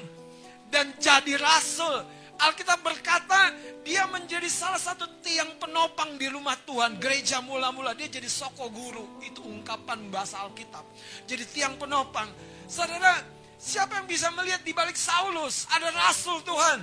dan 0.70 0.96
jadi 0.98 1.38
rasul. 1.38 2.06
Alkitab 2.36 2.84
berkata 2.84 3.56
dia 3.88 4.04
menjadi 4.12 4.52
salah 4.52 4.80
satu 4.80 5.08
tiang 5.24 5.56
penopang 5.56 6.20
di 6.20 6.28
rumah 6.28 6.60
Tuhan. 6.68 7.00
Gereja 7.00 7.40
mula-mula 7.40 7.96
dia 7.96 8.12
jadi 8.12 8.28
soko 8.28 8.68
guru. 8.68 9.24
Itu 9.24 9.40
ungkapan 9.40 10.12
bahasa 10.12 10.44
Alkitab. 10.44 10.84
Jadi 11.24 11.44
tiang 11.56 11.80
penopang. 11.80 12.28
Saudara, 12.68 13.24
siapa 13.56 14.04
yang 14.04 14.08
bisa 14.08 14.28
melihat 14.36 14.60
di 14.68 14.76
balik 14.76 15.00
Saulus 15.00 15.64
ada 15.72 15.88
rasul 15.96 16.44
Tuhan? 16.44 16.80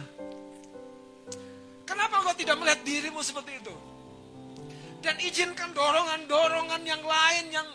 Kenapa 1.85 2.25
kau 2.25 2.33
tidak 2.33 2.57
melihat 2.57 2.81
dirimu 2.81 3.21
seperti 3.21 3.61
itu? 3.61 3.75
Dan 5.05 5.19
izinkan 5.21 5.77
dorongan-dorongan 5.77 6.83
yang 6.87 7.03
lain 7.05 7.45
yang 7.53 7.69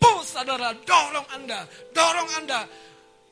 push 0.00 0.32
saudara, 0.32 0.72
dorong 0.86 1.26
Anda, 1.34 1.66
dorong 1.92 2.30
Anda 2.38 2.60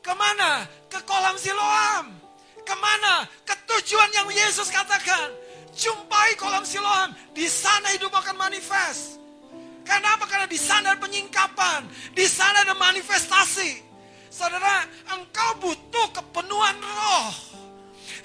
Ke 0.07 0.15
mana? 0.15 0.63
Ke 0.87 1.03
kolam 1.03 1.35
Siloam. 1.35 2.15
Ke 2.63 2.75
mana? 2.79 3.27
Ke 3.43 3.59
tujuan 3.67 4.07
yang 4.15 4.31
Yesus 4.31 4.71
katakan. 4.71 5.35
Jumpai 5.75 6.39
kolam 6.39 6.63
Siloam. 6.63 7.11
Di 7.35 7.51
sana 7.51 7.91
hidup 7.91 8.15
akan 8.15 8.39
manifest. 8.39 9.19
Kenapa? 9.83 10.31
Karena 10.31 10.47
di 10.47 10.55
sana 10.55 10.95
ada 10.95 11.03
penyingkapan. 11.03 11.91
Di 12.15 12.23
sana 12.31 12.63
ada 12.63 12.79
manifestasi. 12.79 13.83
Saudara, 14.31 14.87
engkau 15.11 15.51
butuh 15.59 16.15
kepenuhan 16.15 16.79
roh. 16.79 17.35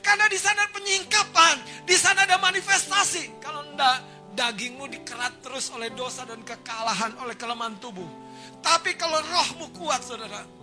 Karena 0.06 0.30
di 0.30 0.38
sana 0.38 0.70
ada 0.70 0.74
penyingkapan. 0.78 1.56
Di 1.90 1.98
sana 1.98 2.30
ada 2.30 2.38
manifestasi. 2.38 3.41
Kalau 3.41 3.66
enggak, 3.74 4.06
dagingmu 4.38 4.86
dikerat 4.86 5.34
terus 5.41 5.74
oleh 5.74 5.90
dosa 5.98 6.30
dan 6.30 6.45
kekalahan 6.45 7.18
oleh 7.26 7.34
kelemahan 7.34 7.74
tubuh. 7.82 8.10
Tapi 8.62 8.94
kalau 9.02 9.18
rohmu 9.18 9.74
kuat, 9.74 10.06
saudara. 10.06 10.61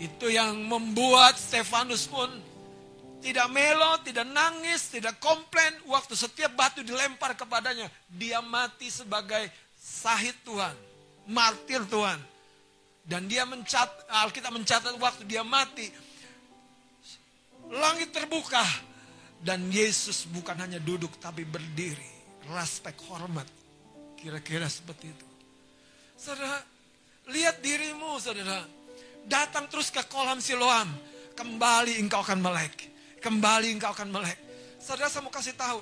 Itu 0.00 0.32
yang 0.32 0.56
membuat 0.66 1.36
Stefanus 1.36 2.08
pun 2.08 2.28
tidak 3.22 3.46
melo, 3.54 4.02
tidak 4.02 4.26
nangis, 4.26 4.90
tidak 4.90 5.16
komplain. 5.22 5.70
Waktu 5.86 6.18
setiap 6.18 6.58
batu 6.58 6.82
dilempar 6.82 7.38
kepadanya, 7.38 7.86
dia 8.10 8.42
mati 8.42 8.90
sebagai 8.90 9.46
sahid 9.78 10.34
Tuhan, 10.42 10.74
martir 11.30 11.86
Tuhan. 11.86 12.18
Dan 13.02 13.26
dia 13.30 13.46
mencatat, 13.46 14.10
Alkitab 14.26 14.54
mencatat 14.54 14.94
waktu 14.98 15.22
dia 15.26 15.46
mati, 15.46 15.86
langit 17.70 18.10
terbuka. 18.10 18.62
Dan 19.42 19.74
Yesus 19.74 20.30
bukan 20.30 20.54
hanya 20.54 20.78
duduk 20.78 21.18
tapi 21.18 21.42
berdiri. 21.42 22.10
Respek, 22.46 22.94
hormat. 23.10 23.46
Kira-kira 24.14 24.70
seperti 24.70 25.10
itu. 25.10 25.26
Saudara, 26.14 26.62
lihat 27.26 27.58
dirimu 27.58 28.22
saudara. 28.22 28.62
Datang 29.26 29.70
terus 29.70 29.90
ke 29.90 30.02
kolam 30.10 30.42
siloam. 30.42 30.90
Kembali 31.32 31.96
engkau 31.96 32.20
akan 32.20 32.38
melek 32.44 32.92
kembali 33.22 33.78
engkau 33.78 33.94
akan 33.94 34.10
melek. 34.10 34.36
Saudara 34.82 35.06
saya 35.06 35.22
mau 35.22 35.30
kasih 35.30 35.54
tahu, 35.54 35.78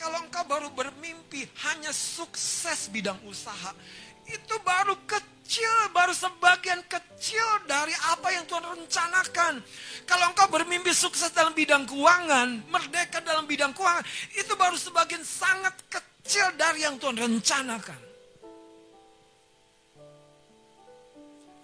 kalau 0.00 0.24
engkau 0.24 0.42
baru 0.48 0.72
bermimpi 0.72 1.44
hanya 1.68 1.92
sukses 1.92 2.88
bidang 2.88 3.20
usaha, 3.28 3.76
itu 4.24 4.56
baru 4.64 4.96
kecil, 5.04 5.92
baru 5.92 6.16
sebagian 6.16 6.80
kecil 6.88 7.44
dari 7.68 7.92
apa 8.08 8.32
yang 8.32 8.48
Tuhan 8.48 8.64
rencanakan. 8.64 9.60
Kalau 10.08 10.24
engkau 10.32 10.48
bermimpi 10.48 10.96
sukses 10.96 11.28
dalam 11.36 11.52
bidang 11.52 11.84
keuangan, 11.84 12.64
merdeka 12.72 13.20
dalam 13.20 13.44
bidang 13.44 13.76
keuangan, 13.76 14.02
itu 14.32 14.52
baru 14.56 14.80
sebagian 14.80 15.20
sangat 15.20 15.76
kecil 15.92 16.48
dari 16.56 16.88
yang 16.88 16.96
Tuhan 16.96 17.20
rencanakan. 17.20 18.00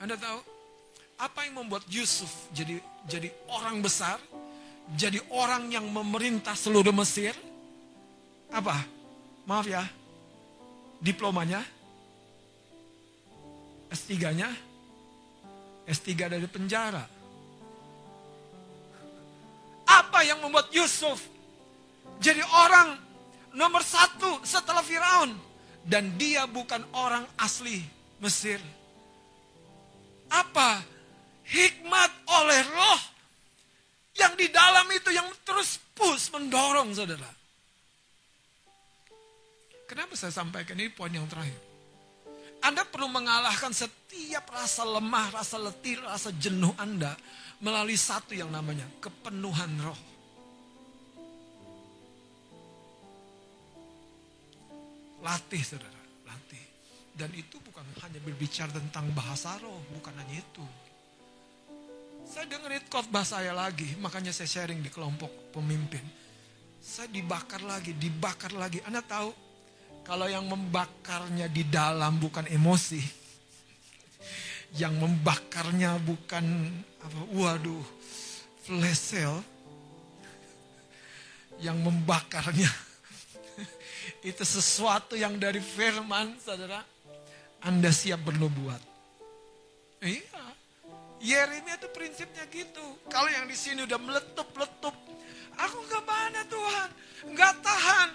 Anda 0.05 0.21
tahu 0.21 0.53
apa 1.19 1.47
yang 1.47 1.62
membuat 1.62 1.86
Yusuf 1.89 2.31
jadi 2.51 2.81
jadi 3.07 3.28
orang 3.49 3.85
besar? 3.85 4.19
jadi 4.93 5.16
orang 5.32 5.73
yang 5.73 5.89
memerintah 5.89 6.53
seluruh 6.53 6.93
Mesir? 6.93 7.32
Apa? 8.53 8.85
Maaf 9.49 9.65
ya. 9.65 9.81
Diplomanya? 11.01 11.65
S3-nya? 13.89 14.53
S3 15.89 16.09
dari 16.28 16.49
penjara. 16.49 17.05
Apa 19.85 20.20
yang 20.24 20.41
membuat 20.45 20.73
Yusuf 20.73 21.20
jadi 22.20 22.41
orang 22.41 22.97
nomor 23.57 23.81
satu 23.81 24.45
setelah 24.45 24.85
Firaun? 24.85 25.32
Dan 25.85 26.16
dia 26.16 26.49
bukan 26.49 26.81
orang 26.97 27.28
asli 27.36 27.85
Mesir. 28.16 28.57
Apa? 30.32 30.81
Hikmat 31.45 32.11
oleh 32.29 32.61
roh 32.73 33.01
yang 34.16 34.33
di 34.39 34.49
dalam 34.49 34.87
itu 34.95 35.11
yang 35.11 35.27
terus 35.45 35.77
push, 35.93 36.33
mendorong 36.33 36.95
saudara. 36.95 37.29
Kenapa 39.85 40.16
saya 40.16 40.33
sampaikan 40.33 40.81
ini 40.81 40.89
poin 40.89 41.12
yang 41.12 41.29
terakhir? 41.29 41.55
Anda 42.65 42.89
perlu 42.89 43.12
mengalahkan 43.12 43.77
setiap 43.77 44.49
rasa 44.49 44.89
lemah, 44.89 45.37
rasa 45.37 45.61
letih, 45.61 46.01
rasa 46.01 46.33
jenuh 46.33 46.73
Anda 46.81 47.12
melalui 47.61 47.99
satu 47.99 48.33
yang 48.33 48.49
namanya 48.49 48.89
kepenuhan 49.05 49.69
roh. 49.85 50.01
Latih 55.21 55.61
saudara, 55.61 56.01
latih. 56.25 56.65
Dan 57.12 57.29
itu 57.37 57.61
bukan 57.61 57.85
hanya 58.01 58.21
berbicara 58.25 58.73
tentang 58.73 59.12
bahasa 59.12 59.61
roh, 59.61 59.85
bukan 59.93 60.16
hanya 60.16 60.41
itu. 60.41 60.65
Saya 62.25 62.49
dengerin 62.49 62.85
khotbah 62.89 63.23
saya 63.23 63.53
lagi, 63.53 63.95
makanya 64.01 64.33
saya 64.33 64.49
sharing 64.49 64.81
di 64.81 64.89
kelompok 64.89 65.53
pemimpin. 65.53 66.03
Saya 66.81 67.09
dibakar 67.13 67.61
lagi, 67.61 67.93
dibakar 67.93 68.53
lagi. 68.57 68.81
Anda 68.89 69.05
tahu, 69.05 69.29
kalau 70.05 70.29
yang 70.29 70.49
membakarnya 70.49 71.49
di 71.53 71.65
dalam 71.69 72.17
bukan 72.17 72.49
emosi, 72.49 73.01
yang 74.77 74.97
membakarnya 74.97 76.01
bukan 76.01 76.45
apa, 77.05 77.21
waduh, 77.33 77.85
flash 78.65 79.17
sale, 79.17 79.41
yang 81.61 81.77
membakarnya 81.81 82.69
itu 84.29 84.45
sesuatu 84.45 85.15
yang 85.15 85.37
dari 85.37 85.61
firman, 85.61 86.37
saudara. 86.41 86.85
Anda 87.65 87.89
siap 87.89 88.21
bernubuat. 88.29 88.83
Iya, 90.05 90.44
Yeremia 91.25 91.81
itu 91.81 91.89
prinsipnya 91.89 92.45
gitu. 92.53 92.85
Kalau 93.09 93.33
yang 93.33 93.49
di 93.49 93.57
sini 93.57 93.89
udah 93.89 93.97
meletup-letup, 93.97 94.93
aku 95.57 95.77
nggak 95.89 96.05
mana 96.05 96.41
Tuhan, 96.45 96.89
nggak 97.33 97.55
tahan. 97.65 98.09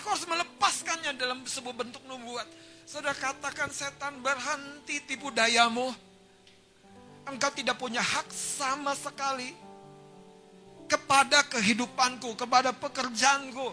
Aku 0.00 0.06
harus 0.08 0.24
melepaskannya 0.24 1.12
dalam 1.20 1.44
sebuah 1.44 1.76
bentuk 1.84 2.00
nubuat. 2.08 2.48
Sudah 2.88 3.12
katakan 3.12 3.68
setan 3.68 4.24
berhenti 4.24 5.04
tipu 5.04 5.28
dayamu. 5.28 5.92
Engkau 7.28 7.52
tidak 7.52 7.76
punya 7.76 8.00
hak 8.00 8.28
sama 8.32 8.96
sekali 8.96 9.52
kepada 10.88 11.44
kehidupanku, 11.52 12.36
kepada 12.40 12.72
pekerjaanku. 12.72 13.68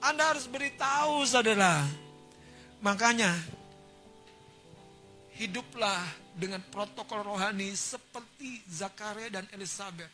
Anda 0.00 0.32
harus 0.32 0.48
beritahu 0.48 1.28
saudara. 1.28 1.84
Makanya 2.80 3.36
hiduplah 5.36 6.04
dengan 6.40 6.64
protokol 6.72 7.20
rohani 7.20 7.76
seperti 7.76 8.64
Zakaria 8.64 9.28
dan 9.28 9.44
Elizabeth. 9.52 10.08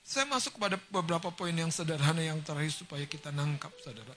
Saya 0.00 0.24
masuk 0.24 0.56
kepada 0.56 0.80
beberapa 0.88 1.28
poin 1.28 1.52
yang 1.52 1.68
sederhana 1.68 2.24
yang 2.24 2.40
terakhir 2.40 2.72
supaya 2.72 3.04
kita 3.04 3.28
nangkap, 3.28 3.74
saudara. 3.84 4.16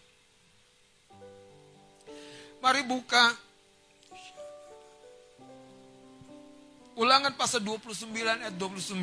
Mari 2.64 2.88
buka 2.88 3.50
Ulangan 7.00 7.32
pasal 7.40 7.64
29 7.64 8.12
ayat 8.12 8.52
29. 8.60 9.00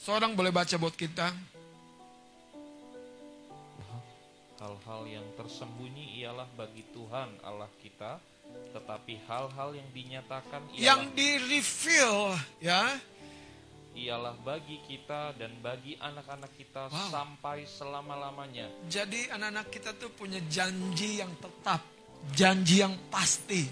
Seorang 0.00 0.32
boleh 0.32 0.48
baca 0.48 0.72
buat 0.80 0.96
kita. 0.96 1.36
Hal-hal 4.58 5.06
yang 5.06 5.26
tersembunyi 5.38 6.18
ialah 6.18 6.50
bagi 6.58 6.82
Tuhan 6.90 7.30
Allah 7.46 7.70
kita, 7.78 8.18
tetapi 8.74 9.22
hal-hal 9.30 9.70
yang 9.78 9.88
dinyatakan 9.94 10.66
ialah 10.74 10.82
yang 10.82 11.02
di 11.14 11.38
reveal 11.46 12.34
ya 12.58 12.98
ialah 13.98 14.34
bagi 14.46 14.78
kita 14.86 15.34
dan 15.34 15.58
bagi 15.58 15.98
anak-anak 15.98 16.54
kita 16.54 16.86
Wow. 16.86 17.10
sampai 17.10 17.66
selama-lamanya. 17.66 18.70
Jadi 18.86 19.26
anak-anak 19.26 19.66
kita 19.74 19.90
tuh 19.98 20.14
punya 20.14 20.38
janji 20.46 21.18
yang 21.18 21.34
tetap, 21.42 21.82
janji 22.30 22.78
yang 22.78 22.94
pasti. 23.10 23.66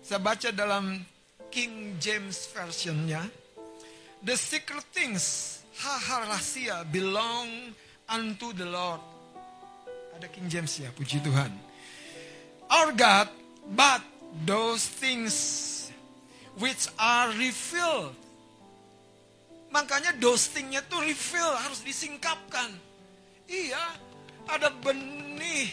Saya 0.00 0.18
baca 0.24 0.48
dalam 0.50 1.04
King 1.52 2.00
James 2.00 2.48
Versionnya, 2.48 3.28
the 4.24 4.34
secret 4.40 4.88
things, 4.96 5.60
hal-hal 5.76 6.32
rahasia 6.32 6.80
belong 6.88 7.76
unto 8.08 8.56
the 8.56 8.66
Lord. 8.66 9.00
Ada 10.16 10.26
King 10.28 10.48
James 10.48 10.72
ya, 10.76 10.92
puji 10.92 11.20
Tuhan. 11.24 11.50
Our 12.68 12.92
God, 12.96 13.28
but 13.72 14.00
those 14.44 14.84
things 14.84 15.32
which 16.56 16.88
are 17.00 17.32
revealed 17.36 18.16
Makanya 19.72 20.12
thingnya 20.20 20.84
tuh 20.84 21.00
refill, 21.00 21.48
harus 21.64 21.80
disingkapkan. 21.80 22.68
Iya, 23.48 23.80
ada 24.44 24.68
benih 24.68 25.72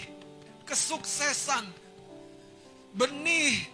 kesuksesan. 0.64 1.68
Benih 2.96 3.68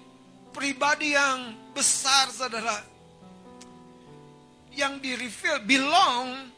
pribadi 0.50 1.14
yang 1.14 1.54
besar, 1.78 2.34
saudara. 2.34 2.82
Yang 4.74 4.94
di 5.06 5.12
refill 5.14 5.62
belong 5.62 6.50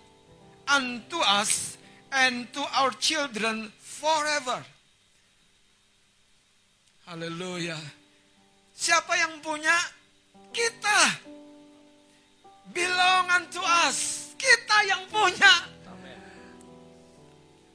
unto 0.71 1.19
us 1.27 1.75
and 2.15 2.47
to 2.55 2.63
our 2.79 2.95
children 2.95 3.67
forever. 3.97 4.61
Haleluya. 7.09 7.77
Siapa 8.77 9.17
yang 9.17 9.41
punya? 9.41 9.73
Kita. 10.53 11.01
Belong 12.69 13.25
unto 13.31 13.63
us. 13.89 14.31
Kita 14.37 14.77
yang 14.85 15.09
punya. 15.09 15.53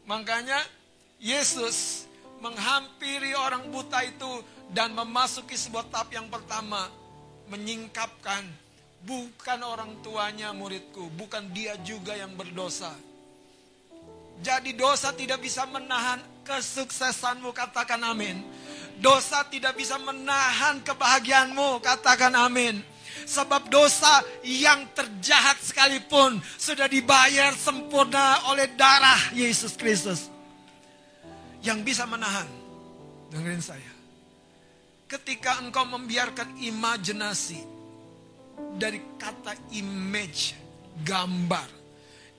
Makanya 0.06 0.62
Yesus 1.18 2.06
menghampiri 2.38 3.34
orang 3.34 3.70
buta 3.70 4.02
itu 4.06 4.42
dan 4.70 4.94
memasuki 4.94 5.58
sebuah 5.58 5.90
tahap 5.90 6.14
yang 6.14 6.30
pertama. 6.30 6.86
Menyingkapkan, 7.50 8.46
bukan 9.04 9.60
orang 9.60 10.00
tuanya 10.00 10.54
muridku, 10.54 11.10
bukan 11.18 11.50
dia 11.52 11.76
juga 11.82 12.16
yang 12.16 12.32
berdosa. 12.32 12.94
Jadi 14.42 14.74
dosa 14.74 15.14
tidak 15.14 15.38
bisa 15.38 15.62
menahan 15.70 16.18
kesuksesanmu, 16.42 17.54
katakan 17.54 18.02
amin. 18.02 18.42
Dosa 18.98 19.46
tidak 19.46 19.78
bisa 19.78 19.94
menahan 20.02 20.82
kebahagiaanmu, 20.82 21.78
katakan 21.78 22.34
amin. 22.34 22.82
Sebab 23.22 23.70
dosa 23.70 24.18
yang 24.42 24.82
terjahat 24.98 25.62
sekalipun 25.62 26.42
sudah 26.58 26.90
dibayar 26.90 27.54
sempurna 27.54 28.50
oleh 28.50 28.66
darah 28.74 29.30
Yesus 29.30 29.78
Kristus. 29.78 30.26
Yang 31.62 31.94
bisa 31.94 32.04
menahan. 32.10 32.50
Dengerin 33.30 33.62
saya. 33.62 33.92
Ketika 35.06 35.62
engkau 35.62 35.86
membiarkan 35.86 36.58
imajinasi 36.58 37.62
dari 38.74 38.98
kata 39.14 39.54
image, 39.70 40.58
gambar. 41.06 41.81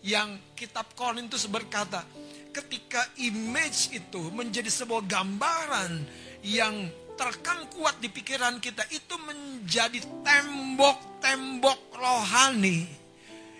Yang 0.03 0.43
kitab 0.59 0.91
Korintus 0.99 1.47
berkata, 1.47 2.03
ketika 2.51 3.07
image 3.23 3.95
itu 3.95 4.21
menjadi 4.35 4.67
sebuah 4.67 5.07
gambaran 5.07 6.03
yang 6.43 6.91
terekam 7.15 7.71
kuat 7.71 7.97
di 8.03 8.11
pikiran 8.11 8.59
kita 8.59 8.83
itu 8.91 9.15
menjadi 9.23 10.03
tembok-tembok 10.27 11.95
rohani 11.95 12.85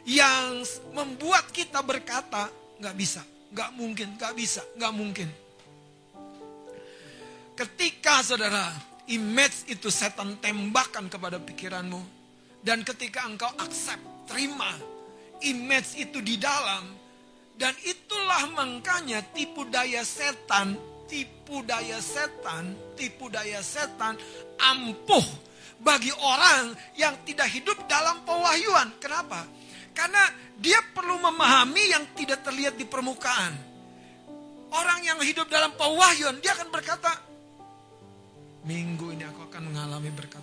yang 0.04 0.62
membuat 0.92 1.48
kita 1.56 1.80
berkata 1.80 2.52
nggak 2.78 2.96
bisa, 3.00 3.24
nggak 3.56 3.72
mungkin, 3.80 4.08
nggak 4.20 4.34
bisa, 4.36 4.62
nggak 4.76 4.94
mungkin. 4.94 5.30
Ketika 7.56 8.20
saudara 8.20 8.74
image 9.08 9.72
itu 9.72 9.88
setan 9.88 10.36
tembakan 10.44 11.08
kepada 11.08 11.40
pikiranmu 11.40 12.02
dan 12.66 12.84
ketika 12.84 13.24
engkau 13.24 13.50
accept, 13.62 14.02
terima 14.28 14.93
image 15.48 16.00
itu 16.00 16.20
di 16.24 16.40
dalam 16.40 16.84
dan 17.60 17.74
itulah 17.86 18.50
makanya 18.56 19.22
tipu 19.32 19.68
daya 19.70 20.02
setan 20.02 20.94
tipu 21.14 21.62
daya 21.62 22.00
setan, 22.02 22.74
tipu 22.98 23.30
daya 23.30 23.62
setan 23.62 24.18
ampuh 24.58 25.22
bagi 25.78 26.10
orang 26.10 26.74
yang 26.98 27.14
tidak 27.28 27.52
hidup 27.52 27.78
dalam 27.86 28.24
pewahyuan. 28.26 28.90
Kenapa? 28.98 29.46
Karena 29.94 30.26
dia 30.58 30.82
perlu 30.82 31.22
memahami 31.22 31.84
yang 31.94 32.04
tidak 32.18 32.42
terlihat 32.42 32.74
di 32.80 32.90
permukaan. 32.90 33.54
Orang 34.74 35.06
yang 35.06 35.22
hidup 35.22 35.46
dalam 35.54 35.78
pewahyuan, 35.78 36.42
dia 36.42 36.58
akan 36.58 36.74
berkata, 36.74 37.14
minggu 38.66 39.14
ini 39.14 39.22
aku 39.30 39.46
akan 39.46 39.70
mengalami 39.70 40.10
berkat. 40.10 40.43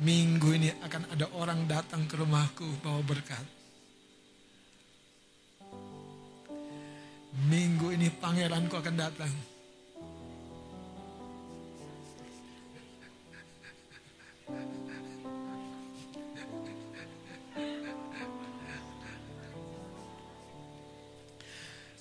Minggu 0.00 0.48
ini 0.56 0.72
akan 0.80 1.12
ada 1.12 1.26
orang 1.36 1.68
datang 1.68 2.08
ke 2.08 2.16
rumahku 2.16 2.64
bawa 2.80 3.04
berkat. 3.04 3.44
Minggu 7.52 7.92
ini 7.92 8.08
pangeranku 8.08 8.76
akan 8.76 8.96
datang. 8.96 9.32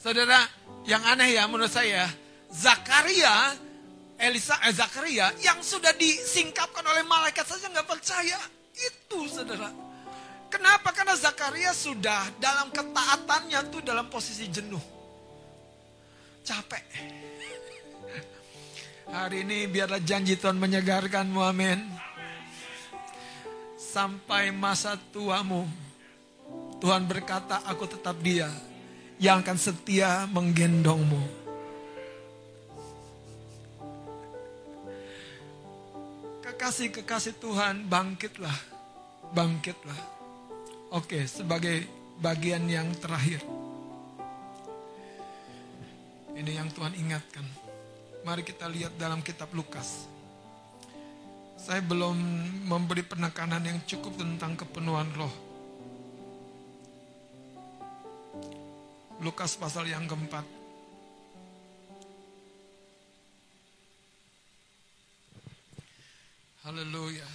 Saudara, 0.01 0.41
yang 0.89 1.05
aneh 1.05 1.37
ya 1.37 1.45
menurut 1.45 1.69
saya, 1.69 2.09
Zakaria, 2.49 3.53
Elisa, 4.21 4.53
eh, 4.69 4.69
Zakaria 4.69 5.33
yang 5.41 5.57
sudah 5.65 5.97
disingkapkan 5.97 6.85
oleh 6.85 7.01
malaikat 7.01 7.41
saja 7.41 7.65
nggak 7.73 7.89
percaya. 7.89 8.37
Itu 8.77 9.25
saudara. 9.25 9.73
Kenapa? 10.45 10.93
Karena 10.93 11.17
Zakaria 11.17 11.73
sudah 11.73 12.29
dalam 12.37 12.69
ketaatannya 12.69 13.59
tuh 13.73 13.81
dalam 13.81 14.05
posisi 14.13 14.45
jenuh. 14.45 14.81
Capek. 16.45 16.85
Hari 19.15 19.41
ini 19.41 19.65
biarlah 19.65 20.01
janji 20.05 20.37
Tuhan 20.37 20.61
menyegarkanmu, 20.61 21.41
amin. 21.41 21.81
Sampai 23.81 24.53
masa 24.53 24.95
tuamu, 25.11 25.65
Tuhan 26.77 27.09
berkata, 27.09 27.65
aku 27.65 27.89
tetap 27.89 28.21
dia 28.21 28.47
yang 29.17 29.41
akan 29.41 29.57
setia 29.57 30.29
menggendongmu. 30.29 31.40
Kekasih-kekasih 36.61 37.41
Tuhan, 37.41 37.89
bangkitlah. 37.89 38.53
Bangkitlah. 39.33 39.97
Oke, 40.93 41.25
sebagai 41.25 41.89
bagian 42.21 42.69
yang 42.69 42.85
terakhir. 43.01 43.41
Ini 46.37 46.61
yang 46.61 46.69
Tuhan 46.69 46.93
ingatkan. 47.01 47.41
Mari 48.21 48.45
kita 48.45 48.69
lihat 48.69 48.93
dalam 48.93 49.25
kitab 49.25 49.49
Lukas. 49.57 50.05
Saya 51.57 51.81
belum 51.81 52.13
memberi 52.69 53.09
penekanan 53.09 53.65
yang 53.65 53.81
cukup 53.89 54.21
tentang 54.21 54.53
kepenuhan 54.53 55.09
roh. 55.17 55.33
Lukas 59.17 59.57
pasal 59.57 59.89
yang 59.89 60.05
keempat. 60.05 60.60
Haleluya. 66.61 67.25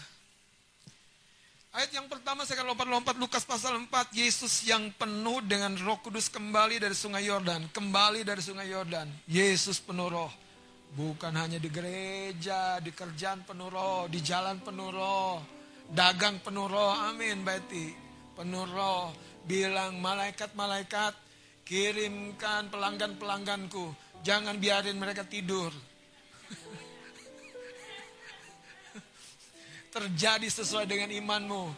Ayat 1.74 1.90
yang 1.90 2.06
pertama 2.06 2.46
saya 2.46 2.62
akan 2.62 2.72
lompat-lompat 2.72 3.18
Lukas 3.18 3.42
pasal 3.42 3.74
4. 3.74 4.14
Yesus 4.14 4.62
yang 4.62 4.94
penuh 4.94 5.42
dengan 5.42 5.74
roh 5.82 5.98
kudus 5.98 6.30
kembali 6.30 6.78
dari 6.78 6.94
sungai 6.94 7.26
Yordan. 7.26 7.66
Kembali 7.74 8.22
dari 8.22 8.38
sungai 8.38 8.70
Yordan. 8.70 9.10
Yesus 9.26 9.82
penuh 9.82 10.06
roh. 10.06 10.30
Bukan 10.94 11.34
hanya 11.34 11.58
di 11.58 11.66
gereja, 11.66 12.78
di 12.78 12.94
kerjaan 12.94 13.42
penuh 13.42 13.66
roh, 13.66 14.06
di 14.06 14.22
jalan 14.22 14.62
penuh 14.62 14.94
roh. 14.94 15.42
Dagang 15.90 16.38
penuh 16.38 16.70
roh, 16.70 16.94
amin 16.94 17.42
Betty. 17.42 17.90
Penuh 18.38 18.62
roh. 18.70 19.10
Bilang 19.42 19.98
malaikat-malaikat, 19.98 21.18
kirimkan 21.66 22.70
pelanggan-pelangganku. 22.70 23.90
Jangan 24.22 24.62
biarin 24.62 24.96
mereka 25.02 25.26
tidur. 25.26 25.74
Terjadi 29.96 30.44
sesuai 30.52 30.84
dengan 30.84 31.08
imanmu. 31.08 31.72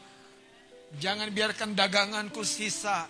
Jangan 0.99 1.31
biarkan 1.31 1.79
daganganku 1.79 2.43
sisa. 2.43 3.07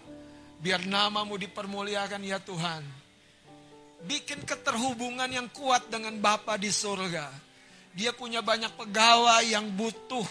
Biar 0.60 0.84
namamu 0.84 1.40
dipermuliakan 1.40 2.20
ya 2.20 2.36
Tuhan. 2.44 2.84
Bikin 4.04 4.44
keterhubungan 4.44 5.30
yang 5.32 5.48
kuat 5.48 5.88
dengan 5.88 6.12
Bapa 6.20 6.60
di 6.60 6.68
surga. 6.68 7.32
Dia 7.96 8.12
punya 8.12 8.44
banyak 8.44 8.76
pegawai 8.76 9.48
yang 9.48 9.72
butuh 9.72 10.28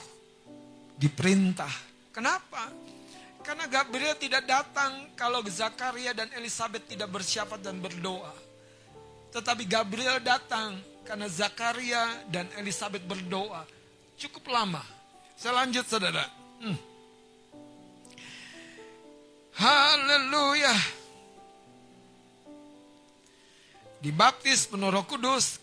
diperintah. 1.02 1.72
Kenapa? 2.14 2.70
Karena 3.42 3.66
Gabriel 3.66 4.16
tidak 4.20 4.44
datang 4.46 5.10
kalau 5.18 5.42
Zakaria 5.48 6.12
dan 6.12 6.30
Elizabeth 6.36 6.86
tidak 6.86 7.10
bersyafaat 7.10 7.64
dan 7.64 7.80
berdoa. 7.80 8.36
Tetapi 9.32 9.64
Gabriel 9.66 10.20
datang 10.20 10.80
karena 11.08 11.28
Zakaria 11.32 12.28
dan 12.28 12.52
Elizabeth 12.60 13.04
berdoa 13.08 13.77
cukup 14.18 14.50
lama. 14.50 14.82
Saya 15.38 15.64
lanjut 15.64 15.86
saudara. 15.86 16.26
Hmm. 16.58 16.78
Haleluya. 19.54 20.74
Dibaptis 24.02 24.66
penuh 24.66 24.90
roh 24.90 25.06
kudus. 25.06 25.62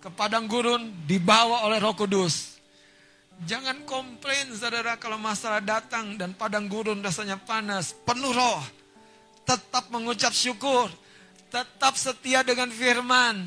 Ke 0.00 0.08
padang 0.12 0.48
gurun 0.48 0.88
dibawa 1.04 1.68
oleh 1.68 1.80
roh 1.80 1.92
kudus. 1.92 2.56
Jangan 3.44 3.84
komplain 3.84 4.52
saudara 4.56 4.96
kalau 4.96 5.20
masalah 5.20 5.60
datang 5.60 6.16
dan 6.16 6.32
padang 6.32 6.64
gurun 6.64 7.04
rasanya 7.04 7.36
panas. 7.36 7.92
Penuh 8.08 8.32
roh. 8.32 8.60
Tetap 9.44 9.92
mengucap 9.92 10.32
syukur. 10.32 10.88
Tetap 11.52 12.00
setia 12.00 12.40
dengan 12.40 12.72
firman. 12.72 13.44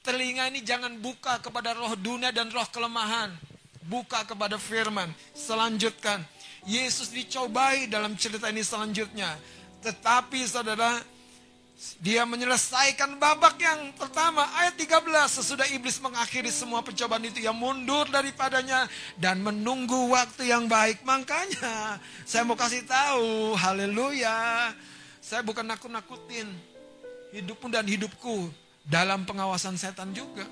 Telinga 0.00 0.48
ini 0.48 0.64
jangan 0.64 0.96
buka 0.96 1.44
kepada 1.44 1.76
roh 1.76 1.92
dunia 1.92 2.32
dan 2.32 2.48
roh 2.48 2.64
kelemahan 2.72 3.49
buka 3.84 4.24
kepada 4.28 4.60
firman. 4.60 5.08
Selanjutkan, 5.32 6.20
Yesus 6.68 7.08
dicobai 7.08 7.88
dalam 7.88 8.12
cerita 8.16 8.52
ini 8.52 8.60
selanjutnya. 8.60 9.36
Tetapi 9.80 10.44
saudara, 10.44 11.00
dia 11.96 12.28
menyelesaikan 12.28 13.16
babak 13.16 13.56
yang 13.56 13.96
pertama 13.96 14.44
ayat 14.60 14.76
13 14.76 15.00
sesudah 15.40 15.64
iblis 15.72 15.96
mengakhiri 15.96 16.52
semua 16.52 16.84
pencobaan 16.84 17.24
itu 17.24 17.40
yang 17.40 17.56
mundur 17.56 18.04
daripadanya 18.12 18.84
dan 19.16 19.40
menunggu 19.40 20.12
waktu 20.12 20.52
yang 20.52 20.68
baik. 20.68 21.00
Makanya 21.08 21.96
saya 22.28 22.44
mau 22.44 22.60
kasih 22.60 22.84
tahu, 22.84 23.56
haleluya. 23.56 24.68
Saya 25.24 25.40
bukan 25.40 25.64
nakut-nakutin 25.64 26.52
hidupmu 27.32 27.72
dan 27.72 27.88
hidupku 27.88 28.52
dalam 28.84 29.24
pengawasan 29.24 29.80
setan 29.80 30.12
juga. 30.12 30.44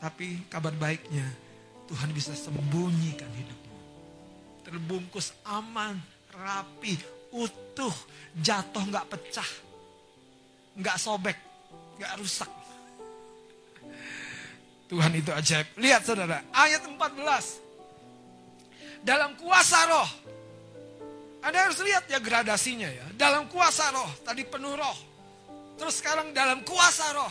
Tapi 0.00 0.48
kabar 0.48 0.72
baiknya 0.72 1.47
Tuhan 1.88 2.12
bisa 2.12 2.36
sembunyikan 2.36 3.32
hidupmu. 3.32 3.76
Terbungkus 4.62 5.32
aman, 5.48 5.96
rapi, 6.36 7.00
utuh, 7.32 7.96
jatuh 8.36 8.84
nggak 8.84 9.08
pecah 9.08 9.68
nggak 10.78 10.96
sobek, 10.96 11.34
nggak 11.98 12.12
rusak. 12.22 12.50
Tuhan 14.88 15.12
itu 15.20 15.28
ajaib. 15.34 15.66
Lihat 15.76 16.02
saudara, 16.06 16.40
ayat 16.54 16.80
14. 16.86 17.60
Dalam 19.04 19.36
kuasa 19.36 19.84
roh. 19.84 20.08
Anda 21.44 21.68
harus 21.68 21.78
lihat 21.84 22.08
ya 22.08 22.18
gradasinya 22.18 22.88
ya. 22.88 23.04
Dalam 23.14 23.46
kuasa 23.52 23.92
roh, 23.92 24.08
tadi 24.24 24.48
penuh 24.48 24.72
roh. 24.74 24.96
Terus 25.76 26.00
sekarang 26.00 26.32
dalam 26.32 26.64
kuasa 26.64 27.12
roh. 27.12 27.30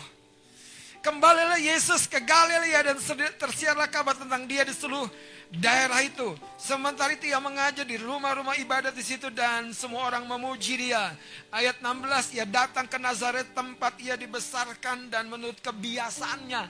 Kembalilah 1.07 1.55
Yesus 1.55 2.03
ke 2.03 2.19
Galilea 2.19 2.91
dan 2.91 2.99
tersiarlah 3.39 3.87
kabar 3.87 4.11
tentang 4.19 4.43
dia 4.43 4.67
di 4.67 4.75
seluruh 4.75 5.07
daerah 5.55 6.03
itu. 6.03 6.35
Sementara 6.59 7.15
itu 7.15 7.31
ia 7.31 7.39
mengajar 7.39 7.87
di 7.87 7.95
rumah-rumah 7.95 8.59
ibadat 8.59 8.91
di 8.91 8.99
situ 9.07 9.31
dan 9.31 9.71
semua 9.71 10.11
orang 10.11 10.27
memuji 10.27 10.75
dia. 10.75 11.15
Ayat 11.47 11.79
16, 11.79 12.35
ia 12.35 12.43
datang 12.43 12.91
ke 12.91 12.99
Nazaret 12.99 13.47
tempat 13.55 13.95
ia 14.03 14.19
dibesarkan 14.19 15.07
dan 15.07 15.31
menurut 15.31 15.55
kebiasaannya. 15.63 16.67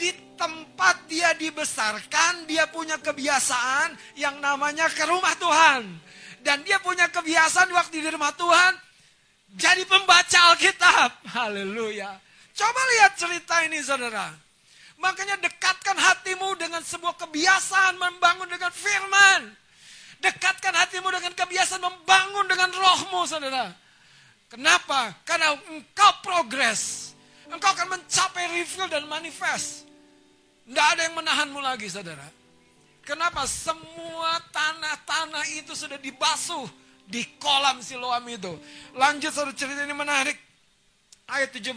Di 0.00 0.32
tempat 0.32 1.04
dia 1.04 1.36
dibesarkan, 1.36 2.48
dia 2.48 2.64
punya 2.72 2.96
kebiasaan 3.04 4.16
yang 4.16 4.40
namanya 4.40 4.88
ke 4.88 5.04
rumah 5.04 5.36
Tuhan. 5.36 6.00
Dan 6.40 6.64
dia 6.64 6.80
punya 6.80 7.04
kebiasaan 7.12 7.68
waktu 7.68 8.00
di 8.00 8.08
rumah 8.08 8.32
Tuhan, 8.32 8.72
jadi 9.60 9.84
pembaca 9.84 10.56
Alkitab. 10.56 11.36
Haleluya. 11.36 12.31
Coba 12.52 12.80
lihat 12.96 13.12
cerita 13.16 13.54
ini 13.64 13.80
saudara. 13.80 14.28
Makanya 15.00 15.40
dekatkan 15.40 15.98
hatimu 15.98 16.54
dengan 16.60 16.84
sebuah 16.84 17.18
kebiasaan 17.18 17.98
membangun 17.98 18.46
dengan 18.46 18.70
firman. 18.70 19.50
Dekatkan 20.22 20.70
hatimu 20.78 21.10
dengan 21.10 21.34
kebiasaan 21.34 21.82
membangun 21.82 22.46
dengan 22.46 22.70
rohmu, 22.70 23.26
saudara. 23.26 23.74
Kenapa? 24.46 25.18
Karena 25.26 25.58
engkau 25.58 26.12
progres. 26.22 27.10
Engkau 27.50 27.74
akan 27.74 27.98
mencapai 27.98 28.62
reveal 28.62 28.86
dan 28.86 29.10
manifest. 29.10 29.88
Tidak 30.62 30.86
ada 30.94 31.10
yang 31.10 31.18
menahanmu 31.18 31.58
lagi, 31.58 31.90
saudara. 31.90 32.28
Kenapa? 33.02 33.42
Semua 33.50 34.38
tanah-tanah 34.54 35.42
itu 35.58 35.74
sudah 35.74 35.98
dibasuh 35.98 36.70
di 37.10 37.26
kolam 37.42 37.82
siloam 37.82 38.22
itu. 38.30 38.54
Lanjut, 38.94 39.34
saudara 39.34 39.58
cerita 39.58 39.82
ini 39.82 39.96
menarik. 39.96 40.51
Ayat 41.32 41.56
17. 41.56 41.72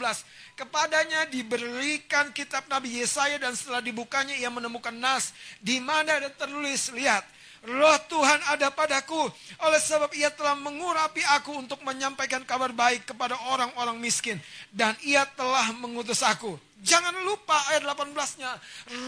Kepadanya 0.59 1.23
diberikan 1.31 2.35
kitab 2.35 2.67
Nabi 2.67 2.99
Yesaya 2.99 3.39
dan 3.39 3.55
setelah 3.55 3.79
dibukanya 3.79 4.35
ia 4.35 4.51
menemukan 4.51 4.91
nas 4.91 5.31
di 5.63 5.79
mana 5.79 6.19
ada 6.19 6.27
tertulis, 6.27 6.91
lihat, 6.91 7.23
Roh 7.65 7.97
Tuhan 8.05 8.39
ada 8.53 8.69
padaku 8.69 9.25
oleh 9.65 9.81
sebab 9.81 10.13
ia 10.13 10.29
telah 10.29 10.53
mengurapi 10.53 11.25
aku 11.33 11.65
untuk 11.65 11.81
menyampaikan 11.81 12.45
kabar 12.45 12.69
baik 12.69 13.09
kepada 13.09 13.33
orang-orang 13.49 13.97
miskin 13.97 14.37
dan 14.69 14.93
ia 15.01 15.25
telah 15.33 15.73
mengutus 15.73 16.21
aku. 16.21 16.61
Jangan 16.85 17.25
lupa 17.25 17.57
ayat 17.73 17.81
18-nya. 17.81 18.51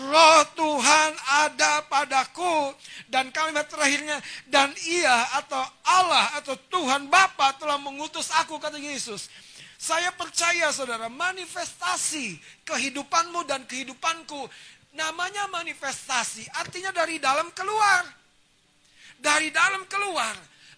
Roh 0.10 0.42
Tuhan 0.58 1.12
ada 1.46 1.86
padaku. 1.86 2.74
Dan 3.06 3.30
kalimat 3.30 3.70
terakhirnya. 3.70 4.18
Dan 4.50 4.74
ia 4.90 5.14
atau 5.38 5.62
Allah 5.86 6.42
atau 6.42 6.58
Tuhan 6.74 7.06
Bapa 7.06 7.54
telah 7.62 7.78
mengutus 7.78 8.34
aku 8.34 8.58
kata 8.58 8.82
Yesus. 8.82 9.30
Saya 9.78 10.10
percaya 10.10 10.74
saudara, 10.74 11.06
manifestasi 11.06 12.42
kehidupanmu 12.66 13.46
dan 13.46 13.62
kehidupanku, 13.70 14.50
namanya 14.98 15.46
manifestasi, 15.54 16.50
artinya 16.58 16.90
dari 16.90 17.22
dalam 17.22 17.54
keluar. 17.54 18.04
Dari 19.18 19.50
dalam 19.50 19.86
keluar, 19.90 20.34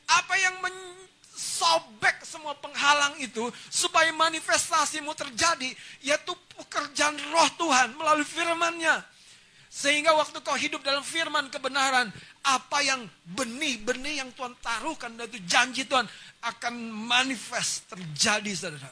apa 0.07 0.35
yang 0.39 0.59
mensobek 0.63 2.23
semua 2.23 2.55
penghalang 2.59 3.19
itu, 3.23 3.47
supaya 3.71 4.11
manifestasimu 4.15 5.11
terjadi, 5.15 5.71
yaitu 6.03 6.35
pekerjaan 6.55 7.15
roh 7.31 7.49
Tuhan 7.55 7.95
melalui 7.95 8.27
firmannya. 8.27 9.18
Sehingga 9.69 10.17
waktu 10.17 10.41
kau 10.41 10.57
hidup 10.57 10.81
dalam 10.81 11.05
firman 11.05 11.45
kebenaran, 11.53 12.09
apa 12.41 12.81
yang 12.81 13.05
benih-benih 13.37 14.25
yang 14.25 14.33
Tuhan 14.33 14.57
taruhkan, 14.65 15.13
dan 15.13 15.29
itu 15.29 15.39
janji 15.45 15.85
Tuhan, 15.85 16.09
akan 16.41 16.73
manifest 16.89 17.85
terjadi 17.85 18.49
saudara. 18.57 18.89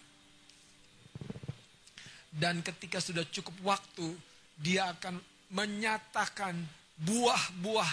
Dan 2.29 2.61
ketika 2.61 3.01
sudah 3.01 3.25
cukup 3.33 3.57
waktu, 3.65 4.13
dia 4.61 4.93
akan 4.93 5.17
menyatakan 5.49 6.53
buah-buah 7.01 7.91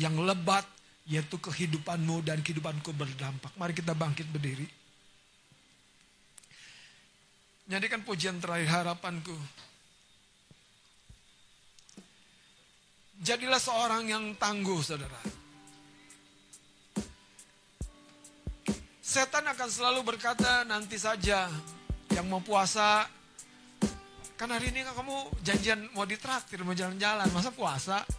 yang 0.00 0.16
lebat, 0.24 0.64
yaitu 1.04 1.36
kehidupanmu 1.36 2.24
dan 2.24 2.40
kehidupanku 2.40 2.96
berdampak. 2.96 3.52
Mari 3.60 3.76
kita 3.76 3.92
bangkit 3.92 4.24
berdiri. 4.32 4.64
Nyanyikan 7.68 8.00
pujian 8.08 8.40
terakhir 8.40 8.72
harapanku. 8.72 9.36
Jadilah 13.22 13.62
seorang 13.62 14.10
yang 14.10 14.34
tangguh, 14.34 14.82
saudara. 14.82 15.22
Setan 18.98 19.46
akan 19.46 19.68
selalu 19.70 20.02
berkata, 20.02 20.66
nanti 20.66 20.98
saja 20.98 21.46
yang 22.10 22.26
mau 22.26 22.42
puasa. 22.42 23.06
Kan 24.34 24.50
hari 24.50 24.74
ini 24.74 24.82
kamu 24.82 25.38
janjian 25.38 25.86
mau 25.94 26.02
ditraktir, 26.02 26.66
mau 26.66 26.74
jalan-jalan, 26.74 27.30
masa 27.30 27.54
puasa? 27.54 28.02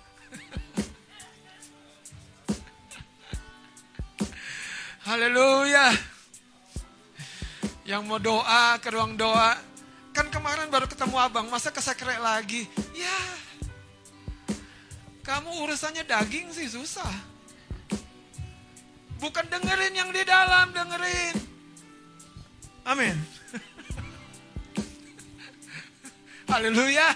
Haleluya. 5.11 5.91
Yang 7.83 8.01
mau 8.07 8.23
doa 8.23 8.79
ke 8.79 8.87
ruang 8.87 9.19
doa. 9.19 9.59
Kan 10.15 10.31
kemarin 10.31 10.71
baru 10.71 10.87
ketemu 10.87 11.19
abang, 11.19 11.51
masa 11.51 11.75
kesekrek 11.75 12.23
lagi? 12.23 12.71
Ya, 12.95 13.42
kamu 15.23 15.63
urusannya 15.63 16.03
daging 16.03 16.51
sih 16.51 16.67
susah. 16.67 17.31
Bukan 19.23 19.47
dengerin 19.47 19.95
yang 19.95 20.11
di 20.11 20.19
dalam, 20.27 20.75
dengerin. 20.75 21.35
Amin. 22.83 23.15
Haleluya. 26.51 27.15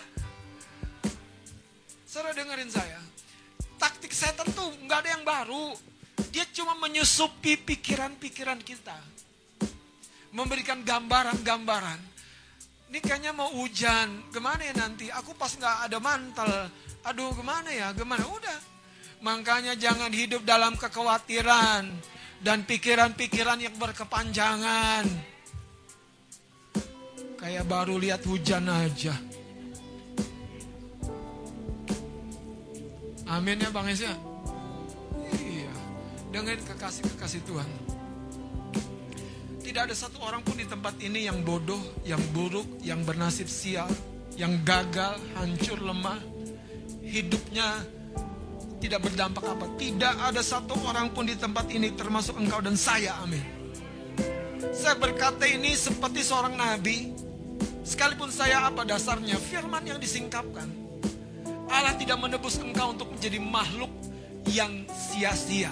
Saudara 2.07 2.31
dengerin 2.31 2.71
saya. 2.71 3.03
Taktik 3.75 4.15
setan 4.15 4.47
tuh 4.55 4.71
nggak 4.87 4.99
ada 5.03 5.09
yang 5.19 5.27
baru. 5.27 5.75
Dia 6.31 6.47
cuma 6.55 6.79
menyusupi 6.79 7.59
pikiran-pikiran 7.59 8.63
kita. 8.63 8.95
Memberikan 10.31 10.79
gambaran-gambaran. 10.87 11.99
Ini 12.87 13.03
kayaknya 13.03 13.35
mau 13.35 13.51
hujan. 13.51 14.31
Gimana 14.31 14.63
ya 14.63 14.79
nanti? 14.79 15.11
Aku 15.11 15.35
pas 15.35 15.51
nggak 15.51 15.91
ada 15.91 15.99
mantel. 15.99 16.71
Aduh 17.07 17.31
gimana 17.31 17.71
ya? 17.71 17.95
Gimana? 17.95 18.27
Udah 18.27 18.59
Makanya 19.21 19.73
jangan 19.73 20.13
hidup 20.13 20.45
dalam 20.45 20.77
kekhawatiran 20.77 21.89
dan 22.45 22.57
pikiran-pikiran 22.69 23.57
yang 23.57 23.73
berkepanjangan. 23.81 25.05
Kayak 27.37 27.65
baru 27.65 27.97
lihat 27.97 28.21
hujan 28.25 28.69
aja. 28.69 29.13
Amin 33.27 33.59
ya 33.59 33.69
Bang 33.73 33.89
Esya. 33.89 34.13
Iya. 35.33 35.73
Dengan 36.29 36.61
kekasih-kekasih 36.61 37.41
Tuhan. 37.43 37.69
Tidak 39.65 39.81
ada 39.83 39.95
satu 39.97 40.23
orang 40.23 40.45
pun 40.47 40.55
di 40.55 40.63
tempat 40.63 40.95
ini 41.03 41.27
yang 41.27 41.43
bodoh, 41.43 41.81
yang 42.07 42.21
buruk, 42.31 42.79
yang 42.79 43.03
bernasib 43.03 43.51
sial, 43.51 43.91
yang 44.39 44.63
gagal, 44.63 45.19
hancur, 45.35 45.75
lemah. 45.83 46.36
Hidupnya 47.07 47.87
tidak 48.83 48.99
berdampak 49.07 49.43
apa. 49.47 49.65
Tidak 49.79 50.15
ada 50.27 50.41
satu 50.43 50.75
orang 50.85 51.09
pun 51.15 51.25
di 51.25 51.33
tempat 51.39 51.71
ini 51.71 51.95
termasuk 51.95 52.37
engkau 52.37 52.59
dan 52.59 52.75
saya. 52.75 53.15
Amin. 53.23 53.41
Saya 54.73 54.97
berkata 54.99 55.47
ini 55.49 55.73
seperti 55.73 56.21
seorang 56.21 56.53
nabi. 56.53 57.15
Sekalipun 57.87 58.27
saya 58.27 58.67
apa 58.67 58.83
dasarnya, 58.83 59.39
firman 59.39 59.81
yang 59.87 59.95
disingkapkan. 59.95 60.67
Allah 61.71 61.95
tidak 61.95 62.19
menebus 62.19 62.59
engkau 62.59 62.91
untuk 62.91 63.07
menjadi 63.15 63.39
makhluk 63.39 63.91
yang 64.51 64.83
sia-sia. 64.91 65.71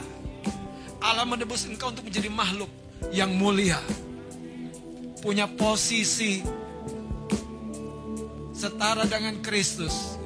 Allah 1.03 1.27
menebus 1.27 1.67
engkau 1.67 1.91
untuk 1.91 2.07
menjadi 2.07 2.31
makhluk 2.31 2.71
yang 3.11 3.35
mulia. 3.35 3.79
Punya 5.19 5.45
posisi 5.45 6.39
setara 8.55 9.03
dengan 9.05 9.43
Kristus. 9.43 10.17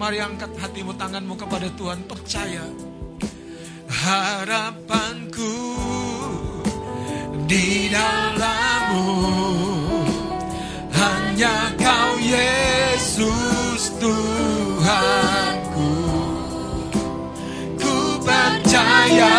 Mari 0.00 0.16
angkat 0.16 0.56
hatimu 0.56 0.96
tanganmu 0.96 1.36
kepada 1.36 1.68
Tuhan 1.76 2.00
percaya. 2.08 2.64
Harapanku 3.84 5.52
di 7.44 7.92
dalammu 7.92 9.04
hanya 10.96 11.76
kau 11.76 12.16
Yesus 12.16 13.92
Tuhanku 14.00 15.92
ku 17.76 17.96
percaya 18.24 19.36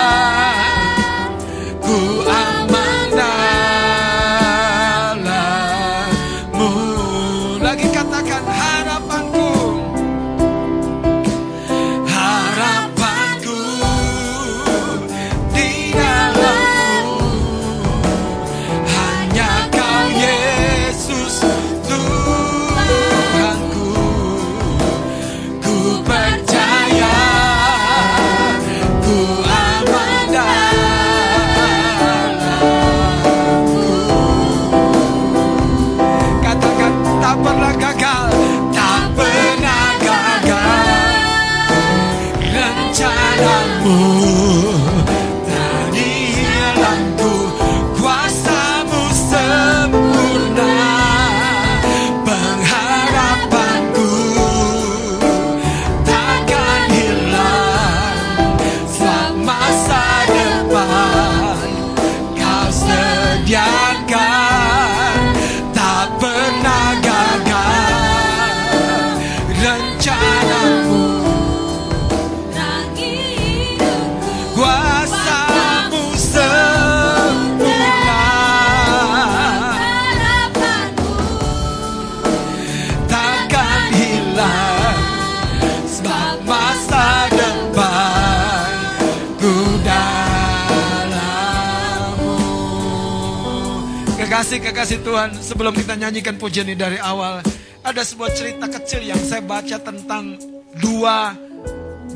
Kekasih-kekasih 94.52 95.00
Tuhan 95.08 95.32
Sebelum 95.40 95.72
kita 95.72 95.96
nyanyikan 95.96 96.36
pujian 96.36 96.68
ini 96.68 96.76
dari 96.76 97.00
awal 97.00 97.40
Ada 97.88 98.04
sebuah 98.04 98.36
cerita 98.36 98.68
kecil 98.68 99.00
yang 99.00 99.16
saya 99.24 99.40
baca 99.40 99.80
tentang 99.80 100.36
Dua 100.76 101.32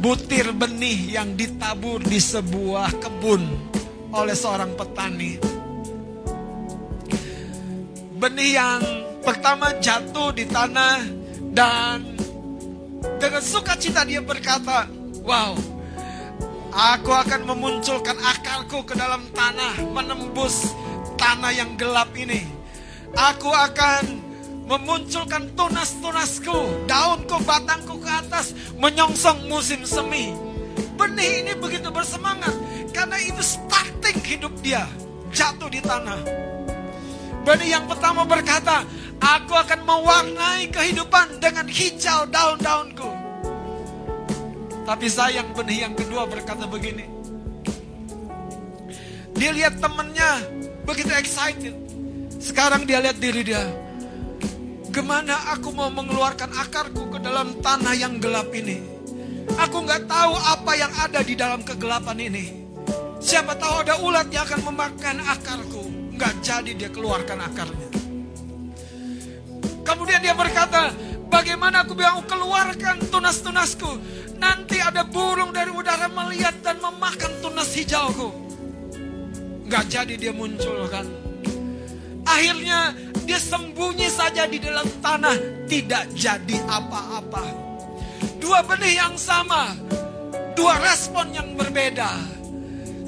butir 0.03 0.51
benih 0.51 1.15
yang 1.15 1.31
ditabur 1.39 2.03
di 2.03 2.19
sebuah 2.19 2.91
kebun 2.99 3.41
oleh 4.11 4.35
seorang 4.35 4.75
petani. 4.75 5.39
Benih 8.19 8.51
yang 8.59 8.83
pertama 9.23 9.71
jatuh 9.79 10.35
di 10.35 10.43
tanah 10.45 11.07
dan 11.55 12.03
dengan 13.17 13.43
sukacita 13.43 14.03
dia 14.03 14.19
berkata, 14.19 14.85
"Wow, 15.23 15.55
aku 16.75 17.11
akan 17.15 17.47
memunculkan 17.47 18.19
akarku 18.19 18.83
ke 18.83 18.93
dalam 18.93 19.23
tanah, 19.31 19.79
menembus 19.95 20.75
tanah 21.17 21.51
yang 21.55 21.75
gelap 21.75 22.11
ini. 22.15 22.43
Aku 23.15 23.47
akan 23.47 24.03
memunculkan 24.65 25.53
tunas-tunasku, 25.53 26.87
daunku, 26.89 27.37
batangku 27.45 28.01
ke 28.01 28.09
atas, 28.09 28.51
menyongsong 28.75 29.47
musim 29.47 29.85
semi. 29.85 30.33
Benih 30.95 31.43
ini 31.45 31.53
begitu 31.59 31.91
bersemangat 31.91 32.51
karena 32.91 33.19
itu 33.19 33.39
starting 33.43 34.19
hidup 34.23 34.51
dia 34.63 34.83
jatuh 35.31 35.67
di 35.67 35.79
tanah. 35.83 36.19
Benih 37.45 37.77
yang 37.77 37.85
pertama 37.85 38.25
berkata, 38.25 38.81
aku 39.21 39.53
akan 39.53 39.85
mewarnai 39.85 40.71
kehidupan 40.71 41.37
dengan 41.37 41.67
hijau 41.69 42.25
daun-daunku. 42.31 43.11
Tapi 44.85 45.07
sayang 45.09 45.53
benih 45.53 45.85
yang 45.85 45.93
kedua 45.93 46.25
berkata 46.25 46.65
begini. 46.65 47.05
Dia 49.35 49.51
lihat 49.51 49.83
temennya 49.83 50.54
begitu 50.85 51.11
excited. 51.17 51.75
Sekarang 52.37 52.85
dia 52.85 53.01
lihat 53.01 53.17
diri 53.17 53.41
dia. 53.41 53.65
Gimana 54.93 55.51
aku 55.51 55.73
mau 55.75 55.89
mengeluarkan 55.91 56.55
akarku 56.55 57.11
ke 57.11 57.19
dalam 57.19 57.57
tanah 57.59 57.97
yang 57.97 58.21
gelap 58.21 58.53
ini? 58.53 58.79
Aku 59.59 59.83
nggak 59.83 60.07
tahu 60.07 60.33
apa 60.37 60.71
yang 60.77 60.93
ada 61.01 61.19
di 61.25 61.33
dalam 61.35 61.65
kegelapan 61.65 62.15
ini. 62.21 62.45
Siapa 63.19 63.57
tahu 63.57 63.81
ada 63.81 63.97
ulat 64.05 64.29
yang 64.29 64.45
akan 64.45 64.61
memakan 64.71 65.17
akarku. 65.25 65.83
Nggak 66.15 66.33
jadi 66.45 66.71
dia 66.77 66.89
keluarkan 66.93 67.43
akarnya. 67.43 67.89
Kemudian 69.83 70.21
dia 70.21 70.37
berkata, 70.37 70.93
bagaimana 71.27 71.83
aku 71.83 71.97
bilang 71.97 72.23
keluarkan 72.29 73.01
tunas-tunasku. 73.09 73.89
Nanti 74.37 74.79
ada 74.79 75.03
burung 75.03 75.49
dari 75.49 75.73
udara 75.73 76.07
melihat 76.07 76.55
dan 76.61 76.77
memakan 76.79 77.31
tunas 77.41 77.73
hijauku. 77.73 78.44
Nggak 79.65 79.85
jadi 79.89 80.13
dia 80.13 80.33
muncul 80.33 80.85
kan. 80.93 81.09
Akhirnya 82.25 82.93
dia 83.25 83.41
sembunyi 83.41 84.05
saja 84.13 84.45
di 84.45 84.61
dalam 84.61 84.85
tanah, 85.01 85.65
tidak 85.65 86.05
jadi 86.13 86.57
apa-apa. 86.69 87.41
Dua 88.37 88.61
benih 88.61 89.01
yang 89.01 89.17
sama, 89.17 89.73
dua 90.53 90.77
respon 90.85 91.33
yang 91.33 91.57
berbeda. 91.57 92.13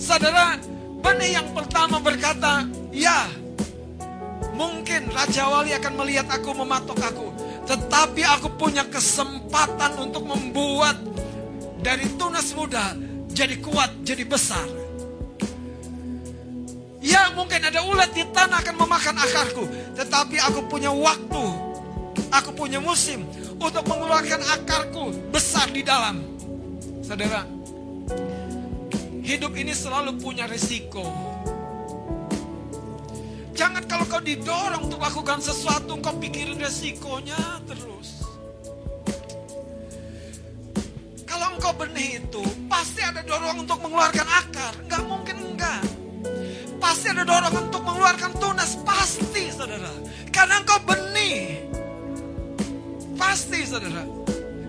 Saudara, 0.01 0.57
benih 1.01 1.37
yang 1.37 1.49
pertama 1.53 2.01
berkata, 2.01 2.65
"Ya, 2.89 3.29
mungkin 4.57 5.13
Raja 5.13 5.53
Wali 5.53 5.77
akan 5.77 5.93
melihat 6.01 6.25
aku 6.33 6.57
mematok 6.57 6.97
aku, 6.97 7.27
tetapi 7.69 8.25
aku 8.25 8.49
punya 8.57 8.81
kesempatan 8.89 9.93
untuk 10.01 10.25
membuat 10.25 10.97
dari 11.85 12.09
tunas 12.17 12.49
muda 12.57 12.97
jadi 13.29 13.61
kuat, 13.61 13.93
jadi 14.01 14.25
besar." 14.25 14.86
Ya 16.97 17.29
mungkin 17.37 17.61
ada 17.61 17.85
ulat 17.85 18.09
di 18.13 18.25
tanah 18.33 18.57
akan 18.65 18.75
memakan 18.81 19.15
akarku. 19.21 19.63
Tetapi 19.93 20.37
aku 20.41 20.65
punya 20.65 20.89
waktu. 20.89 21.43
Aku 22.33 22.49
punya 22.57 22.81
musim. 22.81 23.25
Untuk 23.57 23.85
mengeluarkan 23.85 24.41
akarku 24.41 25.13
besar 25.29 25.69
di 25.69 25.85
dalam. 25.85 26.25
Saudara. 27.05 27.45
Hidup 29.21 29.53
ini 29.59 29.75
selalu 29.75 30.17
punya 30.17 30.49
risiko. 30.49 31.05
Jangan 33.57 33.83
kalau 33.89 34.05
kau 34.05 34.21
didorong 34.21 34.89
untuk 34.89 35.01
lakukan 35.01 35.37
sesuatu. 35.37 36.01
Kau 36.01 36.17
pikirin 36.17 36.57
resikonya 36.57 37.61
terus. 37.69 38.25
Kalau 41.29 41.53
engkau 41.53 41.77
benih 41.77 42.25
itu. 42.25 42.41
Pasti 42.65 43.05
ada 43.05 43.21
dorong 43.21 43.61
untuk 43.61 43.77
mengeluarkan 43.85 44.25
akar. 44.25 44.73
Gak 44.89 45.03
mungkin 45.05 45.37
enggak. 45.53 45.96
Pasti 46.77 47.09
ada 47.09 47.25
dorongan 47.25 47.73
untuk 47.73 47.81
mengeluarkan 47.81 48.31
tunas. 48.37 48.77
Pasti 48.85 49.49
saudara. 49.49 49.89
Karena 50.29 50.61
engkau 50.61 50.79
benih. 50.85 51.65
Pasti 53.17 53.65
saudara. 53.65 54.05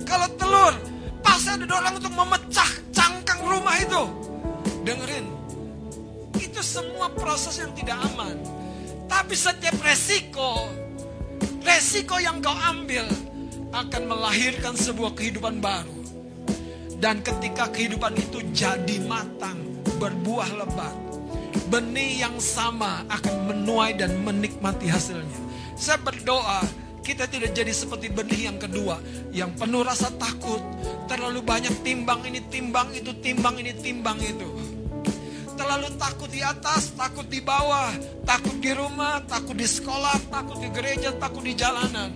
Kalau 0.08 0.28
telur. 0.40 0.74
Pasti 1.20 1.48
ada 1.52 1.64
dorongan 1.68 1.94
untuk 2.00 2.14
memecah 2.16 2.70
cangkang 2.92 3.40
rumah 3.44 3.76
itu. 3.76 4.02
Dengerin. 4.88 5.26
Itu 6.40 6.64
semua 6.64 7.12
proses 7.12 7.60
yang 7.60 7.72
tidak 7.76 8.00
aman. 8.12 8.40
Tapi 9.08 9.34
setiap 9.36 9.76
resiko. 9.84 10.72
Resiko 11.60 12.16
yang 12.16 12.40
kau 12.40 12.56
ambil. 12.56 13.04
Akan 13.68 14.08
melahirkan 14.08 14.72
sebuah 14.72 15.12
kehidupan 15.12 15.60
baru. 15.60 15.96
Dan 16.98 17.20
ketika 17.20 17.68
kehidupan 17.68 18.16
itu 18.16 18.40
jadi 18.56 18.96
matang. 19.04 19.60
Berbuah 19.98 20.54
lebat 20.54 21.07
benih 21.68 22.24
yang 22.24 22.36
sama 22.40 23.04
akan 23.12 23.52
menuai 23.52 23.96
dan 23.96 24.16
menikmati 24.24 24.88
hasilnya. 24.88 25.38
Saya 25.76 26.00
berdoa 26.00 26.64
kita 27.04 27.24
tidak 27.28 27.56
jadi 27.56 27.72
seperti 27.72 28.12
benih 28.12 28.52
yang 28.52 28.58
kedua 28.60 29.00
yang 29.32 29.52
penuh 29.56 29.80
rasa 29.80 30.12
takut, 30.16 30.60
terlalu 31.08 31.40
banyak 31.40 31.72
timbang 31.80 32.20
ini 32.24 32.40
timbang 32.48 32.88
itu 32.92 33.12
timbang 33.20 33.56
ini 33.60 33.72
timbang 33.76 34.18
itu. 34.20 34.48
Terlalu 35.58 35.90
takut 35.98 36.30
di 36.30 36.38
atas, 36.38 36.94
takut 36.94 37.26
di 37.26 37.42
bawah, 37.42 37.90
takut 38.22 38.56
di 38.62 38.70
rumah, 38.70 39.18
takut 39.26 39.58
di 39.58 39.66
sekolah, 39.66 40.30
takut 40.30 40.62
di 40.62 40.70
gereja, 40.70 41.10
takut 41.18 41.42
di 41.42 41.52
jalanan. 41.56 42.14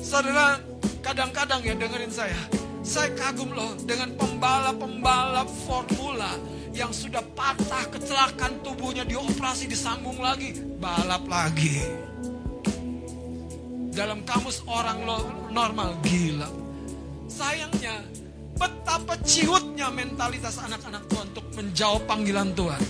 Saudara, 0.00 0.58
kadang-kadang 0.98 1.62
ya 1.62 1.78
dengerin 1.78 2.10
saya. 2.10 2.40
Saya 2.82 3.14
kagum 3.14 3.54
loh 3.54 3.78
dengan 3.86 4.10
pembalap-pembalap 4.18 5.46
formula 5.68 6.34
yang 6.70 6.94
sudah 6.94 7.22
patah 7.34 7.90
kecelakaan 7.90 8.62
tubuhnya 8.62 9.02
dioperasi 9.02 9.66
disambung 9.66 10.18
lagi, 10.22 10.54
balap 10.78 11.26
lagi. 11.26 11.82
Dalam 13.90 14.22
kamus 14.22 14.62
orang 14.70 15.02
normal 15.50 15.98
gila. 16.06 16.46
Sayangnya 17.26 18.06
betapa 18.54 19.18
ciutnya 19.26 19.90
mentalitas 19.90 20.62
anak-anak 20.62 21.02
Tuhan 21.10 21.26
untuk 21.34 21.46
menjawab 21.58 22.02
panggilan 22.06 22.54
Tuhan. 22.54 22.82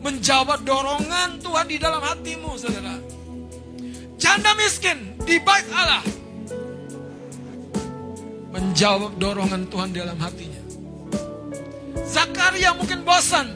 Menjawab 0.00 0.64
dorongan 0.64 1.44
Tuhan 1.44 1.66
di 1.68 1.76
dalam 1.76 2.00
hatimu, 2.00 2.56
saudara. 2.56 2.96
Janda 4.16 4.56
miskin 4.56 5.12
di 5.28 5.36
bait 5.40 5.68
Allah. 5.76 6.00
Menjawab 8.48 9.20
dorongan 9.20 9.68
Tuhan 9.68 9.92
dalam 9.92 10.16
hatinya. 10.16 10.59
Zakaria 12.10 12.74
mungkin 12.74 13.06
bosan, 13.06 13.46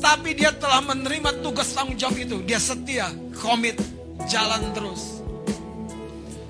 tapi 0.00 0.32
dia 0.32 0.56
telah 0.56 0.80
menerima 0.80 1.44
tugas 1.44 1.68
tanggung 1.76 2.00
jawab 2.00 2.16
itu. 2.16 2.40
Dia 2.48 2.56
setia, 2.56 3.12
komit, 3.36 3.76
jalan 4.24 4.72
terus. 4.72 5.20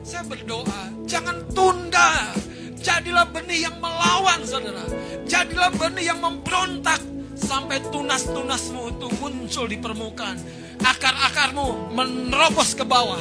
Saya 0.07 0.23
berdoa, 0.27 0.95
jangan 1.07 1.43
tunda 1.51 2.35
Jadilah 2.81 3.29
benih 3.29 3.69
yang 3.69 3.77
melawan 3.77 4.41
saudara. 4.49 4.85
Jadilah 5.29 5.69
benih 5.77 6.11
yang 6.13 6.21
memberontak. 6.25 7.01
Sampai 7.37 7.81
tunas-tunasmu 7.93 8.97
itu 8.97 9.07
muncul 9.21 9.65
di 9.69 9.77
permukaan. 9.77 10.41
Akar-akarmu 10.81 11.93
menerobos 11.93 12.73
ke 12.73 12.85
bawah. 12.85 13.21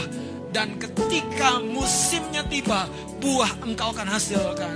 Dan 0.50 0.80
ketika 0.80 1.60
musimnya 1.60 2.42
tiba, 2.48 2.88
buah 3.20 3.52
engkau 3.68 3.92
akan 3.92 4.08
hasilkan. 4.08 4.76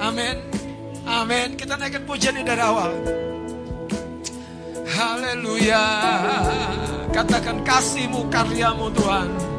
Amin. 0.00 0.67
Amin. 1.08 1.56
Kita 1.56 1.80
naikkan 1.80 2.04
pujian 2.04 2.36
dari 2.36 2.60
awal. 2.60 2.92
Haleluya. 4.84 5.84
Katakan 7.08 7.64
kasihmu 7.64 8.28
karyamu 8.28 8.92
Tuhan. 8.92 9.57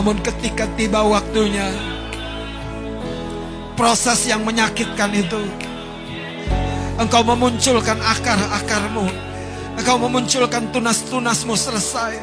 Namun 0.00 0.16
ketika 0.24 0.64
tiba 0.80 1.04
waktunya 1.04 1.68
proses 3.76 4.24
yang 4.24 4.40
menyakitkan 4.48 5.12
itu. 5.12 5.36
Engkau 6.96 7.20
memunculkan 7.20 8.00
akar-akarmu. 8.00 9.04
Engkau 9.76 10.00
memunculkan 10.00 10.72
tunas-tunasmu 10.72 11.52
selesai. 11.52 12.16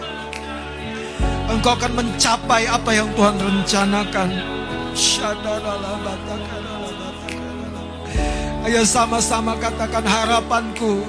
Engkau 1.53 1.77
akan 1.77 2.01
mencapai 2.01 2.65
apa 2.65 2.97
yang 2.97 3.13
Tuhan 3.13 3.37
rencanakan. 3.37 4.29
Ayo 8.65 8.81
sama-sama 8.89 9.53
katakan 9.61 10.01
harapanku. 10.01 11.05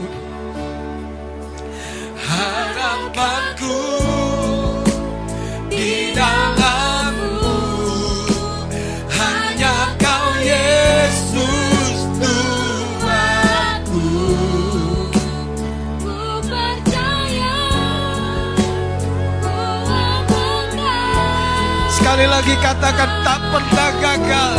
Katakan 22.89 23.12
tak 23.20 23.40
pernah 23.52 23.90
gagal. 24.01 24.56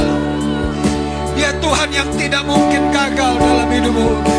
Dia 1.34 1.50
Tuhan 1.58 1.90
yang 1.90 2.10
tidak 2.14 2.46
mungkin 2.46 2.94
gagal 2.94 3.42
dalam 3.42 3.66
hidupmu. 3.74 4.39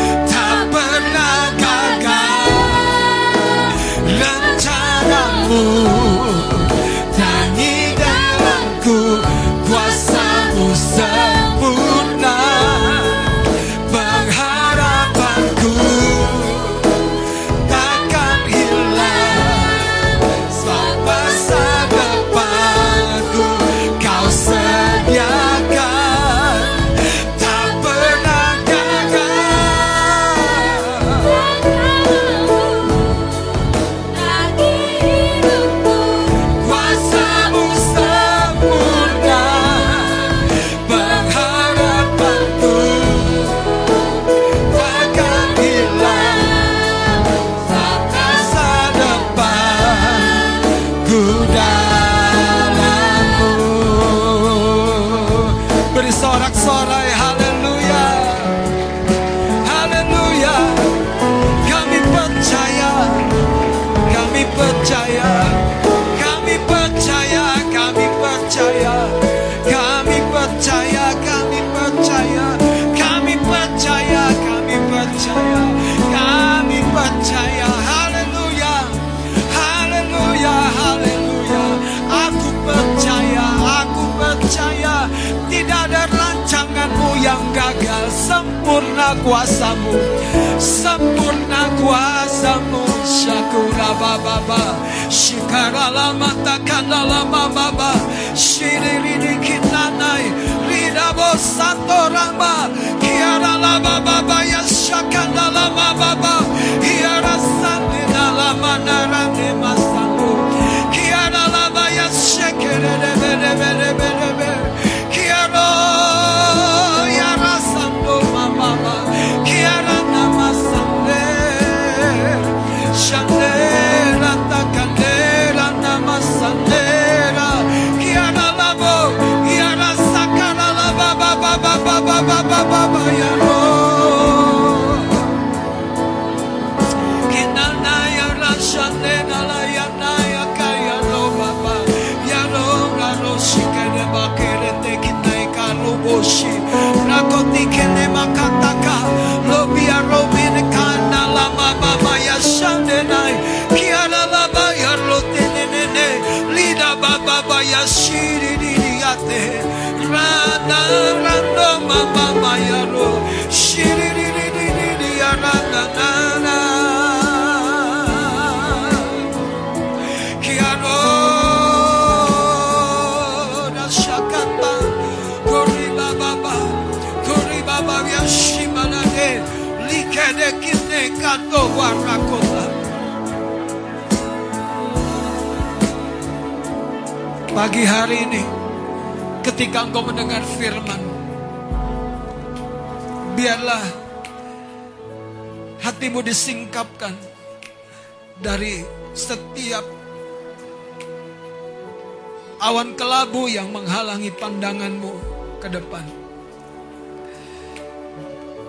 Pandanganmu 204.41 205.13
ke 205.61 205.69
depan. 205.69 206.01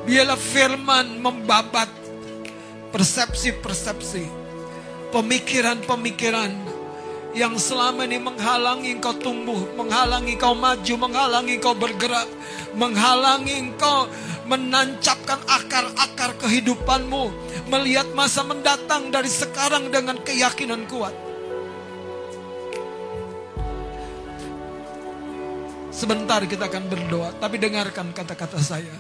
Biarlah 0.05 0.37
firman 0.37 1.17
membabat 1.25 1.89
persepsi-persepsi, 2.93 4.29
pemikiran-pemikiran 5.09 6.53
yang 7.33 7.57
selama 7.57 8.05
ini 8.05 8.21
menghalangi 8.21 8.93
engkau 9.01 9.17
tumbuh, 9.17 9.65
menghalangi 9.73 10.37
engkau 10.37 10.53
maju, 10.53 10.95
menghalangi 11.01 11.57
engkau 11.57 11.73
bergerak, 11.73 12.29
menghalangi 12.77 13.73
engkau 13.73 14.05
menancapkan 14.45 15.41
akar-akar 15.49 16.37
kehidupanmu, 16.45 17.33
melihat 17.73 18.05
masa 18.13 18.45
mendatang 18.45 19.09
dari 19.09 19.33
sekarang 19.33 19.89
dengan 19.89 20.21
keyakinan 20.21 20.85
kuat. 20.93 21.32
Sebentar 26.03 26.43
kita 26.43 26.67
akan 26.67 26.91
berdoa, 26.91 27.31
tapi 27.39 27.63
dengarkan 27.63 28.11
kata-kata 28.11 28.59
saya. 28.59 28.91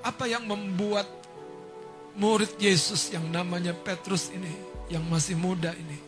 Apa 0.00 0.24
yang 0.24 0.48
membuat 0.48 1.04
murid 2.16 2.56
Yesus 2.56 3.12
yang 3.12 3.28
namanya 3.28 3.76
Petrus 3.76 4.32
ini, 4.32 4.48
yang 4.88 5.04
masih 5.04 5.36
muda 5.36 5.76
ini, 5.76 6.00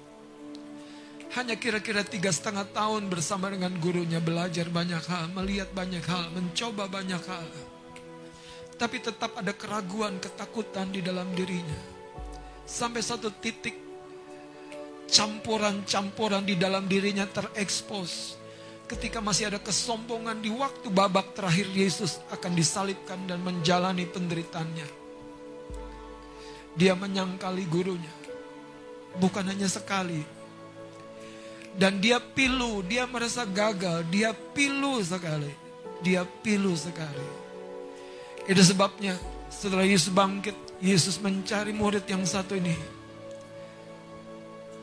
hanya 1.36 1.52
kira-kira 1.60 2.00
tiga 2.00 2.32
setengah 2.32 2.64
tahun 2.72 3.12
bersama 3.12 3.52
dengan 3.52 3.76
gurunya 3.76 4.24
belajar 4.24 4.64
banyak 4.72 5.04
hal, 5.04 5.28
melihat 5.36 5.68
banyak 5.76 6.04
hal, 6.08 6.32
mencoba 6.32 6.88
banyak 6.88 7.20
hal. 7.28 7.44
Tapi 8.80 9.04
tetap 9.04 9.36
ada 9.36 9.52
keraguan, 9.52 10.16
ketakutan 10.16 10.88
di 10.88 11.04
dalam 11.04 11.28
dirinya. 11.36 11.76
Sampai 12.64 13.04
satu 13.04 13.28
titik 13.28 13.89
campuran-campuran 15.10 16.46
di 16.46 16.54
dalam 16.54 16.86
dirinya 16.86 17.26
terekspos. 17.26 18.38
Ketika 18.86 19.22
masih 19.22 19.54
ada 19.54 19.58
kesombongan 19.62 20.42
di 20.42 20.50
waktu 20.50 20.90
babak 20.90 21.34
terakhir 21.38 21.70
Yesus 21.70 22.18
akan 22.34 22.52
disalibkan 22.58 23.22
dan 23.26 23.38
menjalani 23.42 24.06
penderitaannya. 24.06 24.88
Dia 26.74 26.94
menyangkali 26.98 27.66
gurunya. 27.70 28.14
Bukan 29.18 29.46
hanya 29.46 29.66
sekali, 29.66 30.22
dan 31.76 32.02
dia 32.02 32.18
pilu, 32.18 32.82
dia 32.82 33.06
merasa 33.06 33.46
gagal, 33.46 34.02
dia 34.10 34.34
pilu 34.34 34.98
sekali. 35.04 35.50
Dia 36.02 36.24
pilu 36.24 36.74
sekali. 36.74 37.28
Itu 38.48 38.62
sebabnya 38.64 39.14
setelah 39.52 39.86
Yesus 39.86 40.10
bangkit, 40.10 40.56
Yesus 40.82 41.20
mencari 41.20 41.70
murid 41.70 42.08
yang 42.08 42.24
satu 42.26 42.56
ini. 42.58 42.99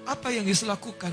Apa 0.08 0.32
yang 0.32 0.48
Yesus 0.48 0.64
lakukan? 0.64 1.12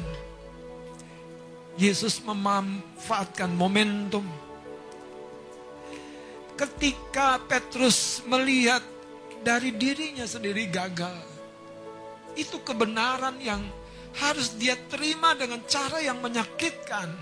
Yesus 1.74 2.22
memanfaatkan 2.22 3.50
momentum. 3.50 4.22
Ketika 6.54 7.42
Petrus 7.50 8.22
melihat 8.30 8.94
dari 9.44 9.76
dirinya 9.76 10.24
sendiri 10.24 10.70
gagal. 10.72 11.20
Itu 12.34 12.64
kebenaran 12.64 13.38
yang 13.38 13.62
harus 14.16 14.56
dia 14.56 14.74
terima 14.88 15.36
dengan 15.36 15.62
cara 15.68 16.00
yang 16.00 16.18
menyakitkan. 16.18 17.12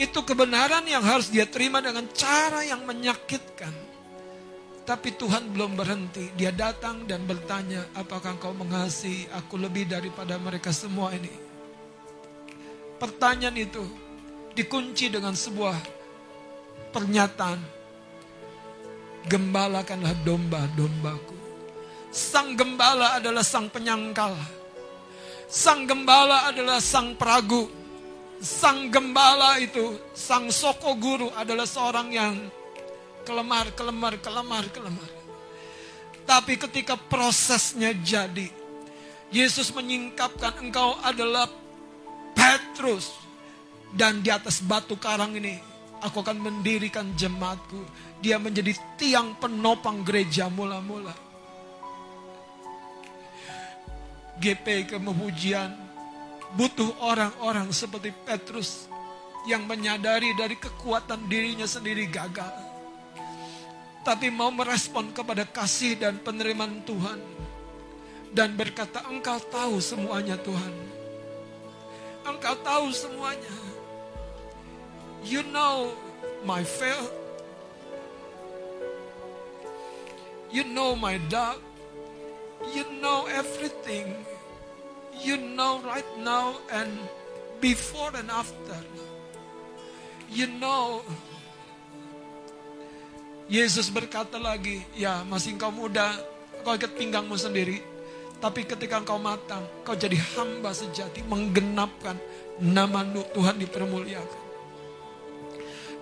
Itu 0.00 0.24
kebenaran 0.26 0.82
yang 0.88 1.04
harus 1.04 1.30
dia 1.30 1.46
terima 1.46 1.78
dengan 1.84 2.08
cara 2.10 2.64
yang 2.66 2.82
menyakitkan. 2.82 3.85
Tapi 4.86 5.18
Tuhan 5.18 5.50
belum 5.50 5.74
berhenti. 5.74 6.30
Dia 6.38 6.54
datang 6.54 7.10
dan 7.10 7.26
bertanya, 7.26 7.90
apakah 7.98 8.38
engkau 8.38 8.54
mengasihi 8.54 9.26
aku 9.34 9.58
lebih 9.58 9.90
daripada 9.90 10.38
mereka 10.38 10.70
semua 10.70 11.10
ini? 11.10 11.34
Pertanyaan 12.96 13.58
itu 13.58 13.82
dikunci 14.54 15.10
dengan 15.10 15.34
sebuah 15.34 15.74
pernyataan. 16.94 17.58
Gembalakanlah 19.26 20.14
domba-dombaku. 20.22 21.34
Sang 22.14 22.54
gembala 22.54 23.18
adalah 23.18 23.42
sang 23.42 23.66
penyangkal. 23.66 24.38
Sang 25.50 25.82
gembala 25.82 26.46
adalah 26.46 26.78
sang 26.78 27.18
peragu. 27.18 27.66
Sang 28.38 28.86
gembala 28.86 29.58
itu, 29.58 29.98
sang 30.14 30.46
soko 30.46 30.94
guru 30.94 31.26
adalah 31.34 31.66
seorang 31.66 32.08
yang 32.14 32.38
kelemar, 33.26 33.74
kelemar, 33.74 34.14
kelemar, 34.22 34.64
kelemar. 34.70 35.10
Tapi 36.22 36.54
ketika 36.54 36.94
prosesnya 36.94 37.90
jadi, 37.90 38.46
Yesus 39.34 39.74
menyingkapkan 39.74 40.62
engkau 40.62 40.94
adalah 41.02 41.50
Petrus. 42.34 43.10
Dan 43.90 44.22
di 44.22 44.30
atas 44.30 44.62
batu 44.62 44.98
karang 44.98 45.34
ini, 45.38 45.58
aku 46.02 46.22
akan 46.22 46.38
mendirikan 46.38 47.14
jemaatku. 47.18 47.82
Dia 48.22 48.38
menjadi 48.38 48.74
tiang 48.98 49.38
penopang 49.38 50.02
gereja 50.02 50.50
mula-mula. 50.50 51.14
GP 54.36 54.92
kemujian 54.92 55.72
butuh 56.58 56.92
orang-orang 57.00 57.72
seperti 57.72 58.12
Petrus 58.12 58.84
yang 59.48 59.64
menyadari 59.64 60.34
dari 60.34 60.58
kekuatan 60.58 61.30
dirinya 61.30 61.64
sendiri 61.64 62.04
gagal. 62.10 62.65
Tapi 64.06 64.30
mau 64.30 64.54
merespon 64.54 65.10
kepada 65.10 65.42
kasih 65.42 65.98
dan 65.98 66.22
penerimaan 66.22 66.78
Tuhan. 66.86 67.18
Dan 68.30 68.54
berkata, 68.54 69.02
engkau 69.10 69.42
tahu 69.50 69.82
semuanya 69.82 70.38
Tuhan. 70.38 70.70
Engkau 72.22 72.54
tahu 72.62 72.94
semuanya. 72.94 73.50
You 75.26 75.42
know 75.50 75.90
my 76.46 76.62
fail. 76.62 77.10
You 80.54 80.62
know 80.62 80.94
my 80.94 81.18
doubt. 81.26 81.58
You 82.70 82.86
know 83.02 83.26
everything. 83.26 84.14
You 85.18 85.34
know 85.34 85.82
right 85.82 86.06
now 86.22 86.62
and 86.70 86.94
before 87.58 88.14
and 88.14 88.30
after. 88.30 88.78
You 90.30 90.46
know. 90.62 91.02
Yesus 93.46 93.94
berkata 93.94 94.42
lagi, 94.42 94.82
ya 94.98 95.22
masih 95.22 95.54
engkau 95.54 95.70
muda, 95.70 96.10
kau 96.66 96.74
ikat 96.74 96.98
pinggangmu 96.98 97.38
sendiri. 97.38 97.78
Tapi 98.42 98.66
ketika 98.66 98.98
engkau 98.98 99.22
matang, 99.22 99.62
kau 99.86 99.94
jadi 99.94 100.18
hamba 100.34 100.74
sejati, 100.74 101.22
menggenapkan 101.30 102.18
nama 102.58 103.06
Tuhan 103.06 103.56
dipermuliakan. 103.62 104.42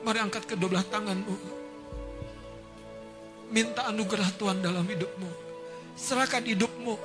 Mari 0.08 0.18
angkat 0.24 0.48
kedua 0.48 0.72
belah 0.72 0.86
tanganmu. 0.88 1.36
Minta 3.52 3.92
anugerah 3.92 4.28
Tuhan 4.40 4.64
dalam 4.64 4.84
hidupmu. 4.88 5.30
Serahkan 6.00 6.44
hidupmu. 6.48 6.96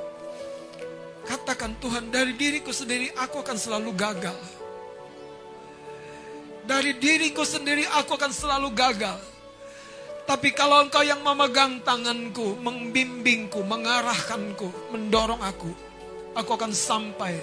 Katakan 1.27 1.75
Tuhan 1.83 2.09
dari 2.09 2.33
diriku 2.33 2.71
sendiri 2.71 3.11
aku 3.15 3.43
akan 3.43 3.57
selalu 3.59 3.91
gagal. 3.91 4.39
Dari 6.63 6.95
diriku 6.95 7.43
sendiri 7.43 7.83
aku 7.91 8.15
akan 8.15 8.31
selalu 8.31 8.71
gagal. 8.71 9.38
Tapi 10.29 10.53
kalau 10.53 10.85
engkau 10.85 11.01
yang 11.01 11.25
memegang 11.25 11.81
tanganku, 11.81 12.53
membimbingku, 12.61 13.65
mengarahkanku, 13.65 14.93
mendorong 14.93 15.41
aku, 15.41 15.73
aku 16.37 16.53
akan 16.53 16.69
sampai 16.69 17.41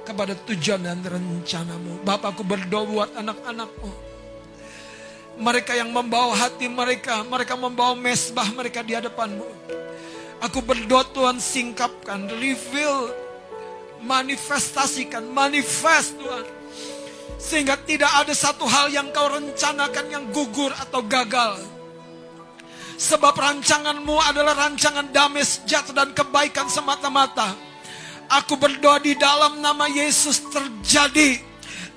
kepada 0.00 0.32
tujuan 0.48 0.80
dan 0.80 1.04
rencanamu. 1.04 2.00
Bapakku 2.08 2.40
berdoa 2.40 2.88
buat 2.88 3.10
anak-anakmu. 3.20 3.92
Mereka 5.44 5.76
yang 5.76 5.92
membawa 5.92 6.32
hati 6.32 6.72
mereka, 6.72 7.20
mereka 7.20 7.52
membawa 7.52 7.92
mesbah 7.92 8.48
mereka 8.48 8.80
di 8.80 8.96
hadapanmu. 8.96 9.76
Aku 10.40 10.64
berdoa 10.64 11.04
Tuhan 11.12 11.36
singkapkan, 11.36 12.32
reveal, 12.32 13.12
manifestasikan, 14.00 15.20
manifest 15.36 16.16
Tuhan. 16.16 16.48
Sehingga 17.36 17.76
tidak 17.76 18.24
ada 18.24 18.32
satu 18.32 18.64
hal 18.64 18.88
yang 18.88 19.12
kau 19.12 19.28
rencanakan 19.28 20.06
yang 20.08 20.24
gugur 20.32 20.72
atau 20.80 21.04
gagal. 21.04 21.75
Sebab 22.96 23.36
rancanganmu 23.36 24.16
adalah 24.24 24.56
rancangan 24.56 25.12
damai 25.12 25.44
sejahtera 25.44 26.08
dan 26.08 26.16
kebaikan 26.16 26.64
semata-mata. 26.72 27.52
Aku 28.26 28.56
berdoa 28.56 28.98
di 28.98 29.12
dalam 29.14 29.60
nama 29.60 29.84
Yesus 29.86 30.48
terjadi. 30.48 31.38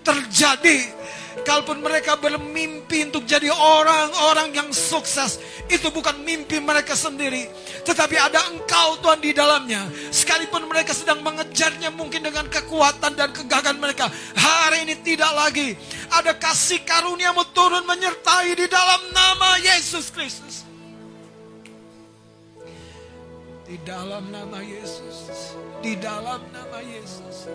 Terjadi. 0.03 0.99
Kalaupun 1.47 1.79
mereka 1.79 2.19
bermimpi 2.19 3.07
untuk 3.07 3.23
jadi 3.23 3.47
orang-orang 3.47 4.51
yang 4.51 4.69
sukses. 4.75 5.39
Itu 5.71 5.87
bukan 5.87 6.19
mimpi 6.21 6.59
mereka 6.59 6.99
sendiri. 6.99 7.47
Tetapi 7.87 8.19
ada 8.19 8.51
engkau 8.51 8.99
Tuhan 8.99 9.23
di 9.23 9.31
dalamnya. 9.31 9.87
Sekalipun 10.11 10.67
mereka 10.67 10.91
sedang 10.91 11.23
mengejarnya 11.23 11.95
mungkin 11.95 12.27
dengan 12.27 12.45
kekuatan 12.51 13.15
dan 13.15 13.31
kegagalan 13.31 13.79
mereka. 13.79 14.11
Hari 14.35 14.83
ini 14.83 14.99
tidak 14.99 15.31
lagi. 15.31 15.79
Ada 16.11 16.35
kasih 16.35 16.83
karuniamu 16.83 17.47
turun 17.55 17.87
menyertai 17.87 18.51
di 18.53 18.67
dalam 18.67 19.01
nama 19.15 19.57
Yesus 19.63 20.11
Kristus. 20.11 20.68
Di 23.69 23.77
dalam 23.85 24.33
nama 24.33 24.65
Yesus. 24.65 25.53
Di 25.85 25.93
dalam 26.01 26.41
nama 26.49 26.81
Yesus. 26.81 27.53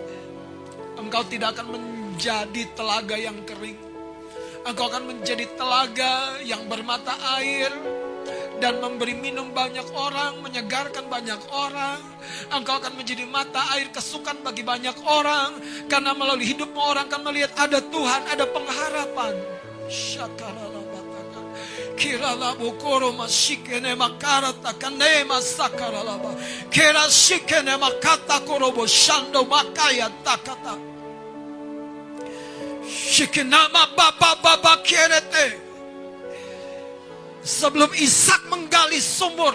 Engkau 0.95 1.27
tidak 1.27 1.59
akan 1.59 1.75
menjadi 1.75 2.71
telaga 2.71 3.19
yang 3.19 3.35
kering. 3.43 3.75
Engkau 4.63 4.87
akan 4.87 5.11
menjadi 5.11 5.43
telaga 5.59 6.39
yang 6.47 6.71
bermata 6.71 7.11
air 7.35 7.67
dan 8.63 8.79
memberi 8.79 9.19
minum 9.19 9.51
banyak 9.51 9.83
orang, 9.91 10.39
menyegarkan 10.39 11.11
banyak 11.11 11.41
orang. 11.51 11.99
Engkau 12.47 12.79
akan 12.79 12.95
menjadi 12.95 13.27
mata 13.27 13.59
air 13.75 13.91
kesukaan 13.91 14.39
bagi 14.39 14.63
banyak 14.63 14.95
orang 15.03 15.59
karena 15.91 16.15
melalui 16.15 16.47
hidupmu 16.47 16.79
orang 16.79 17.11
akan 17.11 17.27
melihat 17.27 17.51
ada 17.59 17.83
Tuhan, 17.83 18.21
ada 18.31 18.47
pengharapan. 18.47 19.35
Syakarallah. 19.91 20.84
Kirala 21.95 22.55
bukoro 22.59 23.15
mashikene 23.15 23.95
makarata 23.95 24.75
kane 24.79 25.23
masakara 25.23 26.03
laba. 26.03 26.35
Kira 26.69 27.07
shikene 27.07 27.79
makata 27.79 28.43
korobo 28.43 28.83
shando 28.83 29.47
makaya 29.47 30.11
takata. 30.23 30.75
Shikinama 32.85 33.95
baba 33.95 34.35
baba 34.43 34.83
kerete. 34.83 35.63
Sebelum 37.45 37.93
Ishak 37.93 38.49
menggali 38.49 38.97
sumur 38.97 39.53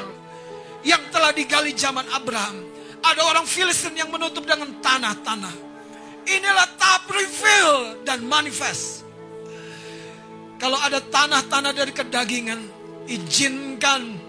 yang 0.86 1.02
telah 1.10 1.34
digali 1.34 1.74
zaman 1.74 2.06
Abraham, 2.14 2.62
Ada 3.00 3.24
orang 3.24 3.48
Filistin 3.48 3.96
yang 3.96 4.12
menutup 4.12 4.44
dengan 4.44 4.68
tanah-tanah. 4.84 5.54
Inilah 6.28 6.68
tahap 6.76 7.08
reveal 7.08 8.04
dan 8.04 8.20
manifest. 8.28 9.08
Kalau 10.61 10.77
ada 10.77 11.01
tanah-tanah 11.01 11.73
dari 11.73 11.89
kedagingan, 11.97 12.61
izinkan 13.09 14.20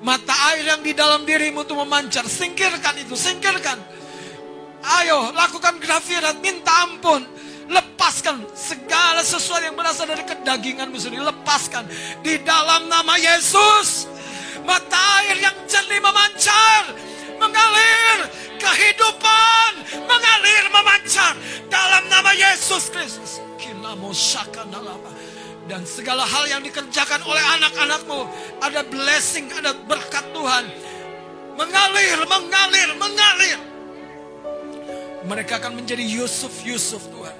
mata 0.00 0.32
air 0.54 0.64
yang 0.64 0.80
di 0.80 0.96
dalam 0.96 1.28
dirimu 1.28 1.68
itu 1.68 1.76
memancar. 1.76 2.24
Singkirkan 2.24 2.96
itu, 3.04 3.12
singkirkan. 3.12 3.76
Ayo, 4.80 5.28
lakukan 5.36 5.76
grafirat, 5.76 6.40
minta 6.40 6.88
ampun. 6.88 7.20
Lepaskan 7.68 8.48
segala 8.56 9.20
sesuatu 9.20 9.60
yang 9.60 9.76
berasal 9.76 10.08
dari 10.08 10.24
kedaginganmu 10.24 10.96
sendiri. 10.96 11.20
Lepaskan. 11.20 11.84
Di 12.24 12.40
dalam 12.40 12.88
nama 12.88 13.20
Yesus. 13.20 14.08
Mata 14.64 14.96
air 15.20 15.36
yang 15.36 15.56
jernih 15.68 16.00
memancar. 16.00 16.96
Mengalir. 17.36 18.18
Kehidupan. 18.56 19.70
Mengalir 20.00 20.64
memancar. 20.72 21.36
Dalam 21.68 22.08
nama 22.08 22.32
Yesus 22.32 22.88
Kristus. 22.88 23.44
Kinamo 23.60 24.16
shakanalaba. 24.16 25.17
Dan 25.68 25.84
segala 25.84 26.24
hal 26.24 26.48
yang 26.48 26.64
dikerjakan 26.64 27.20
oleh 27.28 27.44
anak-anakmu. 27.60 28.20
Ada 28.64 28.88
blessing, 28.88 29.52
ada 29.52 29.76
berkat 29.84 30.24
Tuhan. 30.32 30.64
Mengalir, 31.60 32.18
mengalir, 32.24 32.88
mengalir. 32.96 33.58
Mereka 35.28 35.60
akan 35.60 35.76
menjadi 35.76 36.00
Yusuf-Yusuf 36.00 37.12
Tuhan. 37.12 37.36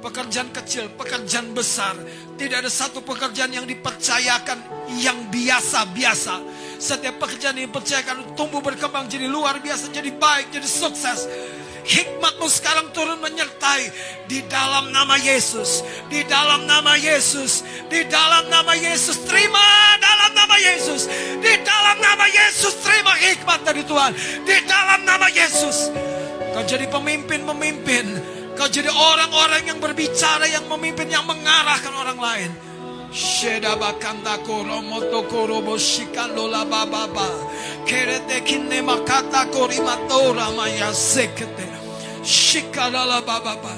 Pekerjaan 0.00 0.48
kecil, 0.56 0.88
pekerjaan 0.96 1.52
besar. 1.52 1.92
Tidak 2.40 2.64
ada 2.64 2.72
satu 2.72 3.04
pekerjaan 3.04 3.52
yang 3.52 3.68
dipercayakan 3.68 4.88
yang 4.96 5.28
biasa-biasa. 5.28 6.40
Setiap 6.80 7.20
pekerjaan 7.20 7.60
yang 7.60 7.68
dipercayakan 7.68 8.32
tumbuh 8.40 8.64
berkembang 8.64 9.04
jadi 9.04 9.28
luar 9.28 9.60
biasa, 9.60 9.92
jadi 9.92 10.16
baik, 10.16 10.48
jadi 10.48 10.64
sukses. 10.64 11.28
Hikmatmu 11.86 12.50
sekarang 12.50 12.90
turun 12.90 13.22
menyertai 13.22 13.94
di 14.26 14.42
dalam 14.50 14.90
nama 14.90 15.14
Yesus, 15.22 15.86
di 16.10 16.26
dalam 16.26 16.66
nama 16.66 16.98
Yesus, 16.98 17.62
di 17.86 18.02
dalam 18.10 18.50
nama 18.50 18.74
Yesus. 18.74 19.22
Terima 19.22 19.94
dalam 20.02 20.34
nama 20.34 20.56
Yesus, 20.58 21.06
di 21.38 21.54
dalam 21.62 21.96
nama 22.02 22.26
Yesus. 22.26 22.74
Terima 22.82 23.14
hikmat 23.14 23.62
dari 23.62 23.86
Tuhan, 23.86 24.12
di 24.42 24.56
dalam 24.66 25.06
nama 25.06 25.30
Yesus. 25.30 25.94
Kau 26.58 26.66
jadi 26.66 26.90
pemimpin-pemimpin. 26.90 28.34
Kau 28.58 28.66
jadi 28.66 28.90
orang-orang 28.90 29.68
yang 29.70 29.78
berbicara, 29.78 30.48
yang 30.50 30.66
memimpin, 30.66 31.06
yang 31.06 31.22
mengarahkan 31.22 31.92
orang 31.94 32.18
lain. 32.18 32.50
Sheda 33.16 33.80
bakanda 33.80 34.36
koro 34.44 34.84
moto 34.84 35.24
koro 35.24 35.64
boshika 35.64 36.28
lola 36.36 36.68
bababa. 36.68 37.24
Kerete 37.88 38.44
kine 38.44 38.84
makata 38.84 39.48
kori 39.48 39.80
matora 39.80 40.52
maya 40.52 40.92
sekete. 40.92 41.64
Shikalala 42.20 43.24
bababa. 43.24 43.72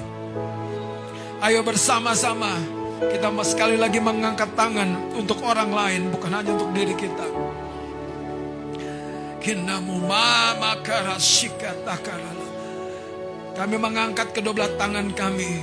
Ayo 1.39 1.62
bersama-sama 1.62 2.51
kita 2.98 3.31
sekali 3.47 3.78
lagi 3.78 4.02
mengangkat 4.02 4.59
tangan 4.59 5.15
untuk 5.15 5.39
orang 5.47 5.70
lain, 5.70 6.10
bukan 6.10 6.35
hanya 6.35 6.59
untuk 6.59 6.74
diri 6.74 6.98
kita. 6.98 7.27
Kinamu 9.39 10.02
mama 10.02 10.82
karashika 10.82 11.78
takarala. 11.86 12.48
Kami 13.55 13.77
mengangkat 13.78 14.35
kedua 14.35 14.51
belah 14.51 14.74
tangan 14.74 15.15
kami. 15.15 15.62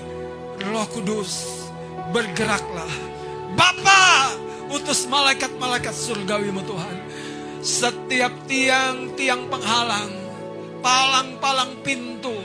Roh 0.63 0.87
Kudus, 0.87 1.67
bergeraklah. 2.15 3.14
Bapa, 3.55 4.35
utus 4.69 5.07
malaikat-malaikat 5.07 5.95
surgawimu 5.95 6.61
Tuhan. 6.67 6.97
Setiap 7.65 8.33
tiang-tiang 8.45 9.49
penghalang, 9.49 10.11
palang-palang 10.83 11.73
pintu 11.81 12.35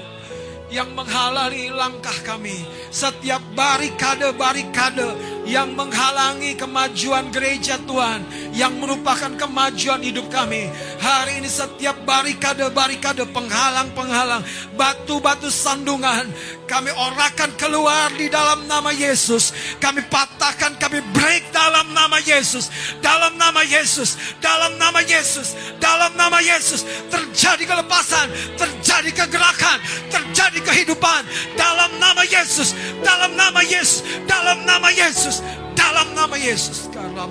yang 0.70 0.88
menghalangi 0.94 1.68
langkah 1.74 2.14
kami. 2.24 2.62
Setiap 2.88 3.42
barikade-barikade 3.58 5.39
yang 5.48 5.72
menghalangi 5.74 6.54
kemajuan 6.56 7.32
gereja 7.32 7.80
Tuhan, 7.88 8.22
yang 8.52 8.76
merupakan 8.76 9.32
kemajuan 9.36 10.02
hidup 10.04 10.28
kami. 10.28 10.68
Hari 11.00 11.42
ini 11.42 11.48
setiap 11.48 11.96
barikade-barikade 12.04 13.24
penghalang-penghalang, 13.32 14.44
batu-batu 14.76 15.48
sandungan, 15.48 16.28
kami 16.70 16.94
orakan 16.94 17.50
keluar 17.58 18.14
di 18.14 18.30
dalam 18.30 18.62
nama 18.70 18.94
Yesus. 18.94 19.50
Kami 19.82 20.06
patahkan, 20.06 20.78
kami 20.78 21.02
break 21.10 21.50
dalam 21.50 21.90
nama 21.90 22.22
Yesus. 22.22 22.70
Dalam 23.02 23.34
nama 23.34 23.66
Yesus, 23.66 24.14
dalam 24.38 24.78
nama 24.78 25.02
Yesus, 25.02 25.58
dalam 25.82 26.14
nama 26.14 26.38
Yesus. 26.38 26.86
Terjadi 27.10 27.66
kelepasan, 27.66 28.30
terjadi 28.54 29.10
kegerakan, 29.26 29.82
terjadi 30.14 30.62
kehidupan. 30.62 31.26
Dalam 31.58 31.90
nama 31.98 32.22
Yesus, 32.22 32.70
dalam 33.02 33.34
nama 33.34 33.66
Yesus, 33.66 34.06
dalam 34.30 34.62
nama 34.62 34.94
Yesus, 34.94 35.39
dalam 35.80 36.12
nama 36.12 36.36
Yesus. 36.36 36.92
Karena 36.92 37.24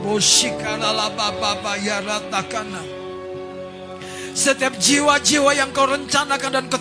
karala 0.57 1.13
baba 1.13 1.77
ya 1.77 2.01
ratakana. 2.01 2.81
Setiap 4.39 4.79
jiwa-jiwa 4.79 5.51
yang 5.51 5.67
kau 5.75 5.83
rencanakan 5.83 6.49
dan 6.53 6.65
kau 6.71 6.79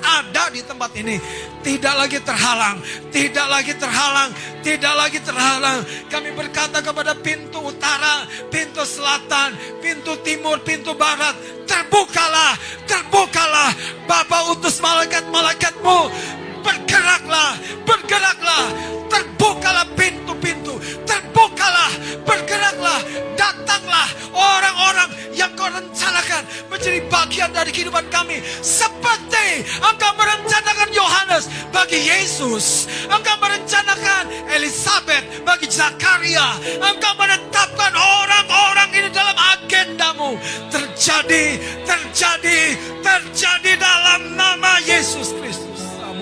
ada 0.00 0.48
di 0.48 0.64
tempat 0.64 0.88
ini. 0.96 1.20
Tidak 1.60 1.94
lagi 2.00 2.16
terhalang. 2.24 2.80
Tidak 3.12 3.46
lagi 3.50 3.76
terhalang. 3.76 4.30
Tidak 4.64 4.94
lagi 4.96 5.20
terhalang. 5.20 5.84
Kami 6.08 6.32
berkata 6.32 6.80
kepada 6.80 7.12
pintu 7.12 7.60
utara, 7.60 8.24
pintu 8.48 8.88
selatan, 8.88 9.52
pintu 9.84 10.16
timur, 10.24 10.64
pintu 10.64 10.96
barat. 10.96 11.36
Terbukalah, 11.68 12.56
terbukalah. 12.88 13.76
Bapa 14.08 14.56
utus 14.56 14.80
malaikat-malaikatmu. 14.80 15.98
Bergeraklah, 16.64 17.60
bergeraklah. 17.84 18.64
Terbukalah 19.12 19.86
pintu-pintu. 19.94 20.80
Terbukalah, 21.04 21.92
bergeraklah. 22.24 23.00
Datanglah 23.36 24.08
orang-orang 24.32 25.10
yang 25.36 25.52
kau 25.54 25.68
rencanakan 25.68 26.42
menjadi 26.72 26.98
bagian 27.12 27.50
dari 27.52 27.70
kehidupan 27.70 28.08
kami. 28.08 28.40
Seperti 28.64 29.68
engkau 29.78 30.12
merencanakan 30.16 30.88
Yohanes 30.90 31.44
bagi 31.70 32.00
Yesus. 32.00 32.88
Engkau 33.06 33.36
merencanakan 33.38 34.48
Elizabeth 34.50 35.44
bagi 35.44 35.68
Zakaria. 35.68 36.56
Engkau 36.80 37.12
menetapkan 37.20 37.92
orang-orang 37.92 38.90
ini 38.94 39.08
dalam 39.12 39.36
agendamu. 39.36 40.40
Terjadi, 40.72 41.60
terjadi, 41.84 42.60
terjadi 43.04 43.72
dalam 43.76 44.34
nama 44.38 44.80
Yesus 44.86 45.34
Kristus. 45.36 45.73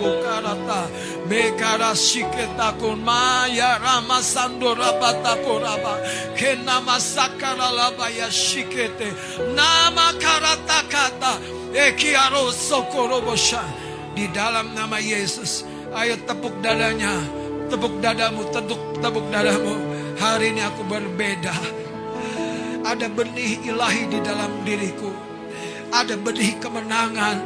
Sabukarata. 0.02 0.90
Bekara 1.30 1.94
shiketa 1.94 2.74
kun 2.78 3.04
maya 3.04 3.78
rama 3.78 4.18
sando 4.18 4.74
rabata 4.74 5.38
koraba 5.46 6.02
kena 6.34 6.82
masakara 6.82 7.70
labaya 7.70 8.26
shikete 8.26 9.14
nama 9.54 10.12
karata 10.18 10.82
kata 10.90 11.38
ekiaro 11.72 12.50
sokorobosha 12.50 13.62
di 14.14 14.26
dalam 14.34 14.74
nama 14.74 14.98
Yesus 14.98 15.64
ayo 15.94 16.18
tepuk 16.26 16.58
dadanya. 16.62 17.14
Tepuk 17.70 18.02
dadamu 18.02 18.44
tepuk 18.52 19.00
tepuk 19.00 19.26
dadamu. 19.32 19.78
Hari 20.18 20.52
ini 20.52 20.60
aku 20.60 20.82
berbeda. 20.90 21.54
Ada 22.82 23.08
benih 23.08 23.62
ilahi 23.64 24.10
di 24.10 24.18
dalam 24.20 24.50
diriku. 24.66 25.08
Ada 25.88 26.18
benih 26.20 26.58
kemenangan 26.60 27.38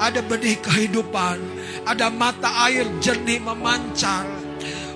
ada 0.00 0.20
benih 0.24 0.56
kehidupan, 0.60 1.38
ada 1.84 2.08
mata 2.08 2.68
air 2.68 2.86
jernih 3.02 3.42
memancar. 3.42 4.24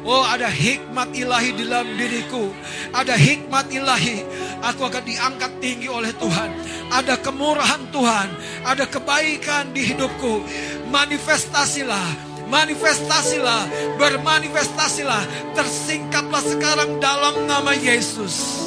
Oh, 0.06 0.22
ada 0.22 0.46
hikmat 0.46 1.10
ilahi 1.18 1.50
dalam 1.58 1.98
diriku. 1.98 2.54
Ada 2.94 3.18
hikmat 3.18 3.74
ilahi. 3.74 4.22
Aku 4.62 4.86
akan 4.86 5.02
diangkat 5.02 5.58
tinggi 5.58 5.90
oleh 5.90 6.14
Tuhan. 6.14 6.46
Ada 6.94 7.18
kemurahan 7.18 7.90
Tuhan. 7.90 8.28
Ada 8.62 8.86
kebaikan 8.86 9.74
di 9.74 9.82
hidupku. 9.82 10.46
Manifestasilah. 10.94 12.06
Manifestasilah. 12.46 13.66
Bermanifestasilah. 13.98 15.26
Tersingkaplah 15.58 16.42
sekarang 16.54 17.02
dalam 17.02 17.42
nama 17.50 17.74
Yesus. 17.74 18.65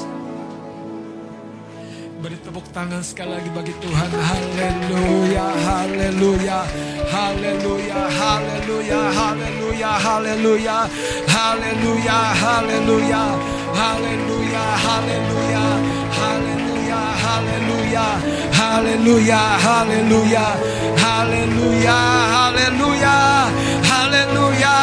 Beri 2.19 2.35
tepuk 2.43 2.67
tangan 2.75 2.99
sekali 2.99 3.31
lagi 3.31 3.47
bagi 3.55 3.71
Tuhan. 3.79 4.11
Haleluya, 4.11 5.47
haleluya, 5.55 6.59
haleluya, 7.07 7.99
haleluya, 8.11 8.99
haleluya, 9.07 9.91
haleluya, 10.03 10.75
haleluya, 11.31 12.19
haleluya, 12.35 13.23
haleluya, 13.71 14.63
haleluya, 14.67 14.67
haleluya, 14.83 15.63
haleluya, 16.19 18.11
haleluya, 18.51 19.39
haleluya, 19.55 20.43
haleluya, 20.99 21.97
haleluya, 22.35 23.15
haleluya, 23.87 24.75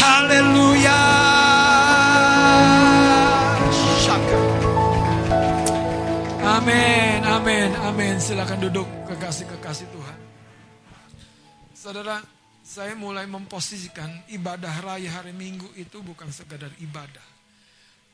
haleluya. 0.00 1.29
Silakan 8.30 8.62
duduk. 8.62 8.86
Kekasih-kekasih 9.10 9.90
Tuhan. 9.90 10.18
Saudara, 11.74 12.22
saya 12.62 12.94
mulai 12.94 13.26
memposisikan 13.26 14.06
ibadah 14.30 14.70
raya 14.86 15.18
hari 15.18 15.34
Minggu 15.34 15.66
itu 15.74 15.98
bukan 15.98 16.30
sekadar 16.30 16.70
ibadah. 16.78 17.26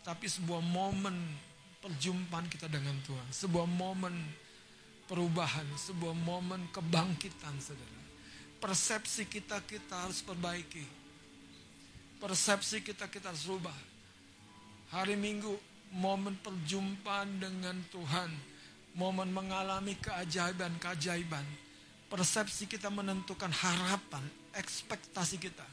Tapi 0.00 0.24
sebuah 0.24 0.64
momen 0.64 1.12
perjumpaan 1.84 2.48
kita 2.48 2.64
dengan 2.64 2.96
Tuhan. 3.04 3.28
Sebuah 3.28 3.68
momen 3.68 4.16
perubahan, 5.04 5.68
sebuah 5.76 6.16
momen 6.16 6.72
kebangkitan 6.72 7.60
saudara. 7.60 8.00
Persepsi 8.56 9.28
kita 9.28 9.60
kita 9.68 10.00
harus 10.00 10.24
perbaiki. 10.24 10.88
Persepsi 12.24 12.80
kita 12.80 13.12
kita 13.12 13.36
harus 13.36 13.44
rubah. 13.44 13.76
Hari 14.96 15.12
Minggu 15.12 15.52
momen 15.92 16.40
perjumpaan 16.40 17.36
dengan 17.36 17.76
Tuhan. 17.92 18.32
Momen 18.96 19.28
mengalami 19.28 19.92
keajaiban-keajaiban. 20.00 21.44
Persepsi 22.08 22.64
kita 22.64 22.88
menentukan 22.88 23.52
harapan, 23.52 24.24
ekspektasi 24.56 25.36
kita. 25.36 25.66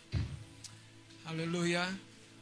Haleluya. 1.23 1.87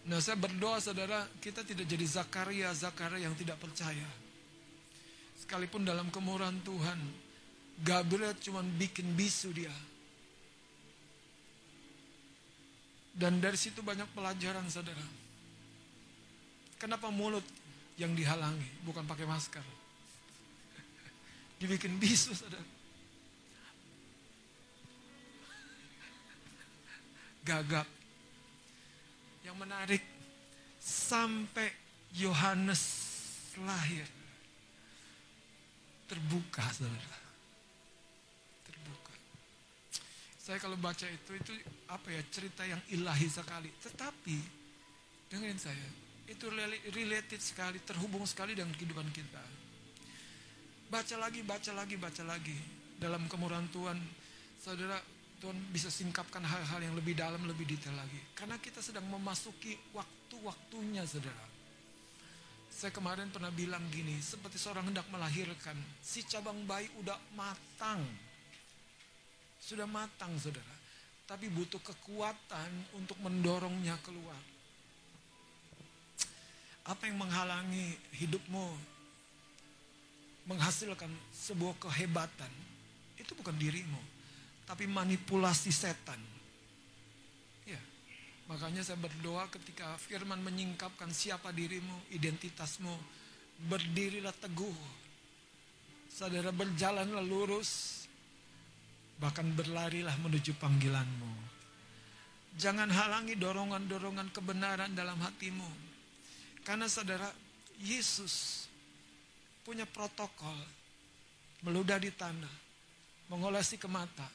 Nah 0.09 0.17
saya 0.17 0.41
berdoa 0.41 0.81
saudara, 0.81 1.29
kita 1.37 1.61
tidak 1.61 1.85
jadi 1.85 2.01
Zakaria, 2.09 2.73
Zakaria 2.73 3.29
yang 3.29 3.37
tidak 3.37 3.61
percaya. 3.61 4.09
Sekalipun 5.37 5.85
dalam 5.85 6.09
kemurahan 6.09 6.57
Tuhan, 6.65 6.97
Gabriel 7.85 8.33
cuma 8.41 8.65
bikin 8.65 9.13
bisu 9.13 9.53
dia. 9.53 9.73
Dan 13.11 13.37
dari 13.37 13.59
situ 13.59 13.85
banyak 13.85 14.09
pelajaran 14.17 14.65
saudara. 14.71 15.03
Kenapa 16.81 17.13
mulut 17.13 17.45
yang 18.01 18.17
dihalangi, 18.17 18.81
bukan 18.81 19.05
pakai 19.05 19.29
masker. 19.29 19.80
Dibikin 21.61 22.01
bisu 22.01 22.33
saudara. 22.33 22.65
Gagap. 27.45 27.85
Yang 29.45 29.57
menarik, 29.61 30.03
sampai 30.81 31.69
Yohanes 32.17 32.81
lahir. 33.61 34.09
Terbuka 36.09 36.65
saudara. 36.73 37.19
Terbuka. 38.65 39.13
Saya 40.41 40.57
kalau 40.57 40.81
baca 40.81 41.05
itu, 41.05 41.31
itu 41.37 41.53
apa 41.85 42.09
ya, 42.09 42.25
cerita 42.33 42.65
yang 42.65 42.81
ilahi 42.89 43.29
sekali. 43.29 43.69
Tetapi, 43.85 44.37
dengerin 45.29 45.61
saya, 45.61 45.87
itu 46.25 46.49
related 46.89 47.37
sekali, 47.37 47.77
terhubung 47.85 48.25
sekali 48.25 48.57
dengan 48.57 48.73
kehidupan 48.73 49.13
kita. 49.13 49.60
Baca 50.91 51.15
lagi, 51.15 51.39
baca 51.39 51.71
lagi, 51.71 51.95
baca 51.95 52.23
lagi. 52.27 52.57
Dalam 52.99 53.23
kemurahan 53.31 53.63
Tuhan, 53.71 53.95
saudara, 54.59 54.99
Tuhan 55.39 55.55
bisa 55.71 55.87
singkapkan 55.87 56.43
hal-hal 56.43 56.83
yang 56.83 56.99
lebih 56.99 57.15
dalam, 57.15 57.47
lebih 57.47 57.63
detail 57.63 57.95
lagi. 57.95 58.19
Karena 58.35 58.59
kita 58.59 58.83
sedang 58.83 59.07
memasuki 59.07 59.79
waktu-waktunya, 59.95 61.07
saudara. 61.07 61.47
Saya 62.67 62.91
kemarin 62.91 63.31
pernah 63.31 63.55
bilang 63.55 63.87
gini, 63.87 64.19
seperti 64.19 64.59
seorang 64.59 64.91
hendak 64.91 65.07
melahirkan, 65.07 65.79
si 66.03 66.27
cabang 66.27 66.59
bayi 66.67 66.91
udah 66.99 67.15
matang. 67.39 68.03
Sudah 69.63 69.87
matang, 69.87 70.35
saudara. 70.43 70.75
Tapi 71.23 71.47
butuh 71.55 71.79
kekuatan 71.79 72.99
untuk 72.99 73.15
mendorongnya 73.23 73.95
keluar. 74.03 74.43
Apa 76.83 77.07
yang 77.07 77.15
menghalangi 77.15 77.95
hidupmu 78.19 78.99
menghasilkan 80.49 81.09
sebuah 81.33 81.77
kehebatan? 81.77 82.49
Itu 83.17 83.37
bukan 83.37 83.53
dirimu, 83.57 84.01
tapi 84.65 84.89
manipulasi 84.89 85.69
setan. 85.69 86.17
Ya. 87.67 87.81
Makanya 88.49 88.81
saya 88.81 88.97
berdoa 88.97 89.45
ketika 89.53 89.95
firman 90.01 90.41
menyingkapkan 90.41 91.13
siapa 91.13 91.53
dirimu, 91.53 92.09
identitasmu, 92.09 92.93
berdirilah 93.69 94.33
teguh. 94.41 94.79
Saudara 96.11 96.51
berjalanlah 96.51 97.23
lurus, 97.23 98.03
bahkan 99.21 99.47
berlarilah 99.53 100.17
menuju 100.19 100.57
panggilanmu. 100.59 101.33
Jangan 102.59 102.91
halangi 102.91 103.39
dorongan-dorongan 103.39 104.27
kebenaran 104.35 104.91
dalam 104.91 105.15
hatimu. 105.23 105.71
Karena 106.67 106.91
saudara, 106.91 107.31
Yesus 107.79 108.60
punya 109.65 109.85
protokol. 109.89 110.57
Meludah 111.61 112.01
di 112.01 112.09
tanah, 112.09 112.55
mengolesi 113.29 113.77
ke 113.77 113.85
mata. 113.85 114.25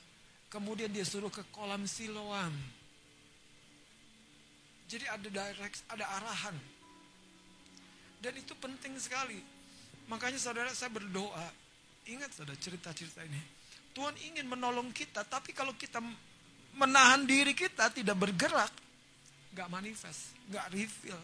Kemudian 0.46 0.94
dia 0.94 1.02
suruh 1.02 1.30
ke 1.30 1.42
kolam 1.50 1.82
siloam. 1.90 2.54
Jadi 4.86 5.10
ada 5.10 5.26
direct, 5.26 5.82
ada 5.90 6.06
arahan. 6.06 6.54
Dan 8.22 8.38
itu 8.38 8.54
penting 8.54 8.94
sekali. 9.02 9.42
Makanya 10.06 10.38
saudara 10.38 10.70
saya 10.70 10.94
berdoa. 10.94 11.50
Ingat 12.06 12.30
saudara 12.30 12.54
cerita-cerita 12.54 13.26
ini. 13.26 13.42
Tuhan 13.90 14.14
ingin 14.22 14.46
menolong 14.46 14.94
kita, 14.94 15.26
tapi 15.26 15.50
kalau 15.50 15.74
kita 15.74 15.98
menahan 16.78 17.26
diri 17.26 17.56
kita 17.56 17.90
tidak 17.90 18.14
bergerak, 18.14 18.70
nggak 19.56 19.68
manifest, 19.72 20.36
nggak 20.52 20.68
reveal, 20.70 21.18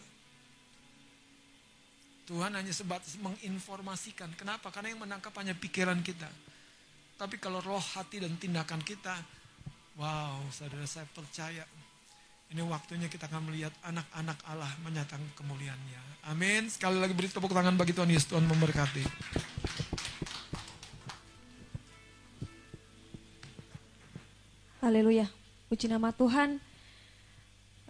Tuhan 2.22 2.54
hanya 2.54 2.70
sebatas 2.70 3.18
menginformasikan. 3.18 4.30
Kenapa? 4.38 4.70
Karena 4.70 4.94
yang 4.94 5.02
menangkap 5.02 5.34
hanya 5.42 5.58
pikiran 5.58 5.98
kita. 6.06 6.30
Tapi 7.18 7.38
kalau 7.42 7.58
roh, 7.58 7.82
hati, 7.82 8.22
dan 8.22 8.34
tindakan 8.38 8.82
kita, 8.82 9.14
wow, 9.98 10.38
saudara 10.54 10.86
saya 10.86 11.06
percaya. 11.10 11.66
Ini 12.52 12.60
waktunya 12.68 13.08
kita 13.08 13.26
akan 13.32 13.48
melihat 13.48 13.72
anak-anak 13.80 14.38
Allah 14.44 14.70
menyatakan 14.84 15.24
kemuliaannya. 15.34 16.28
Amin. 16.28 16.68
Sekali 16.68 17.00
lagi 17.00 17.16
beri 17.16 17.32
tepuk 17.32 17.48
tangan 17.48 17.74
bagi 17.74 17.96
Tuhan 17.96 18.12
Yesus. 18.12 18.28
Tuhan 18.28 18.44
memberkati. 18.44 19.02
Haleluya. 24.84 25.30
Puji 25.72 25.88
nama 25.88 26.12
Tuhan. 26.12 26.71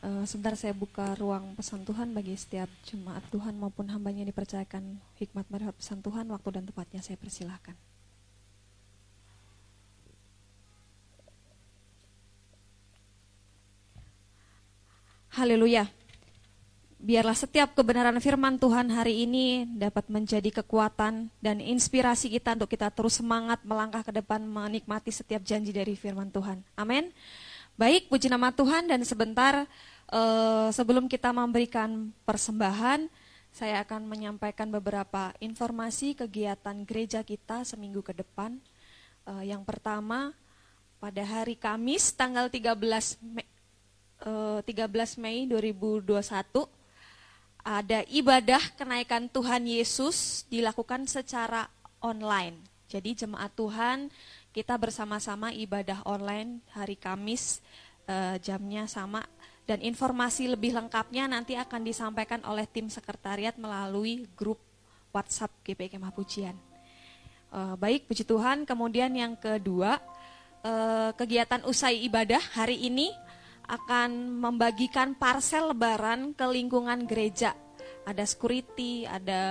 Uh, 0.03 0.27
sebentar 0.27 0.59
saya 0.59 0.75
buka 0.75 1.15
ruang 1.15 1.55
pesan 1.55 1.87
Tuhan 1.87 2.11
bagi 2.11 2.35
setiap 2.35 2.67
jemaat 2.83 3.23
Tuhan 3.31 3.55
maupun 3.55 3.87
hambanya 3.87 4.27
dipercayakan 4.27 4.99
hikmat 5.23 5.47
marifat 5.47 5.79
pesan 5.79 6.03
Tuhan. 6.03 6.27
Waktu 6.27 6.59
dan 6.59 6.67
tempatnya 6.67 6.99
saya 6.99 7.15
persilahkan. 7.15 7.79
Haleluya. 15.39 15.87
Biarlah 16.99 17.39
setiap 17.39 17.79
kebenaran 17.79 18.19
firman 18.19 18.59
Tuhan 18.59 18.91
hari 18.91 19.23
ini 19.23 19.71
dapat 19.71 20.11
menjadi 20.11 20.51
kekuatan 20.63 21.31
dan 21.39 21.57
inspirasi 21.63 22.27
kita 22.27 22.59
untuk 22.59 22.75
kita 22.75 22.91
terus 22.91 23.23
semangat 23.23 23.63
melangkah 23.63 24.03
ke 24.03 24.11
depan 24.11 24.43
menikmati 24.43 25.15
setiap 25.15 25.47
janji 25.47 25.71
dari 25.71 25.95
firman 25.95 26.27
Tuhan. 26.35 26.59
Amin. 26.75 27.15
Baik, 27.81 28.13
puji 28.13 28.29
nama 28.29 28.53
Tuhan 28.53 28.85
dan 28.85 29.01
sebentar 29.09 29.65
uh, 30.13 30.69
sebelum 30.71 31.09
kita 31.09 31.33
memberikan 31.33 32.13
persembahan, 32.29 33.09
saya 33.53 33.85
akan 33.85 34.09
menyampaikan 34.09 34.69
beberapa 34.69 35.33
informasi 35.41 36.17
kegiatan 36.17 36.85
gereja 36.85 37.21
kita 37.25 37.65
seminggu 37.65 38.05
ke 38.05 38.13
depan. 38.17 38.57
Uh, 39.25 39.45
yang 39.45 39.65
pertama, 39.65 40.33
pada 41.01 41.25
hari 41.25 41.57
Kamis 41.59 42.15
tanggal 42.15 42.49
13 42.49 43.19
Mei, 43.21 43.49
uh, 44.25 44.61
13 44.65 45.19
Mei 45.21 45.45
2021 45.51 46.07
ada 47.63 48.03
ibadah 48.11 48.63
kenaikan 48.75 49.31
Tuhan 49.31 49.67
Yesus 49.67 50.49
dilakukan 50.51 51.07
secara 51.07 51.71
online. 52.03 52.59
Jadi 52.91 53.25
jemaat 53.25 53.55
Tuhan 53.55 54.11
kita 54.51 54.77
bersama-sama 54.77 55.55
ibadah 55.55 56.03
online 56.05 56.61
hari 56.75 56.99
Kamis 56.99 57.63
uh, 58.11 58.37
jamnya 58.43 58.91
sama 58.91 59.23
dan 59.63 59.79
informasi 59.79 60.51
lebih 60.51 60.75
lengkapnya 60.75 61.31
nanti 61.31 61.55
akan 61.55 61.87
disampaikan 61.87 62.43
oleh 62.43 62.67
tim 62.67 62.91
sekretariat 62.91 63.55
melalui 63.55 64.27
grup 64.35 64.59
WhatsApp 65.15 65.53
GPI 65.63 65.99
Kemah 65.99 66.11
Pujian. 66.11 66.57
Uh, 67.53 67.77
baik, 67.77 68.09
puji 68.09 68.25
Tuhan. 68.25 68.65
Kemudian 68.65 69.13
yang 69.13 69.37
kedua, 69.37 70.01
uh, 70.65 71.13
kegiatan 71.15 71.63
usai 71.69 72.01
ibadah 72.09 72.41
hari 72.57 72.81
ini 72.89 73.13
akan 73.69 74.41
membagikan 74.41 75.15
parsel 75.15 75.71
lebaran 75.71 76.35
ke 76.35 76.43
lingkungan 76.49 77.05
gereja. 77.07 77.55
Ada 78.03 78.27
security, 78.27 79.07
ada 79.07 79.43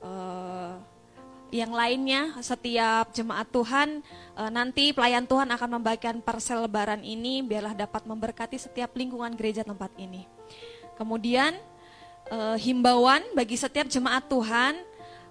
uh, 0.00 0.78
yang 1.48 1.72
lainnya 1.72 2.36
setiap 2.44 3.12
jemaat 3.16 3.48
Tuhan 3.48 4.04
uh, 4.36 4.50
nanti 4.52 4.92
pelayan 4.92 5.24
Tuhan 5.24 5.48
akan 5.48 5.80
membagikan 5.80 6.20
parsel 6.20 6.68
lebaran 6.68 7.00
ini 7.00 7.40
biarlah 7.40 7.72
dapat 7.72 8.04
memberkati 8.04 8.60
setiap 8.60 8.92
lingkungan 8.96 9.32
gereja 9.32 9.64
tempat 9.64 9.92
ini. 9.96 10.28
Kemudian 10.96 11.56
uh, 12.28 12.56
himbauan 12.60 13.24
bagi 13.32 13.56
setiap 13.56 13.88
jemaat 13.88 14.26
Tuhan 14.26 14.74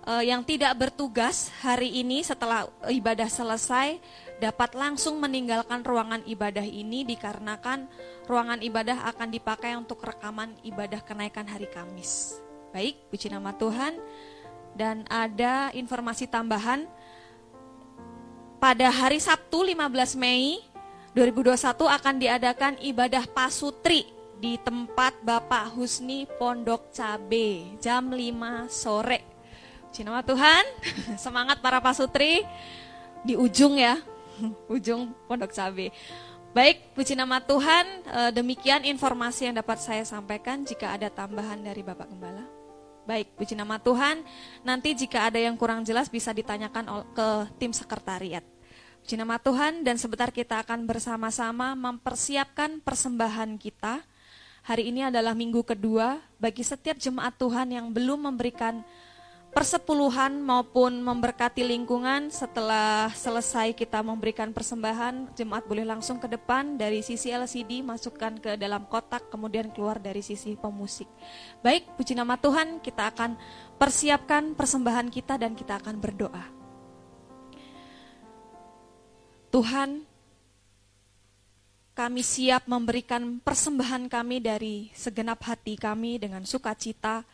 eh, 0.07 0.23
yang 0.31 0.41
tidak 0.47 0.71
bertugas 0.79 1.51
hari 1.59 1.99
ini 1.99 2.23
setelah 2.23 2.71
ibadah 2.87 3.27
selesai 3.27 3.99
dapat 4.39 4.71
langsung 4.77 5.19
meninggalkan 5.19 5.83
ruangan 5.83 6.23
ibadah 6.23 6.63
ini 6.63 7.03
dikarenakan 7.03 7.89
ruangan 8.29 8.63
ibadah 8.63 9.03
akan 9.11 9.27
dipakai 9.33 9.75
untuk 9.75 9.99
rekaman 10.05 10.55
ibadah 10.63 11.03
kenaikan 11.03 11.43
hari 11.43 11.67
Kamis. 11.67 12.39
Baik, 12.71 13.09
puji 13.09 13.33
nama 13.33 13.55
Tuhan. 13.55 13.97
Dan 14.77 15.09
ada 15.09 15.73
informasi 15.73 16.29
tambahan 16.29 16.85
pada 18.61 18.93
hari 18.93 19.17
Sabtu 19.17 19.65
15 19.65 20.13
Mei 20.21 20.61
2021 21.17 21.57
akan 21.89 22.15
diadakan 22.21 22.73
ibadah 22.85 23.25
pasutri 23.25 24.05
di 24.37 24.53
tempat 24.61 25.17
Bapak 25.25 25.73
Husni 25.73 26.29
Pondok 26.37 26.93
Cabe 26.93 27.73
jam 27.81 28.13
5 28.13 28.69
sore. 28.69 29.25
Puji 29.89 30.05
nama 30.05 30.21
Tuhan, 30.21 30.61
semangat 31.25 31.57
para 31.57 31.81
pasutri 31.81 32.45
di 33.25 33.33
ujung 33.33 33.81
ya, 33.81 33.97
ujung 34.77 35.09
Pondok 35.25 35.49
Cabe. 35.57 35.89
Baik, 36.53 36.93
puji 36.93 37.17
nama 37.17 37.41
Tuhan, 37.41 37.85
eh, 38.05 38.31
demikian 38.33 38.85
informasi 38.85 39.49
yang 39.49 39.57
dapat 39.57 39.81
saya 39.81 40.05
sampaikan 40.05 40.61
jika 40.61 40.93
ada 40.93 41.09
tambahan 41.09 41.61
dari 41.61 41.81
Bapak 41.81 42.13
Gembala. 42.13 42.56
Baik, 43.07 43.39
puji 43.39 43.55
nama 43.55 43.79
Tuhan. 43.79 44.19
Nanti 44.67 44.91
jika 44.91 45.31
ada 45.31 45.39
yang 45.39 45.55
kurang 45.55 45.87
jelas 45.87 46.11
bisa 46.11 46.35
ditanyakan 46.35 47.07
ke 47.15 47.27
tim 47.55 47.71
sekretariat. 47.71 48.43
Puji 48.99 49.15
nama 49.15 49.39
Tuhan 49.39 49.87
dan 49.87 49.95
sebentar 49.95 50.27
kita 50.27 50.59
akan 50.59 50.83
bersama-sama 50.83 51.71
mempersiapkan 51.71 52.83
persembahan 52.83 53.55
kita. 53.55 54.03
Hari 54.67 54.91
ini 54.91 55.07
adalah 55.07 55.31
minggu 55.31 55.63
kedua 55.63 56.19
bagi 56.35 56.67
setiap 56.67 56.99
jemaat 56.99 57.39
Tuhan 57.39 57.71
yang 57.71 57.95
belum 57.95 58.27
memberikan 58.27 58.83
persepuluhan 59.57 60.37
maupun 60.37 61.01
memberkati 61.01 61.65
lingkungan 61.65 62.29
setelah 62.29 63.09
selesai 63.09 63.73
kita 63.73 64.05
memberikan 64.05 64.53
persembahan 64.53 65.33
jemaat 65.33 65.65
boleh 65.65 65.81
langsung 65.81 66.21
ke 66.21 66.29
depan 66.29 66.77
dari 66.77 67.01
sisi 67.01 67.33
LCD 67.33 67.81
masukkan 67.81 68.37
ke 68.37 68.53
dalam 68.53 68.85
kotak 68.85 69.33
kemudian 69.33 69.73
keluar 69.73 69.97
dari 69.97 70.21
sisi 70.21 70.53
pemusik. 70.53 71.09
Baik 71.65 71.89
puji 71.97 72.13
nama 72.13 72.37
Tuhan 72.37 72.85
kita 72.85 73.09
akan 73.09 73.33
persiapkan 73.81 74.53
persembahan 74.53 75.09
kita 75.09 75.41
dan 75.41 75.57
kita 75.57 75.81
akan 75.81 75.95
berdoa. 75.97 76.45
Tuhan 79.49 80.05
kami 81.97 82.21
siap 82.21 82.69
memberikan 82.69 83.41
persembahan 83.41 84.05
kami 84.05 84.37
dari 84.37 84.93
segenap 84.93 85.41
hati 85.49 85.81
kami 85.81 86.21
dengan 86.21 86.45
sukacita 86.45 87.25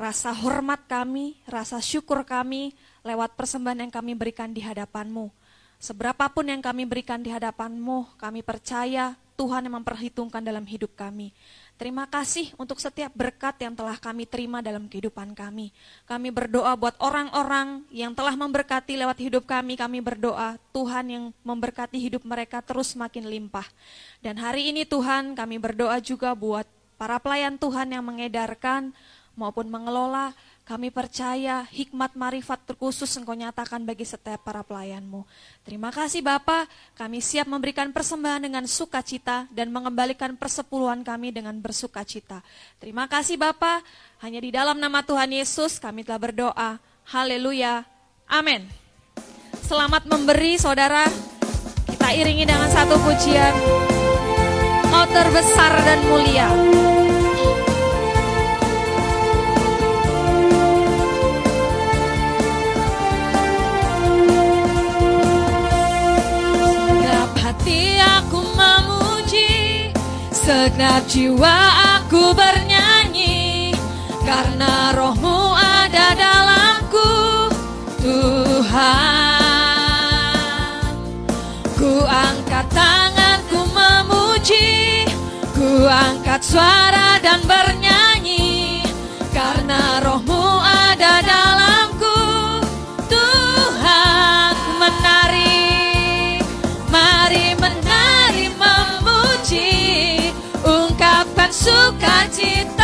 rasa 0.00 0.32
hormat 0.32 0.88
kami, 0.88 1.36
rasa 1.44 1.76
syukur 1.84 2.24
kami 2.24 2.72
lewat 3.04 3.36
persembahan 3.36 3.84
yang 3.84 3.92
kami 3.92 4.16
berikan 4.16 4.48
di 4.48 4.64
hadapan-Mu. 4.64 5.28
Seberapapun 5.76 6.48
yang 6.48 6.64
kami 6.64 6.88
berikan 6.88 7.20
di 7.20 7.28
hadapan-Mu, 7.28 8.16
kami 8.16 8.40
percaya 8.40 9.12
Tuhan 9.36 9.68
yang 9.68 9.80
memperhitungkan 9.80 10.40
dalam 10.40 10.64
hidup 10.64 10.96
kami. 10.96 11.32
Terima 11.80 12.04
kasih 12.04 12.52
untuk 12.60 12.76
setiap 12.76 13.08
berkat 13.16 13.56
yang 13.60 13.72
telah 13.72 13.96
kami 13.96 14.28
terima 14.28 14.60
dalam 14.60 14.84
kehidupan 14.84 15.32
kami. 15.32 15.72
Kami 16.04 16.28
berdoa 16.28 16.76
buat 16.76 16.96
orang-orang 17.00 17.88
yang 17.88 18.12
telah 18.12 18.36
memberkati 18.36 19.00
lewat 19.00 19.16
hidup 19.16 19.48
kami. 19.48 19.80
Kami 19.80 20.04
berdoa 20.04 20.60
Tuhan 20.76 21.04
yang 21.08 21.24
memberkati 21.40 21.96
hidup 21.96 22.24
mereka 22.28 22.60
terus 22.60 22.92
makin 22.92 23.24
limpah. 23.24 23.64
Dan 24.20 24.36
hari 24.36 24.68
ini 24.68 24.84
Tuhan 24.84 25.32
kami 25.32 25.56
berdoa 25.56 25.96
juga 26.04 26.36
buat 26.36 26.68
para 27.00 27.16
pelayan 27.16 27.56
Tuhan 27.56 27.96
yang 27.96 28.04
mengedarkan 28.04 28.92
maupun 29.38 29.66
mengelola, 29.70 30.34
kami 30.70 30.94
percaya 30.94 31.66
hikmat 31.66 32.14
marifat 32.14 32.62
terkhusus 32.62 33.10
engkau 33.18 33.34
nyatakan 33.34 33.82
bagi 33.82 34.06
setiap 34.06 34.46
para 34.46 34.62
pelayanmu. 34.62 35.26
Terima 35.66 35.90
kasih 35.90 36.22
Bapa, 36.22 36.70
kami 36.94 37.18
siap 37.18 37.50
memberikan 37.50 37.90
persembahan 37.90 38.46
dengan 38.46 38.62
sukacita 38.70 39.50
dan 39.50 39.74
mengembalikan 39.74 40.38
persepuluhan 40.38 41.02
kami 41.02 41.34
dengan 41.34 41.58
bersukacita. 41.58 42.38
Terima 42.78 43.10
kasih 43.10 43.34
Bapa, 43.34 43.82
hanya 44.22 44.38
di 44.38 44.54
dalam 44.54 44.78
nama 44.78 45.02
Tuhan 45.02 45.34
Yesus 45.34 45.82
kami 45.82 46.06
telah 46.06 46.22
berdoa. 46.22 46.70
Haleluya. 47.10 47.82
Amin. 48.30 48.70
Selamat 49.66 50.06
memberi 50.06 50.54
saudara. 50.54 51.06
Kita 51.90 52.14
iringi 52.14 52.46
dengan 52.46 52.70
satu 52.70 52.94
pujian. 53.02 53.54
Kau 54.86 55.06
terbesar 55.10 55.72
dan 55.82 55.98
mulia. 56.06 56.89
Segenap 70.80 71.04
jiwa 71.12 71.56
aku 72.00 72.32
bernyanyi 72.32 73.76
Karena 74.24 74.96
rohmu 74.96 75.52
ada 75.52 76.16
dalamku 76.16 77.12
Tuhan. 78.00 78.64
Ku 81.76 82.00
angkat 82.08 82.64
tanganku 82.72 83.60
memuji 83.76 85.04
Ku 85.52 85.84
angkat 85.84 86.40
suara 86.48 87.20
dan 87.20 87.44
bernyanyi 87.44 87.69
Ungkapkan 101.60 102.32
sukacita 102.32 102.70
di 102.72 102.79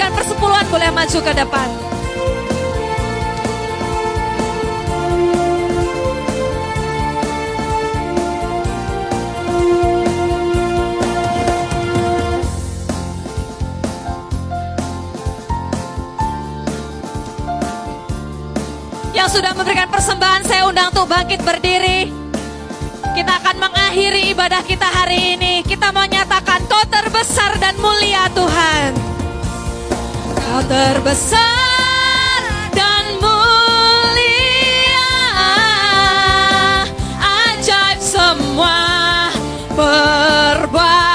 memberikan 0.00 0.16
persepuluhan 0.16 0.66
boleh 0.72 0.90
maju 0.96 1.18
ke 1.20 1.32
depan. 1.36 1.68
Yang 19.12 19.36
sudah 19.36 19.52
memberikan 19.52 19.84
persembahan 19.92 20.48
saya 20.48 20.64
undang 20.64 20.88
untuk 20.96 21.12
bangkit 21.12 21.44
berdiri. 21.44 22.08
Kita 23.12 23.36
akan 23.36 23.68
mengakhiri 23.68 24.32
ibadah 24.32 24.64
kita 24.64 24.88
hari 24.88 25.36
ini. 25.36 25.60
Kita 25.60 25.92
mau 25.92 26.08
nyatakan 26.08 26.64
kau 26.72 26.88
terbesar 26.88 27.60
dan 27.60 27.76
mulia 27.76 28.32
Tuhan 28.32 29.09
Terbesar 30.68 32.40
dan 32.76 33.04
mulia. 33.18 35.12
Ajaib 37.20 37.98
semua 37.98 39.32
perbuatanmu 39.72 41.09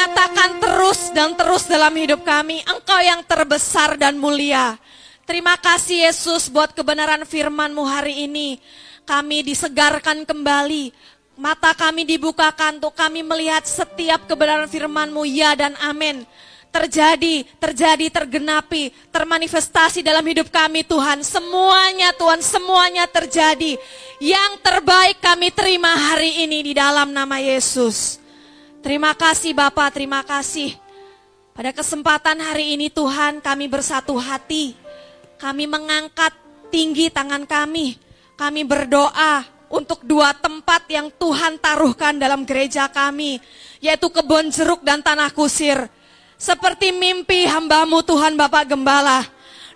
nyatakan 0.00 0.50
terus 0.64 1.12
dan 1.12 1.36
terus 1.36 1.68
dalam 1.68 1.92
hidup 1.92 2.24
kami, 2.24 2.64
Engkau 2.64 3.00
yang 3.04 3.20
terbesar 3.20 4.00
dan 4.00 4.16
mulia. 4.16 4.80
Terima 5.28 5.60
kasih 5.60 6.08
Yesus 6.08 6.48
buat 6.48 6.72
kebenaran 6.72 7.28
firman-Mu 7.28 7.84
hari 7.84 8.24
ini. 8.24 8.56
Kami 9.04 9.44
disegarkan 9.44 10.24
kembali, 10.24 10.88
mata 11.36 11.76
kami 11.76 12.08
dibukakan 12.08 12.80
untuk 12.80 12.96
kami 12.96 13.20
melihat 13.20 13.68
setiap 13.68 14.24
kebenaran 14.24 14.72
firman-Mu, 14.72 15.28
ya 15.28 15.52
dan 15.52 15.76
amin 15.84 16.24
terjadi, 16.70 17.42
terjadi, 17.58 18.06
tergenapi, 18.14 18.94
termanifestasi 19.10 20.06
dalam 20.06 20.22
hidup 20.22 20.54
kami 20.54 20.86
Tuhan. 20.86 21.20
Semuanya 21.26 22.14
Tuhan, 22.14 22.38
semuanya 22.40 23.10
terjadi. 23.10 23.74
Yang 24.22 24.52
terbaik 24.62 25.18
kami 25.18 25.50
terima 25.50 25.90
hari 25.90 26.46
ini 26.46 26.62
di 26.62 26.72
dalam 26.78 27.10
nama 27.10 27.42
Yesus. 27.42 28.19
Terima 28.80 29.12
kasih 29.12 29.52
Bapak, 29.52 29.92
terima 29.92 30.24
kasih. 30.24 30.72
Pada 31.52 31.68
kesempatan 31.76 32.40
hari 32.40 32.80
ini 32.80 32.88
Tuhan 32.88 33.44
kami 33.44 33.68
bersatu 33.68 34.16
hati. 34.16 34.72
Kami 35.36 35.68
mengangkat 35.68 36.32
tinggi 36.72 37.12
tangan 37.12 37.44
kami. 37.44 38.00
Kami 38.40 38.64
berdoa 38.64 39.44
untuk 39.68 40.00
dua 40.08 40.32
tempat 40.32 40.88
yang 40.88 41.12
Tuhan 41.12 41.60
taruhkan 41.60 42.16
dalam 42.16 42.48
gereja 42.48 42.88
kami. 42.88 43.36
Yaitu 43.84 44.08
kebun 44.08 44.48
jeruk 44.48 44.80
dan 44.80 45.04
tanah 45.04 45.28
kusir 45.28 45.76
seperti 46.40 46.88
mimpi 46.88 47.44
hambamu 47.44 48.00
Tuhan 48.00 48.32
Bapak 48.32 48.72
Gembala. 48.72 49.28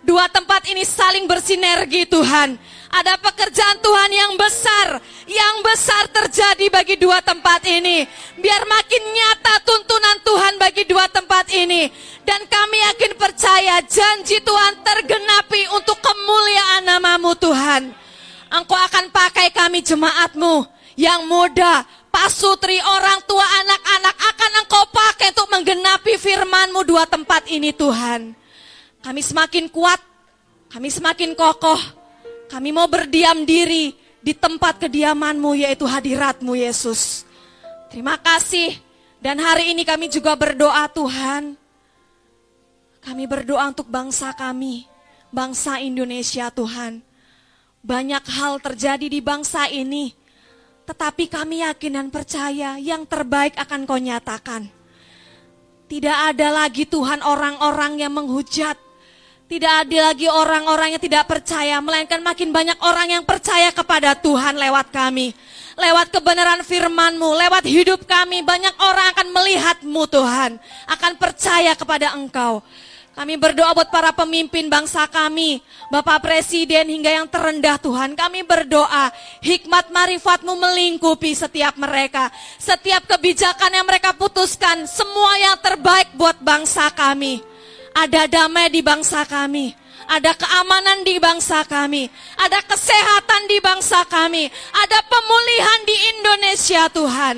Dua 0.05 0.29
tempat 0.29 0.69
ini 0.69 0.85
saling 0.85 1.25
bersinergi 1.25 2.05
Tuhan. 2.05 2.61
Ada 2.93 3.17
pekerjaan 3.25 3.81
Tuhan 3.81 4.11
yang 4.13 4.33
besar, 4.37 5.01
yang 5.25 5.57
besar 5.65 6.13
terjadi 6.13 6.69
bagi 6.69 7.01
dua 7.01 7.25
tempat 7.25 7.65
ini. 7.65 8.05
Biar 8.37 8.69
makin 8.69 9.01
nyata 9.01 9.65
tuntunan 9.65 10.21
Tuhan 10.21 10.55
bagi 10.61 10.85
dua 10.85 11.09
tempat 11.09 11.49
ini. 11.57 11.89
Dan 12.21 12.45
kami 12.45 12.77
yakin 12.93 13.17
percaya 13.17 13.81
janji 13.81 14.45
Tuhan 14.45 14.85
tergenapi 14.85 15.73
untuk 15.73 15.97
kemuliaan 16.05 16.85
namamu 16.85 17.33
Tuhan. 17.41 17.89
Engkau 18.53 18.77
akan 18.77 19.09
pakai 19.09 19.57
kami 19.57 19.81
jemaatmu 19.81 20.69
yang 21.01 21.25
muda, 21.27 21.83
pasutri, 22.13 22.77
orang 22.77 23.25
tua, 23.25 23.43
anak-anak 23.43 24.17
akan 24.21 24.53
engkau 24.63 24.85
pakai 24.93 25.33
untuk 25.33 25.49
menggenapi 25.49 26.15
firmanmu 26.21 26.85
dua 26.87 27.09
tempat 27.09 27.49
ini 27.49 27.73
Tuhan. 27.73 28.44
Kami 29.05 29.21
semakin 29.21 29.69
kuat, 29.69 30.01
kami 30.73 30.89
semakin 30.89 31.37
kokoh, 31.37 31.77
kami 32.49 32.73
mau 32.73 32.89
berdiam 32.89 33.45
diri 33.45 33.93
di 34.25 34.33
tempat 34.33 34.81
kediamanmu 34.81 35.61
yaitu 35.61 35.85
hadiratmu 35.85 36.57
Yesus. 36.57 37.29
Terima 37.93 38.17
kasih 38.17 38.81
dan 39.21 39.37
hari 39.45 39.77
ini 39.77 39.85
kami 39.85 40.09
juga 40.09 40.33
berdoa 40.33 40.89
Tuhan. 40.89 41.53
Kami 43.05 43.25
berdoa 43.29 43.69
untuk 43.69 43.93
bangsa 43.93 44.33
kami, 44.33 44.89
bangsa 45.29 45.85
Indonesia 45.85 46.49
Tuhan. 46.49 47.05
Banyak 47.85 48.25
hal 48.25 48.65
terjadi 48.65 49.13
di 49.13 49.21
bangsa 49.21 49.69
ini 49.69 50.25
tetapi 50.85 51.33
kami 51.33 51.65
yakin 51.65 51.93
dan 51.97 52.09
percaya 52.13 52.77
yang 52.77 53.09
terbaik 53.09 53.57
akan 53.57 53.89
kau 53.89 53.97
nyatakan. 53.97 54.69
Tidak 55.89 56.19
ada 56.33 56.65
lagi 56.65 56.89
Tuhan 56.89 57.25
orang-orang 57.25 58.01
yang 58.01 58.13
menghujat. 58.17 58.77
Tidak 59.45 59.75
ada 59.85 59.99
lagi 60.09 60.25
orang-orang 60.25 60.97
yang 60.97 61.03
tidak 61.05 61.29
percaya. 61.29 61.77
Melainkan 61.85 62.25
makin 62.25 62.49
banyak 62.49 62.81
orang 62.81 63.21
yang 63.21 63.25
percaya 63.29 63.69
kepada 63.77 64.17
Tuhan 64.17 64.57
lewat 64.57 64.89
kami. 64.89 65.37
Lewat 65.77 66.09
kebenaran 66.17 66.65
firman-Mu, 66.65 67.29
lewat 67.37 67.69
hidup 67.69 68.09
kami. 68.09 68.41
Banyak 68.41 68.73
orang 68.81 69.07
akan 69.13 69.29
melihat-Mu 69.37 70.03
Tuhan. 70.09 70.57
Akan 70.89 71.21
percaya 71.21 71.77
kepada 71.77 72.17
Engkau. 72.17 72.65
Kami 73.15 73.39
berdoa 73.39 73.71
buat 73.79 73.95
para 73.95 74.11
pemimpin 74.11 74.67
bangsa 74.67 75.07
kami, 75.07 75.63
Bapak 75.87 76.19
Presiden 76.19 76.91
hingga 76.91 77.15
yang 77.15 77.31
terendah 77.31 77.79
Tuhan. 77.79 78.19
Kami 78.19 78.43
berdoa, 78.43 79.15
hikmat 79.39 79.95
marifatmu 79.95 80.51
melingkupi 80.59 81.31
setiap 81.31 81.79
mereka. 81.79 82.27
Setiap 82.59 83.07
kebijakan 83.07 83.71
yang 83.71 83.87
mereka 83.87 84.19
putuskan, 84.19 84.91
semua 84.91 85.31
yang 85.39 85.55
terbaik 85.63 86.11
buat 86.19 86.43
bangsa 86.43 86.91
kami. 86.91 87.54
Ada 87.95 88.27
damai 88.27 88.69
di 88.69 88.83
bangsa 88.83 89.23
kami. 89.25 89.73
Ada 90.05 90.37
keamanan 90.37 91.07
di 91.07 91.17
bangsa 91.17 91.65
kami. 91.65 92.11
Ada 92.37 92.61
kesehatan 92.67 93.43
di 93.49 93.59
bangsa 93.63 94.05
kami. 94.05 94.51
Ada 94.75 94.99
pemulihan 95.07 95.81
di 95.87 95.97
Indonesia 96.19 96.83
Tuhan. 96.93 97.37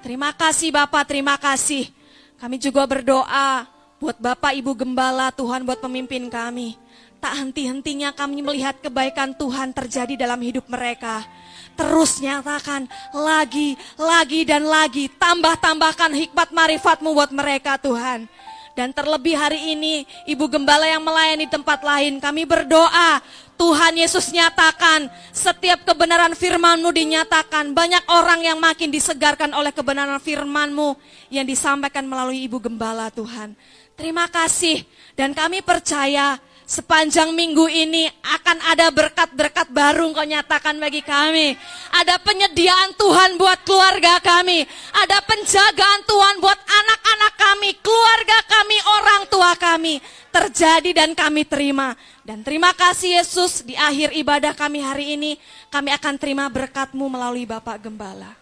Terima 0.00 0.30
kasih 0.32 0.72
Bapak, 0.72 1.04
terima 1.10 1.36
kasih. 1.36 1.90
Kami 2.38 2.56
juga 2.56 2.86
berdoa 2.86 3.66
Buat 3.98 4.22
Bapak 4.22 4.54
Ibu 4.54 4.78
Gembala, 4.78 5.34
Tuhan 5.34 5.66
buat 5.66 5.82
pemimpin 5.82 6.30
kami. 6.30 6.78
Tak 7.18 7.34
henti-hentinya 7.34 8.14
kami 8.14 8.46
melihat 8.46 8.78
kebaikan 8.78 9.34
Tuhan 9.34 9.74
terjadi 9.74 10.14
dalam 10.14 10.38
hidup 10.38 10.70
mereka. 10.70 11.26
Terus 11.74 12.22
nyatakan 12.22 12.86
lagi, 13.10 13.74
lagi 13.98 14.46
dan 14.46 14.70
lagi. 14.70 15.10
Tambah-tambahkan 15.10 16.14
hikmat 16.14 16.54
marifatmu 16.54 17.10
buat 17.10 17.34
mereka 17.34 17.74
Tuhan. 17.82 18.30
Dan 18.78 18.94
terlebih 18.94 19.34
hari 19.34 19.74
ini 19.74 20.06
Ibu 20.22 20.46
Gembala 20.54 20.86
yang 20.86 21.02
melayani 21.02 21.50
tempat 21.50 21.82
lain 21.82 22.22
kami 22.22 22.46
berdoa 22.46 23.18
Tuhan 23.58 23.98
Yesus 23.98 24.30
nyatakan 24.30 25.10
setiap 25.34 25.82
kebenaran 25.82 26.30
firmanmu 26.38 26.86
dinyatakan 26.86 27.74
banyak 27.74 28.06
orang 28.06 28.46
yang 28.46 28.62
makin 28.62 28.94
disegarkan 28.94 29.50
oleh 29.50 29.74
kebenaran 29.74 30.22
firmanmu 30.22 30.94
yang 31.26 31.42
disampaikan 31.42 32.06
melalui 32.06 32.46
Ibu 32.46 32.70
Gembala 32.70 33.10
Tuhan. 33.10 33.58
Terima 33.98 34.30
kasih 34.30 34.86
dan 35.18 35.34
kami 35.34 35.58
percaya 35.58 36.38
sepanjang 36.68 37.32
minggu 37.32 37.64
ini 37.64 38.04
akan 38.20 38.60
ada 38.60 38.92
berkat-berkat 38.92 39.72
baru 39.72 40.12
kau 40.12 40.28
nyatakan 40.28 40.76
bagi 40.76 41.00
kami. 41.00 41.56
Ada 41.96 42.20
penyediaan 42.20 42.92
Tuhan 42.92 43.40
buat 43.40 43.64
keluarga 43.64 44.20
kami. 44.20 44.68
Ada 44.92 45.24
penjagaan 45.24 46.04
Tuhan 46.04 46.34
buat 46.44 46.60
anak-anak 46.60 47.34
kami, 47.40 47.70
keluarga 47.80 48.38
kami, 48.44 48.76
orang 49.00 49.22
tua 49.32 49.52
kami. 49.56 49.94
Terjadi 50.28 50.92
dan 50.92 51.16
kami 51.16 51.48
terima. 51.48 51.96
Dan 52.20 52.44
terima 52.44 52.76
kasih 52.76 53.16
Yesus 53.24 53.64
di 53.64 53.72
akhir 53.72 54.12
ibadah 54.12 54.52
kami 54.52 54.84
hari 54.84 55.16
ini. 55.16 55.40
Kami 55.72 55.88
akan 55.96 56.14
terima 56.20 56.44
berkatmu 56.52 57.08
melalui 57.08 57.48
Bapak 57.48 57.80
Gembala. 57.88 58.36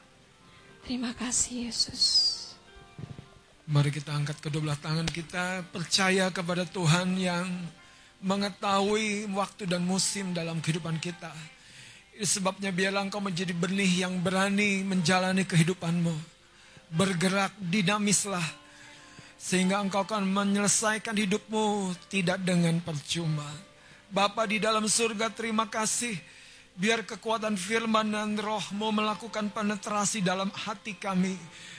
Terima 0.82 1.14
kasih 1.14 1.70
Yesus. 1.70 2.34
Mari 3.66 3.90
kita 3.90 4.14
angkat 4.14 4.38
kedua 4.38 4.62
belah 4.62 4.78
tangan 4.78 5.10
kita, 5.10 5.66
percaya 5.74 6.30
kepada 6.30 6.62
Tuhan 6.62 7.18
yang 7.18 7.50
mengetahui 8.26 9.30
waktu 9.30 9.70
dan 9.70 9.86
musim 9.86 10.34
dalam 10.34 10.58
kehidupan 10.58 10.98
kita. 10.98 11.30
Sebabnya 12.18 12.74
biarlah 12.74 13.06
engkau 13.06 13.22
menjadi 13.22 13.54
benih 13.54 14.02
yang 14.02 14.18
berani 14.18 14.82
menjalani 14.82 15.46
kehidupanmu. 15.46 16.12
Bergerak 16.90 17.54
dinamislah. 17.62 18.44
Sehingga 19.38 19.78
engkau 19.78 20.02
akan 20.02 20.26
menyelesaikan 20.26 21.14
hidupmu 21.14 21.94
tidak 22.10 22.42
dengan 22.42 22.82
percuma. 22.82 23.46
Bapa 24.10 24.48
di 24.50 24.58
dalam 24.58 24.90
surga 24.90 25.30
terima 25.30 25.70
kasih. 25.70 26.18
Biar 26.76 27.08
kekuatan 27.08 27.56
firman 27.56 28.12
dan 28.12 28.36
rohmu 28.36 28.92
melakukan 28.92 29.48
penetrasi 29.48 30.20
dalam 30.20 30.52
hati 30.52 30.92
kami 30.92 31.32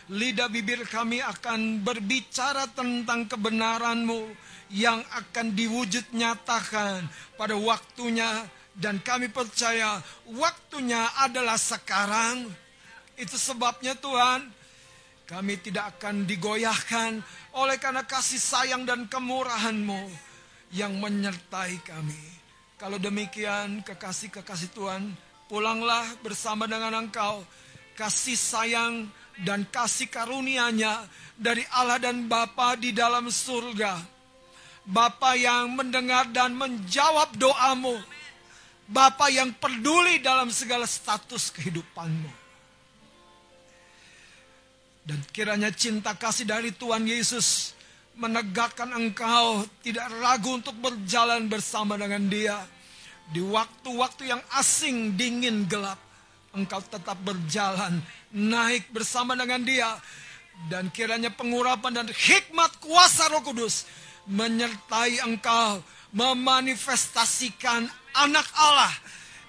lidah 0.07 0.47
bibir 0.47 0.87
kami 0.87 1.19
akan 1.19 1.83
berbicara 1.83 2.71
tentang 2.71 3.27
kebenaranmu 3.27 4.31
yang 4.73 4.99
akan 5.15 5.55
diwujud 5.55 6.11
nyatakan 6.11 7.07
pada 7.39 7.55
waktunya 7.55 8.47
dan 8.77 9.01
kami 9.01 9.33
percaya 9.33 9.97
waktunya 10.29 11.01
adalah 11.23 11.57
sekarang. 11.57 12.45
Itu 13.17 13.33
sebabnya 13.33 13.97
Tuhan, 13.97 14.45
kami 15.25 15.57
tidak 15.57 15.97
akan 15.97 16.29
digoyahkan 16.29 17.17
oleh 17.57 17.81
karena 17.81 18.05
kasih 18.05 18.37
sayang 18.37 18.85
dan 18.85 19.09
kemurahan-Mu 19.09 20.05
yang 20.77 20.93
menyertai 21.01 21.81
kami. 21.81 22.21
Kalau 22.77 23.01
demikian, 23.01 23.81
kekasih-kekasih 23.81 24.69
Tuhan, 24.77 25.17
pulanglah 25.49 26.05
bersama 26.21 26.69
dengan 26.69 26.93
Engkau. 26.93 27.41
Kasih 27.97 28.37
sayang 28.37 29.09
dan 29.41 29.65
kasih 29.65 30.05
karunia-Nya 30.13 31.09
dari 31.33 31.65
Allah 31.73 31.97
dan 31.97 32.29
Bapa 32.29 32.77
di 32.77 32.93
dalam 32.93 33.33
surga. 33.33 34.16
Bapa 34.87 35.35
yang 35.35 35.75
mendengar 35.75 36.31
dan 36.31 36.55
menjawab 36.55 37.35
doamu. 37.35 37.99
Bapa 38.87 39.27
yang 39.27 39.51
peduli 39.51 40.23
dalam 40.23 40.47
segala 40.47 40.87
status 40.87 41.51
kehidupanmu. 41.51 42.31
Dan 45.03 45.19
kiranya 45.35 45.75
cinta 45.75 46.15
kasih 46.15 46.47
dari 46.47 46.71
Tuhan 46.71 47.03
Yesus 47.03 47.75
menegakkan 48.15 48.95
engkau 48.95 49.67
tidak 49.83 50.07
ragu 50.23 50.55
untuk 50.55 50.75
berjalan 50.79 51.51
bersama 51.51 51.99
dengan 51.99 52.23
dia. 52.31 52.55
Di 53.27 53.43
waktu-waktu 53.43 54.31
yang 54.31 54.39
asing, 54.55 55.19
dingin, 55.19 55.67
gelap 55.67 55.99
engkau 56.55 56.79
tetap 56.79 57.19
berjalan, 57.27 57.99
naik 58.31 58.87
bersama 58.95 59.35
dengan 59.35 59.67
dia. 59.67 59.99
Dan 60.71 60.89
kiranya 60.95 61.27
pengurapan 61.27 62.01
dan 62.01 62.07
hikmat 62.07 62.79
kuasa 62.79 63.27
roh 63.29 63.43
kudus 63.43 63.85
menyertai 64.27 65.23
engkau 65.23 65.79
memanifestasikan 66.11 67.87
anak 68.15 68.47
Allah 68.55 68.91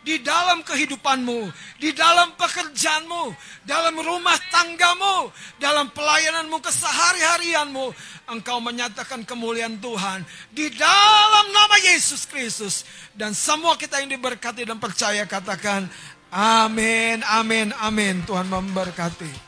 di 0.08 0.23
dalam 0.24 0.65
kehidupanmu, 0.65 1.52
di 1.76 1.92
dalam 1.92 2.32
pekerjaanmu, 2.39 3.34
dalam 3.66 3.94
rumah 3.98 4.39
tanggamu, 4.48 5.28
dalam 5.60 5.90
pelayananmu 5.92 6.57
kesehari-harianmu. 6.62 7.92
Engkau 8.31 8.62
menyatakan 8.62 9.26
kemuliaan 9.26 9.76
Tuhan 9.82 10.24
di 10.55 10.73
dalam 10.73 11.47
nama 11.52 11.76
Yesus 11.82 12.24
Kristus. 12.24 12.89
Dan 13.12 13.34
semua 13.34 13.76
kita 13.76 14.00
yang 14.00 14.08
diberkati 14.08 14.65
dan 14.65 14.81
percaya 14.81 15.26
katakan 15.28 15.90
amin, 16.32 17.20
amin, 17.26 17.74
amin. 17.82 18.23
Tuhan 18.24 18.48
memberkati. 18.48 19.48